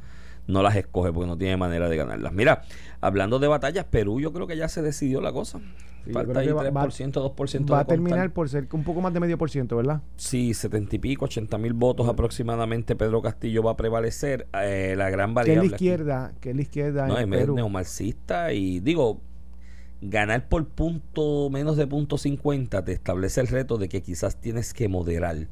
no 0.47 0.61
las 0.63 0.75
escoge 0.75 1.11
porque 1.13 1.27
no 1.27 1.37
tiene 1.37 1.57
manera 1.57 1.87
de 1.89 1.97
ganarlas. 1.97 2.33
Mira, 2.33 2.63
hablando 3.01 3.39
de 3.39 3.47
batallas, 3.47 3.85
Perú 3.85 4.19
yo 4.19 4.31
creo 4.33 4.47
que 4.47 4.57
ya 4.57 4.67
se 4.69 4.81
decidió 4.81 5.21
la 5.21 5.31
cosa. 5.33 5.59
Sí, 6.05 6.13
Falta 6.13 6.39
ahí 6.39 6.47
que 6.47 6.53
va- 6.53 6.63
3%, 6.63 7.11
2% 7.35 7.73
Va 7.73 7.79
a 7.81 7.85
terminar 7.85 8.31
por 8.31 8.47
ser 8.47 8.65
un 8.71 8.85
poco 8.85 9.01
más 9.01 9.13
de 9.13 9.19
medio 9.19 9.37
por 9.37 9.49
ciento, 9.49 9.75
¿verdad? 9.75 10.01
Sí, 10.15 10.53
70 10.53 10.95
y 10.95 10.99
pico, 10.99 11.25
80 11.25 11.57
mil 11.57 11.73
votos 11.73 12.07
aproximadamente. 12.07 12.95
Pedro 12.95 13.21
Castillo 13.21 13.61
va 13.61 13.71
a 13.71 13.75
prevalecer. 13.77 14.47
Eh, 14.53 14.95
la 14.97 15.09
gran 15.09 15.29
Que 15.29 15.31
es 15.31 15.35
variable. 15.35 15.55
la 15.69 15.75
aquí- 15.75 15.85
izquierda, 15.85 16.33
que 16.39 16.49
es 16.51 16.55
la 16.55 16.61
izquierda 16.61 17.07
No, 17.07 17.19
en 17.19 17.33
es 17.33 17.39
Perú. 17.39 17.55
neomarxista 17.55 18.53
y 18.53 18.79
digo, 18.79 19.19
ganar 20.01 20.47
por 20.47 20.67
punto 20.69 21.49
menos 21.49 21.75
de 21.75 21.87
punto 21.87 22.17
50 22.17 22.85
te 22.85 22.93
establece 22.93 23.41
el 23.41 23.47
reto 23.47 23.77
de 23.77 23.89
que 23.89 24.01
quizás 24.01 24.39
tienes 24.39 24.73
que 24.73 24.87
moderar 24.87 25.47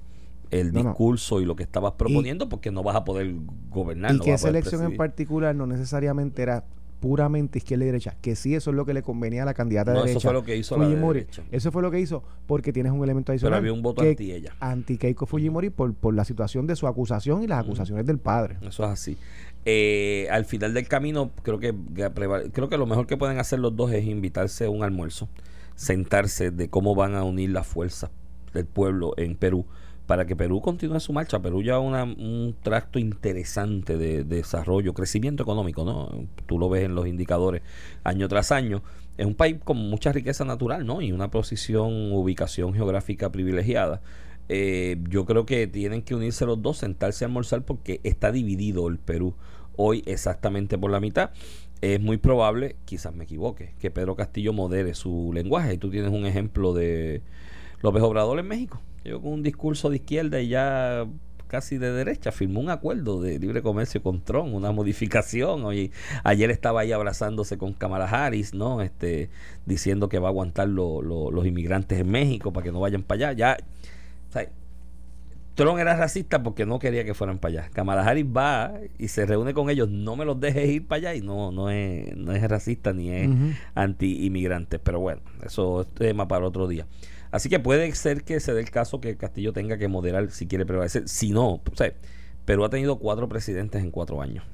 el 0.59 0.73
No, 0.73 0.83
no. 0.83 0.89
discurso 0.89 1.41
y 1.41 1.45
lo 1.45 1.55
que 1.55 1.63
estabas 1.63 1.93
proponiendo 1.93 2.49
porque 2.49 2.71
no 2.71 2.83
vas 2.83 2.95
a 2.95 3.03
poder 3.03 3.33
gobernar. 3.69 4.11
y 4.13 4.17
no 4.17 4.23
que 4.23 4.33
esa 4.33 4.49
elección 4.49 4.83
en 4.83 4.97
particular 4.97 5.55
no 5.55 5.67
necesariamente 5.67 6.41
era 6.41 6.63
puramente 6.99 7.59
izquierda 7.59 7.83
y 7.83 7.87
derecha, 7.87 8.15
que 8.21 8.35
sí 8.35 8.55
eso 8.55 8.71
es 8.71 8.75
lo 8.75 8.83
que 8.85 8.93
le 8.93 9.03
convenía 9.03 9.43
a 9.43 9.45
la 9.45 9.53
candidata 9.53 9.91
No, 9.93 9.99
de 9.99 10.05
eso 10.05 10.07
derecha. 10.19 10.27
fue 10.29 10.33
lo 10.33 10.43
que 10.43 10.57
hizo 10.57 10.75
la 10.77 10.85
de 10.87 10.91
Fujimori. 10.91 11.19
derecha. 11.19 11.43
Eso 11.51 11.71
fue 11.71 11.81
lo 11.83 11.91
que 11.91 11.99
hizo 11.99 12.23
porque 12.47 12.73
tienes 12.73 12.91
un 12.93 13.03
elemento 13.03 13.27
Pero 13.27 13.33
adicional. 13.33 13.59
había 13.59 13.73
un 13.73 13.81
voto 13.83 14.01
que- 14.01 14.09
anti 14.11 14.31
ella. 14.31 14.55
anti 14.59 14.97
Keiko 14.97 15.25
Fujimori 15.27 15.69
por, 15.69 15.93
por 15.93 16.15
la 16.15 16.25
situación 16.25 16.65
de 16.65 16.75
su 16.75 16.87
acusación 16.87 17.43
y 17.43 17.47
las 17.47 17.59
acusaciones 17.63 18.05
del 18.07 18.17
padre. 18.17 18.57
Eso 18.61 18.83
es 18.85 18.89
así. 18.89 19.17
Eh, 19.65 20.27
al 20.31 20.45
final 20.45 20.73
del 20.73 20.87
camino, 20.87 21.31
creo 21.43 21.59
que 21.59 21.75
creo 22.53 22.69
que 22.69 22.77
lo 22.77 22.85
mejor 22.87 23.05
que 23.07 23.17
pueden 23.17 23.39
hacer 23.39 23.59
los 23.59 23.75
dos 23.75 23.91
es 23.91 24.05
invitarse 24.05 24.65
a 24.65 24.69
un 24.69 24.81
almuerzo, 24.83 25.27
sentarse 25.75 26.49
de 26.51 26.69
cómo 26.69 26.95
van 26.95 27.15
a 27.15 27.23
unir 27.23 27.49
las 27.51 27.67
fuerzas 27.67 28.09
del 28.53 28.65
pueblo 28.65 29.13
en 29.17 29.35
Perú 29.35 29.65
para 30.07 30.25
que 30.25 30.35
Perú 30.35 30.61
continúe 30.61 30.99
su 30.99 31.13
marcha. 31.13 31.39
Perú 31.41 31.63
lleva 31.63 31.79
una- 31.79 32.03
un 32.03 32.55
tracto 32.61 32.99
interesante 32.99 33.97
de, 33.97 34.23
de 34.23 34.35
desarrollo, 34.37 34.93
crecimiento 34.93 35.43
económico, 35.43 35.83
¿no? 35.83 36.27
Tú 36.45 36.59
lo 36.59 36.69
ves 36.69 36.83
en 36.83 36.95
los 36.95 37.07
indicadores 37.07 37.61
año 38.03 38.27
tras 38.27 38.51
año. 38.51 38.83
Es 39.17 39.25
un 39.25 39.35
país 39.35 39.57
con 39.63 39.77
mucha 39.77 40.11
riqueza 40.11 40.45
natural, 40.45 40.85
¿no? 40.85 41.01
Y 41.01 41.11
una 41.11 41.31
posición, 41.31 42.11
ubicación 42.11 42.73
geográfica 42.73 43.31
privilegiada. 43.31 44.01
Eh, 44.47 44.97
yo 45.09 45.25
creo 45.25 45.45
que 45.47 45.65
tienen 45.65 46.03
que 46.03 46.13
unirse 46.13 46.45
los 46.45 46.61
dos, 46.61 46.77
sentarse 46.77 47.25
a 47.25 47.27
almorzar 47.27 47.63
porque 47.63 47.99
está 48.03 48.31
dividido 48.31 48.87
el 48.87 48.99
Perú 48.99 49.33
hoy 49.75 50.03
exactamente 50.05 50.77
por 50.77 50.91
la 50.91 50.99
mitad. 50.99 51.31
Es 51.81 51.99
muy 51.99 52.17
probable, 52.17 52.75
quizás 52.85 53.13
me 53.15 53.23
equivoque, 53.23 53.73
que 53.79 53.89
Pedro 53.91 54.15
Castillo 54.15 54.53
modere 54.53 54.93
su 54.93 55.31
lenguaje. 55.33 55.73
Y 55.73 55.77
tú 55.77 55.89
tienes 55.89 56.11
un 56.11 56.25
ejemplo 56.25 56.73
de 56.73 57.21
López 57.81 58.03
Obrador 58.03 58.37
en 58.39 58.47
México. 58.47 58.81
Llegó 59.05 59.21
con 59.21 59.33
un 59.33 59.43
discurso 59.43 59.89
de 59.89 59.97
izquierda 59.97 60.41
y 60.41 60.49
ya 60.49 61.05
casi 61.47 61.77
de 61.77 61.91
derecha 61.91 62.31
firmó 62.31 62.59
un 62.59 62.71
acuerdo 62.71 63.21
de 63.21 63.37
libre 63.37 63.61
comercio 63.61 64.01
con 64.01 64.19
Trump, 64.21 64.53
una 64.53 64.71
modificación. 64.71 65.63
Oye, 65.63 65.91
ayer 66.23 66.49
estaba 66.49 66.81
ahí 66.81 66.91
abrazándose 66.91 67.57
con 67.59 67.73
Kamala 67.73 68.05
Harris, 68.09 68.53
¿no? 68.55 68.81
Este, 68.81 69.29
diciendo 69.67 70.09
que 70.09 70.17
va 70.19 70.29
a 70.29 70.31
aguantar 70.31 70.67
lo- 70.67 71.03
lo- 71.03 71.29
los 71.31 71.45
inmigrantes 71.45 71.99
en 71.99 72.09
México 72.09 72.51
para 72.51 72.63
que 72.63 72.71
no 72.71 72.79
vayan 72.79 73.03
para 73.03 73.29
allá. 73.29 73.33
Ya, 73.37 73.57
o 74.29 74.31
sea, 74.33 74.49
Trump 75.53 75.77
era 75.79 75.95
racista 75.95 76.41
porque 76.43 76.65
no 76.65 76.79
quería 76.79 77.05
que 77.05 77.13
fueran 77.13 77.37
para 77.37 77.61
allá. 77.61 77.69
Kamala 77.71 78.03
Harris 78.05 78.25
va 78.25 78.73
y 78.97 79.07
se 79.07 79.25
reúne 79.27 79.53
con 79.53 79.69
ellos, 79.69 79.87
no 79.87 80.15
me 80.17 80.25
los 80.25 80.39
dejes 80.39 80.67
ir 80.67 80.87
para 80.87 80.97
allá 81.11 81.15
y 81.15 81.21
no, 81.21 81.51
no, 81.51 81.69
es, 81.69 82.17
no 82.17 82.33
es 82.33 82.41
racista 82.49 82.91
ni 82.91 83.11
es 83.11 83.29
Ujú. 83.29 83.51
anti-inmigrantes. 83.75 84.79
Pero 84.83 84.99
bueno, 84.99 85.21
eso 85.45 85.81
es 85.81 85.87
tema 85.93 86.27
para 86.27 86.45
otro 86.47 86.67
día. 86.67 86.87
Así 87.35 87.49
que 87.49 87.59
puede 87.59 87.93
ser 87.95 88.23
que 88.23 88.39
se 88.39 88.53
dé 88.53 88.61
el 88.61 88.71
caso 88.71 89.01
que 89.01 89.17
Castillo 89.17 89.51
tenga 89.51 89.77
que 89.77 89.89
moderar 89.89 90.31
si 90.31 90.47
quiere 90.47 90.65
prevalecer. 90.65 91.09
Si 91.09 91.31
no, 91.31 91.55
o 91.55 91.75
sea, 91.75 91.91
Perú 92.45 92.63
ha 92.63 92.69
tenido 92.69 92.97
cuatro 92.97 93.27
presidentes 93.27 93.83
en 93.83 93.91
cuatro 93.91 94.21
años. 94.21 94.45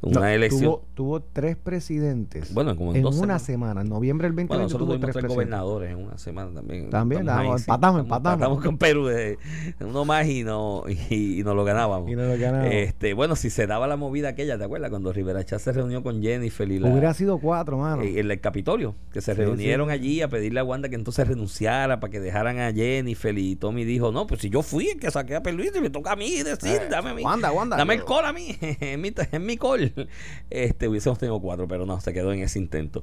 Una 0.00 0.20
No, 0.20 0.26
elección. 0.26 0.62
Tuvo, 0.62 0.84
tuvo 0.94 1.20
tres 1.20 1.56
presidentes. 1.56 2.54
Bueno, 2.54 2.76
como 2.76 2.90
en 2.92 2.98
en 2.98 3.02
dos 3.02 3.16
una 3.16 3.38
semanas. 3.40 3.42
semana. 3.42 3.80
En 3.80 3.88
noviembre 3.88 4.28
del 4.28 4.36
2020 4.36 4.48
Bueno, 4.48 4.62
nosotros 4.64 4.86
tuvo 4.86 4.94
tuvimos 4.96 5.12
tres 5.16 5.26
gobernadores 5.28 5.90
en 5.90 6.04
una 6.04 6.18
semana 6.18 6.52
también. 6.54 6.88
También, 6.90 7.22
Estamos 7.22 7.42
damos- 7.42 7.52
ahí, 7.54 7.58
sí, 7.58 7.62
empatamos, 7.70 8.02
estamos- 8.02 8.18
empatamos. 8.32 8.64
con 8.64 8.78
Perú, 8.78 9.06
de, 9.06 9.38
uno 9.80 10.04
más 10.04 10.26
y 10.28 10.44
no 10.44 10.84
y, 11.10 11.40
y 11.40 11.42
nos 11.42 11.56
lo 11.56 11.64
ganábamos. 11.64 12.08
Y 12.10 12.14
no 12.14 12.22
lo 12.26 12.38
ganamos. 12.38 12.68
Este, 12.72 13.12
bueno, 13.14 13.34
si 13.34 13.50
se 13.50 13.66
daba 13.66 13.86
la 13.88 13.96
movida 13.96 14.28
aquella, 14.28 14.56
¿te 14.56 14.64
acuerdas? 14.64 14.90
Cuando 14.90 15.12
Rivera 15.12 15.44
Chá 15.44 15.58
se 15.58 15.72
reunió 15.72 16.02
con 16.04 16.22
Jennifer 16.22 16.70
y 16.70 16.78
la, 16.78 16.88
Hubiera 16.90 17.12
sido 17.14 17.38
cuatro, 17.38 17.78
mano. 17.78 18.02
en 18.02 18.30
el 18.30 18.40
Capitolio, 18.40 18.94
que 19.12 19.20
se 19.20 19.34
Sí, 19.34 19.40
reunieron 19.40 19.88
sí. 19.88 19.92
allí 19.94 20.22
a 20.22 20.28
pedirle 20.28 20.60
a 20.60 20.64
Wanda 20.64 20.88
que 20.88 20.94
entonces 20.94 21.26
renunciara 21.26 21.98
para 21.98 22.10
que 22.10 22.20
dejaran 22.20 22.58
a 22.60 22.72
Jennifer 22.72 23.36
y 23.36 23.56
Tommy 23.56 23.84
dijo, 23.84 24.12
no, 24.12 24.26
pues 24.28 24.40
si 24.42 24.50
yo 24.50 24.62
fui 24.62 24.88
el 24.90 25.00
que 25.00 25.10
saqué 25.10 25.34
a 25.34 25.42
Perluisi, 25.42 25.80
me 25.80 25.90
toca 25.90 26.12
a 26.12 26.16
mí 26.16 26.42
decir, 26.42 26.68
Eh, 26.82 26.88
dame 26.88 27.10
a 27.10 27.14
mí. 27.14 27.22
Wanda, 27.24 27.50
Wanda, 27.50 27.76
Dame 27.76 27.96
yo- 27.96 28.02
el 28.02 28.06
call 28.06 28.24
a 28.26 28.32
mí, 28.32 28.56
es 28.60 28.98
mi, 28.98 29.08
es 29.32 29.40
mi 29.40 29.56
call. 29.56 29.87
Este, 30.50 30.88
hubiésemos 30.88 31.18
tenido 31.18 31.40
cuatro, 31.40 31.68
pero 31.68 31.86
no, 31.86 32.00
se 32.00 32.12
quedó 32.12 32.32
en 32.32 32.40
ese 32.40 32.58
intento. 32.58 33.02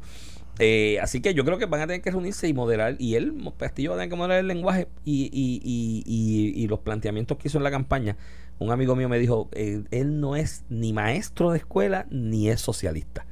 Eh, 0.60 1.00
así 1.02 1.22
que 1.22 1.34
yo 1.34 1.44
creo 1.44 1.58
que 1.58 1.66
van 1.66 1.82
a 1.82 1.88
tener 1.88 2.02
que 2.02 2.12
reunirse 2.12 2.48
y 2.48 2.54
moderar, 2.54 2.96
y 2.98 3.16
él, 3.16 3.36
Castillo, 3.58 3.92
va 3.92 3.96
a 3.98 4.00
tener 4.00 4.10
que 4.10 4.16
moderar 4.16 4.40
el 4.40 4.48
lenguaje 4.48 4.88
y, 5.04 5.30
y, 5.34 6.54
y 6.56 6.68
los 6.68 6.80
planteamientos 6.80 7.38
que 7.38 7.50
hizo 7.50 7.58
en 7.58 7.64
la 7.64 7.72
campaña. 7.72 8.18
Un 8.58 8.72
amigo 8.72 8.96
mío 8.96 9.10
me 9.10 9.20
dijo, 9.20 9.50
eh, 9.52 9.84
él 9.92 10.22
no 10.22 10.36
es 10.36 10.64
ni 10.70 10.94
maestro 10.94 11.52
de 11.52 11.58
escuela 11.58 12.08
ni 12.10 12.50
es 12.50 12.62
socialista. 12.62 13.26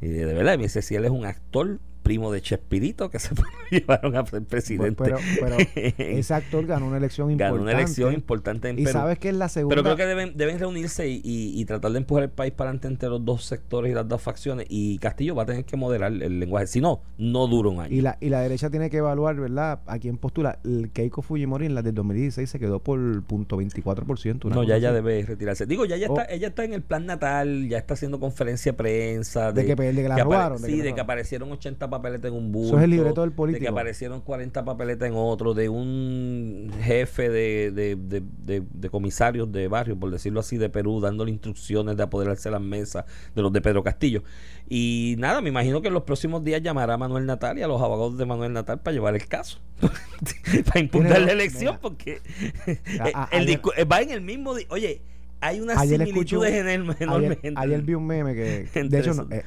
Y 0.00 0.08
de 0.08 0.24
verdad, 0.24 0.56
me 0.56 0.64
dice, 0.64 0.82
si 0.82 0.96
él 0.96 1.04
es 1.04 1.10
un 1.10 1.24
actor 1.24 1.78
primo 2.06 2.30
de 2.30 2.40
Chespirito 2.40 3.10
que 3.10 3.18
se 3.18 3.30
llevaron 3.70 4.16
a 4.16 4.24
ser 4.26 4.42
presidente. 4.44 5.02
Pero, 5.02 5.18
pero 5.40 5.56
ese 5.74 6.34
actor 6.34 6.64
ganó 6.66 6.86
una 6.86 6.98
elección 6.98 7.30
importante. 7.32 7.52
Ganó 7.58 7.62
una 7.62 7.72
elección 7.72 8.14
importante 8.14 8.68
en 8.68 8.78
y 8.78 8.84
Perú. 8.84 8.92
sabes 8.92 9.18
que 9.18 9.28
es 9.30 9.34
la 9.34 9.48
segunda. 9.48 9.74
Pero 9.74 9.82
creo 9.82 9.96
que 9.96 10.06
deben, 10.06 10.36
deben 10.36 10.58
reunirse 10.58 11.08
y, 11.08 11.20
y- 11.24 11.60
y 11.60 11.64
tratar 11.64 11.90
de 11.92 11.98
empujar 11.98 12.22
el 12.24 12.30
país 12.30 12.52
para 12.52 12.70
adelante 12.70 12.88
entre 12.88 13.08
los 13.08 13.24
dos 13.24 13.44
sectores 13.44 13.90
y 13.90 13.94
las 13.94 14.08
dos 14.08 14.22
facciones. 14.22 14.66
Y 14.68 14.98
Castillo 14.98 15.34
va 15.34 15.42
a 15.42 15.46
tener 15.46 15.64
que 15.64 15.76
moderar 15.76 16.12
el 16.12 16.38
lenguaje. 16.38 16.66
Si 16.68 16.80
no, 16.80 17.00
no 17.18 17.46
dura 17.48 17.70
un 17.70 17.80
año. 17.80 17.94
Y 17.94 18.00
la, 18.02 18.16
y 18.20 18.28
la 18.28 18.40
derecha 18.40 18.70
tiene 18.70 18.88
que 18.90 18.98
evaluar, 18.98 19.34
¿verdad? 19.36 19.80
A 19.86 19.98
quién 19.98 20.16
postula. 20.16 20.58
El 20.64 20.90
Keiko 20.92 21.22
Fujimori 21.22 21.66
en 21.66 21.74
la 21.74 21.82
del 21.82 21.94
2016 21.94 22.48
se 22.48 22.58
quedó 22.58 22.78
por 22.80 23.22
punto 23.24 23.56
24%. 23.58 24.44
una 24.44 24.54
No, 24.54 24.62
ya 24.62 24.78
ya 24.78 24.92
debe 24.92 25.22
retirarse. 25.24 25.66
Digo, 25.66 25.84
ya, 25.84 25.96
ya 25.96 26.06
Oh. 26.08 26.18
está, 26.20 26.32
ella 26.32 26.48
está 26.48 26.64
en 26.64 26.72
el 26.72 26.82
plan 26.82 27.04
natal, 27.06 27.68
ya 27.68 27.78
está 27.78 27.94
haciendo 27.94 28.20
conferencia 28.20 28.70
de 28.72 28.78
prensa. 28.78 29.50
De 29.52 29.64
que- 29.66 29.74
de 29.74 29.92
que 30.02 30.08
la 30.08 30.18
robaron, 30.18 30.62
de 30.62 30.68
sí, 30.68 30.72
que 30.74 30.78
la 30.78 30.84
de 30.84 30.88
que 30.88 30.90
robaron. 30.92 31.04
aparecieron 31.04 31.52
80 31.52 31.90
papeletas 31.96 32.30
en 32.30 32.36
un 32.36 32.52
bus. 32.52 32.66
Eso 32.68 32.78
es 32.78 32.84
el 32.84 32.90
libreto 32.90 33.20
del 33.22 33.30
De 33.30 33.34
que 33.34 33.36
político. 33.36 33.70
aparecieron 33.72 34.20
40 34.20 34.64
papeletas 34.64 35.08
en 35.08 35.14
otro, 35.16 35.54
de 35.54 35.68
un 35.68 36.70
jefe 36.82 37.28
de, 37.28 37.70
de, 37.72 37.96
de, 37.96 38.90
comisarios 38.90 39.50
de 39.52 39.68
barrio, 39.68 39.98
por 39.98 40.10
decirlo 40.10 40.40
así, 40.40 40.56
de 40.56 40.68
Perú, 40.70 41.00
dándole 41.00 41.30
instrucciones 41.30 41.96
de 41.96 42.02
apoderarse 42.02 42.50
las 42.50 42.60
mesas 42.60 43.04
de 43.34 43.42
los 43.42 43.52
de 43.52 43.60
Pedro 43.60 43.82
Castillo. 43.82 44.22
Y 44.68 45.16
nada, 45.18 45.40
me 45.40 45.48
imagino 45.50 45.80
que 45.82 45.88
en 45.88 45.94
los 45.94 46.02
próximos 46.04 46.42
días 46.44 46.62
llamará 46.62 46.94
a 46.94 46.98
Manuel 46.98 47.26
Natal 47.26 47.58
y 47.58 47.62
a 47.62 47.68
los 47.68 47.80
abogados 47.80 48.18
de 48.18 48.26
Manuel 48.26 48.52
Natal 48.52 48.80
para 48.80 48.94
llevar 48.94 49.14
el 49.14 49.26
caso. 49.26 49.58
para 50.66 50.80
impugnar 50.80 51.20
la 51.20 51.32
elección, 51.32 51.74
mira. 51.74 51.80
porque 51.80 52.20
A- 53.00 53.24
a- 53.24 53.28
el 53.32 53.42
ayer- 53.42 53.60
discu- 53.60 53.72
eh, 53.76 53.84
va 53.84 54.00
en 54.00 54.10
el 54.10 54.20
mismo. 54.22 54.54
Oye, 54.70 55.02
hay 55.40 55.60
unas 55.60 55.76
Ayer 55.78 56.00
similitudes 56.06 56.50
un- 56.62 56.68
enormes. 56.68 57.00
enormes 57.00 57.38
Ayer, 57.42 57.52
ayer 57.56 57.82
vi 57.82 57.94
un 57.94 58.06
meme 58.06 58.34
que, 58.34 58.68
de 58.84 58.98
hecho, 58.98 59.14
no, 59.14 59.28
eh, 59.30 59.44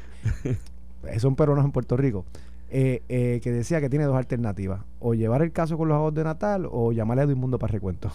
son 1.20 1.36
peruanos 1.36 1.66
en 1.66 1.72
Puerto 1.72 1.98
Rico, 1.98 2.26
eh, 2.70 3.02
eh, 3.10 3.40
que 3.44 3.52
decía 3.52 3.82
que 3.82 3.90
tiene 3.90 4.06
dos 4.06 4.16
alternativas: 4.18 4.82
o 5.00 5.14
llevar 5.14 5.42
el 5.42 5.52
caso 5.52 5.78
con 5.78 5.88
los 5.88 5.96
abogados 5.96 6.16
de 6.16 6.24
Natal 6.24 6.68
o 6.72 6.92
llamarle 6.92 7.22
a 7.24 7.26
Edmundo 7.26 7.58
para 7.60 7.72
recuento. 7.74 8.12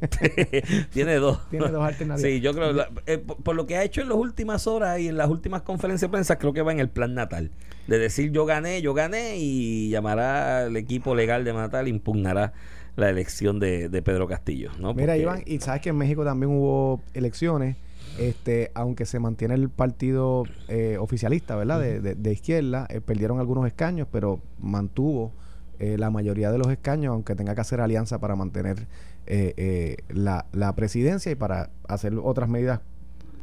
Tiene 0.92 1.14
dos. 1.16 1.40
Tiene 1.50 1.68
dos 1.68 1.82
alternativas. 1.84 2.20
Sí, 2.30 2.40
yo 2.40 2.52
creo, 2.54 2.72
la- 2.72 2.88
eh, 3.06 3.18
por, 3.18 3.36
por 3.38 3.54
lo 3.56 3.66
que 3.66 3.76
ha 3.76 3.84
hecho 3.84 4.00
en 4.02 4.08
las 4.08 4.18
últimas 4.18 4.66
horas 4.66 4.98
y 5.00 5.08
en 5.08 5.16
las 5.16 5.28
últimas 5.30 5.62
conferencias 5.62 6.10
de 6.10 6.12
prensa, 6.12 6.38
creo 6.38 6.52
que 6.52 6.62
va 6.62 6.72
en 6.72 6.80
el 6.80 6.88
plan 6.88 7.14
natal. 7.14 7.50
De 7.86 7.98
decir 7.98 8.32
yo 8.32 8.46
gané, 8.46 8.82
yo 8.82 8.94
gané 8.94 9.36
y 9.38 9.90
llamará 9.90 10.64
al 10.64 10.76
equipo 10.76 11.14
legal 11.14 11.44
de 11.44 11.52
Natal, 11.52 11.86
impugnará 11.86 12.52
la 12.96 13.10
elección 13.10 13.60
de, 13.60 13.88
de 13.88 14.02
Pedro 14.02 14.26
Castillo. 14.26 14.70
¿no? 14.80 14.92
Mira, 14.92 15.12
Porque- 15.12 15.22
Iván, 15.22 15.42
y 15.46 15.60
sabes 15.60 15.82
que 15.82 15.90
en 15.90 15.96
México 15.96 16.24
también 16.24 16.50
hubo 16.52 17.00
elecciones, 17.14 17.76
este, 18.18 18.70
aunque 18.74 19.04
se 19.06 19.18
mantiene 19.20 19.54
el 19.54 19.68
partido 19.68 20.44
eh, 20.68 20.96
oficialista, 20.98 21.56
¿verdad? 21.56 21.80
De, 21.80 22.00
de- 22.00 22.14
de 22.14 22.32
izquierda, 22.32 22.86
eh, 22.90 23.00
perdieron 23.00 23.40
algunos 23.40 23.66
escaños, 23.66 24.08
pero 24.10 24.40
mantuvo 24.60 25.32
eh, 25.78 25.96
la 25.98 26.10
mayoría 26.10 26.50
de 26.50 26.58
los 26.58 26.68
escaños, 26.68 27.12
aunque 27.12 27.34
tenga 27.34 27.54
que 27.54 27.60
hacer 27.60 27.80
alianza 27.80 28.18
para 28.18 28.34
mantener 28.36 28.86
eh, 29.26 29.52
eh, 29.56 29.96
la, 30.08 30.46
la 30.52 30.74
presidencia 30.74 31.30
y 31.30 31.34
para 31.34 31.70
hacer 31.88 32.14
otras 32.22 32.48
medidas 32.48 32.80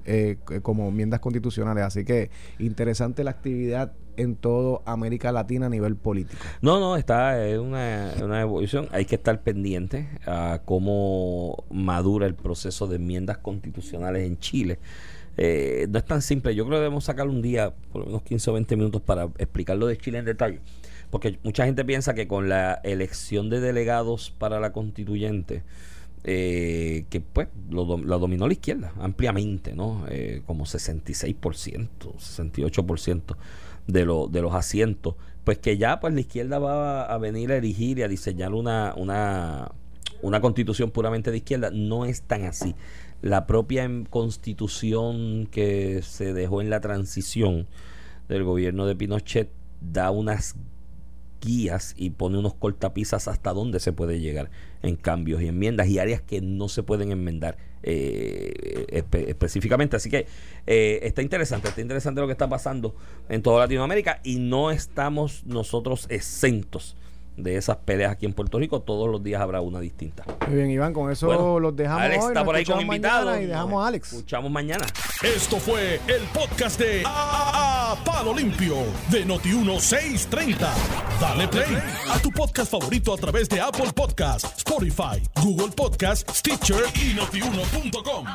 eh, 0.06 0.38
como 0.63 0.88
enmiendas 0.89 1.19
constitucionales. 1.19 1.84
Así 1.84 2.04
que 2.06 2.30
interesante 2.58 3.23
la 3.23 3.32
actividad 3.32 3.93
en 4.17 4.36
toda 4.36 4.80
América 4.86 5.32
Latina 5.32 5.67
a 5.67 5.69
nivel 5.69 5.95
político. 5.95 6.41
No, 6.62 6.80
no, 6.80 6.95
está 6.95 7.47
en 7.47 7.60
una, 7.60 8.13
una 8.21 8.41
evolución. 8.41 8.88
Hay 8.91 9.06
que 9.06 9.15
estar 9.15 9.41
pendiente 9.41 10.08
a 10.26 10.62
cómo 10.65 11.63
madura 11.71 12.26
el 12.28 12.36
proceso 12.36 12.88
de 12.88 12.97
enmiendas 12.97 13.38
constitucionales 13.38 14.26
en 14.28 14.38
Chile. 14.39 14.80
Eh, 15.38 15.88
no 15.89 15.99
es 15.99 16.06
tan 16.06 16.21
simple. 16.21 16.54
Yo 16.56 16.65
creo 16.65 16.78
que 16.78 16.84
debemos 16.84 17.06
sacar 17.06 17.28
un 17.28 17.41
día, 17.41 17.73
por 17.91 18.02
lo 18.02 18.08
menos 18.08 18.23
15 18.23 18.49
o 18.49 18.54
20 18.54 18.76
minutos, 18.76 19.02
para 19.02 19.26
explicar 19.38 19.78
lo 19.78 19.88
de 19.88 19.97
Chile 19.97 20.19
en 20.19 20.26
detalle. 20.26 20.60
Porque 21.10 21.39
mucha 21.43 21.65
gente 21.65 21.86
piensa 21.86 22.13
que 22.13 22.28
con 22.28 22.49
la 22.49 22.80
elección 22.84 23.49
de 23.49 23.60
delegados 23.60 24.32
para 24.32 24.60
la 24.60 24.71
constituyente, 24.73 25.63
eh, 26.24 27.06
que 27.10 27.20
pues 27.22 27.50
lo, 27.70 27.98
lo 27.98 28.20
dominó 28.20 28.48
la 28.48 28.54
izquierda 28.54 28.94
ampliamente, 29.00 29.74
¿no? 29.76 30.06
Eh, 30.10 30.42
como 30.46 30.66
66%, 30.66 31.88
68% 32.18 33.36
de, 33.88 34.06
lo- 34.06 34.28
de 34.28 34.42
los 34.42 34.54
asientos, 34.54 35.16
pues 35.44 35.58
que 35.58 35.78
ya 35.78 36.00
pues 36.00 36.14
la 36.14 36.22
izquierda 36.22 36.60
va 36.60 37.04
a 37.04 37.18
venir 37.18 37.52
a 37.52 37.58
erigir 37.58 38.00
y 38.00 38.04
a 38.04 38.08
diseñar 38.08 38.54
una, 38.54 38.94
una, 38.96 39.72
una 40.22 40.40
constitución 40.42 40.92
puramente 40.92 41.32
de 41.32 41.38
izquierda. 41.38 41.70
No 41.72 42.06
es 42.06 42.22
tan 42.22 42.44
así. 42.46 42.76
La 43.22 43.46
propia 43.46 43.84
em- 43.84 44.06
constitución 44.06 45.48
que 45.52 46.02
se 46.02 46.34
dejó 46.34 46.62
en 46.62 46.70
la 46.70 46.80
transición 46.82 47.68
del 48.30 48.44
gobierno 48.44 48.86
de 48.86 48.96
Pinochet 48.96 49.50
da 49.82 50.12
unas 50.12 50.56
guías 51.43 51.93
y 51.97 52.12
pone 52.12 52.38
unos 52.38 52.53
cortapisas 52.53 53.27
hasta 53.27 53.51
dónde 53.53 53.79
se 53.79 53.91
puede 53.93 54.19
llegar 54.19 54.49
en 54.82 54.95
cambios 54.95 55.41
y 55.41 55.47
enmiendas 55.47 55.88
y 55.88 55.99
áreas 55.99 56.21
que 56.21 56.41
no 56.41 56.69
se 56.69 56.84
pueden 56.84 57.12
enmendar 57.12 57.58
eh, 57.84 58.86
espe- 58.89 59.27
específicamente. 59.27 59.95
Así 59.97 60.10
que 60.10 60.25
eh, 60.67 60.99
está 61.03 61.21
interesante, 61.21 61.67
está 61.67 61.82
interesante 61.82 62.21
lo 62.21 62.27
que 62.27 62.34
está 62.34 62.47
pasando 62.49 62.95
en 63.29 63.41
toda 63.41 63.60
Latinoamérica 63.60 64.21
y 64.23 64.39
no 64.39 64.71
estamos 64.71 65.45
nosotros 65.45 66.08
exentos 66.10 66.95
de 67.38 67.58
esas 67.58 67.78
peleas 67.78 68.12
aquí 68.12 68.26
en 68.26 68.34
Puerto 68.34 68.60
Rico. 68.60 68.82
Todos 68.82 69.10
los 69.10 69.24
días 69.24 69.41
habrá 69.41 69.62
una 69.62 69.80
distinta. 69.80 70.24
Muy 70.48 70.56
bien, 70.58 70.69
Iván, 70.72 70.93
con 70.93 71.12
eso 71.12 71.28
Bueno, 71.28 71.60
los 71.60 71.76
dejamos 71.76 72.02
Alex 72.04 72.24
hoy, 72.24 72.28
está 72.30 72.46
por 72.46 72.56
ahí 72.56 72.63
como 72.65 72.80
escuchamos 72.80 72.88
mañana 73.02 73.19
invitado. 73.19 73.41
y 73.41 73.46
dejamos 73.48 73.84
a 73.84 73.88
Alex. 73.88 74.13
Escuchamos 74.13 74.52
mañana. 74.52 74.86
Esto 75.24 75.58
fue 75.58 76.00
el 76.08 76.22
podcast 76.34 76.80
de 76.80 77.04
A, 77.06 77.96
Palo 78.06 78.34
Limpio 78.34 78.76
de 79.10 79.26
Noti1630. 79.26 80.67
Dale 81.19 81.48
play 81.48 81.78
a 82.12 82.19
tu 82.19 82.30
podcast 82.32 82.72
favorito 82.72 83.13
a 83.13 83.17
través 83.17 83.48
de 83.50 83.62
Apple 83.62 83.91
Podcasts, 83.96 84.58
Spotify, 84.58 85.22
Google 85.41 85.72
Podcasts, 85.76 86.39
Stitcher 86.39 86.84
y 86.96 87.13
notiuno.com. 87.13 88.26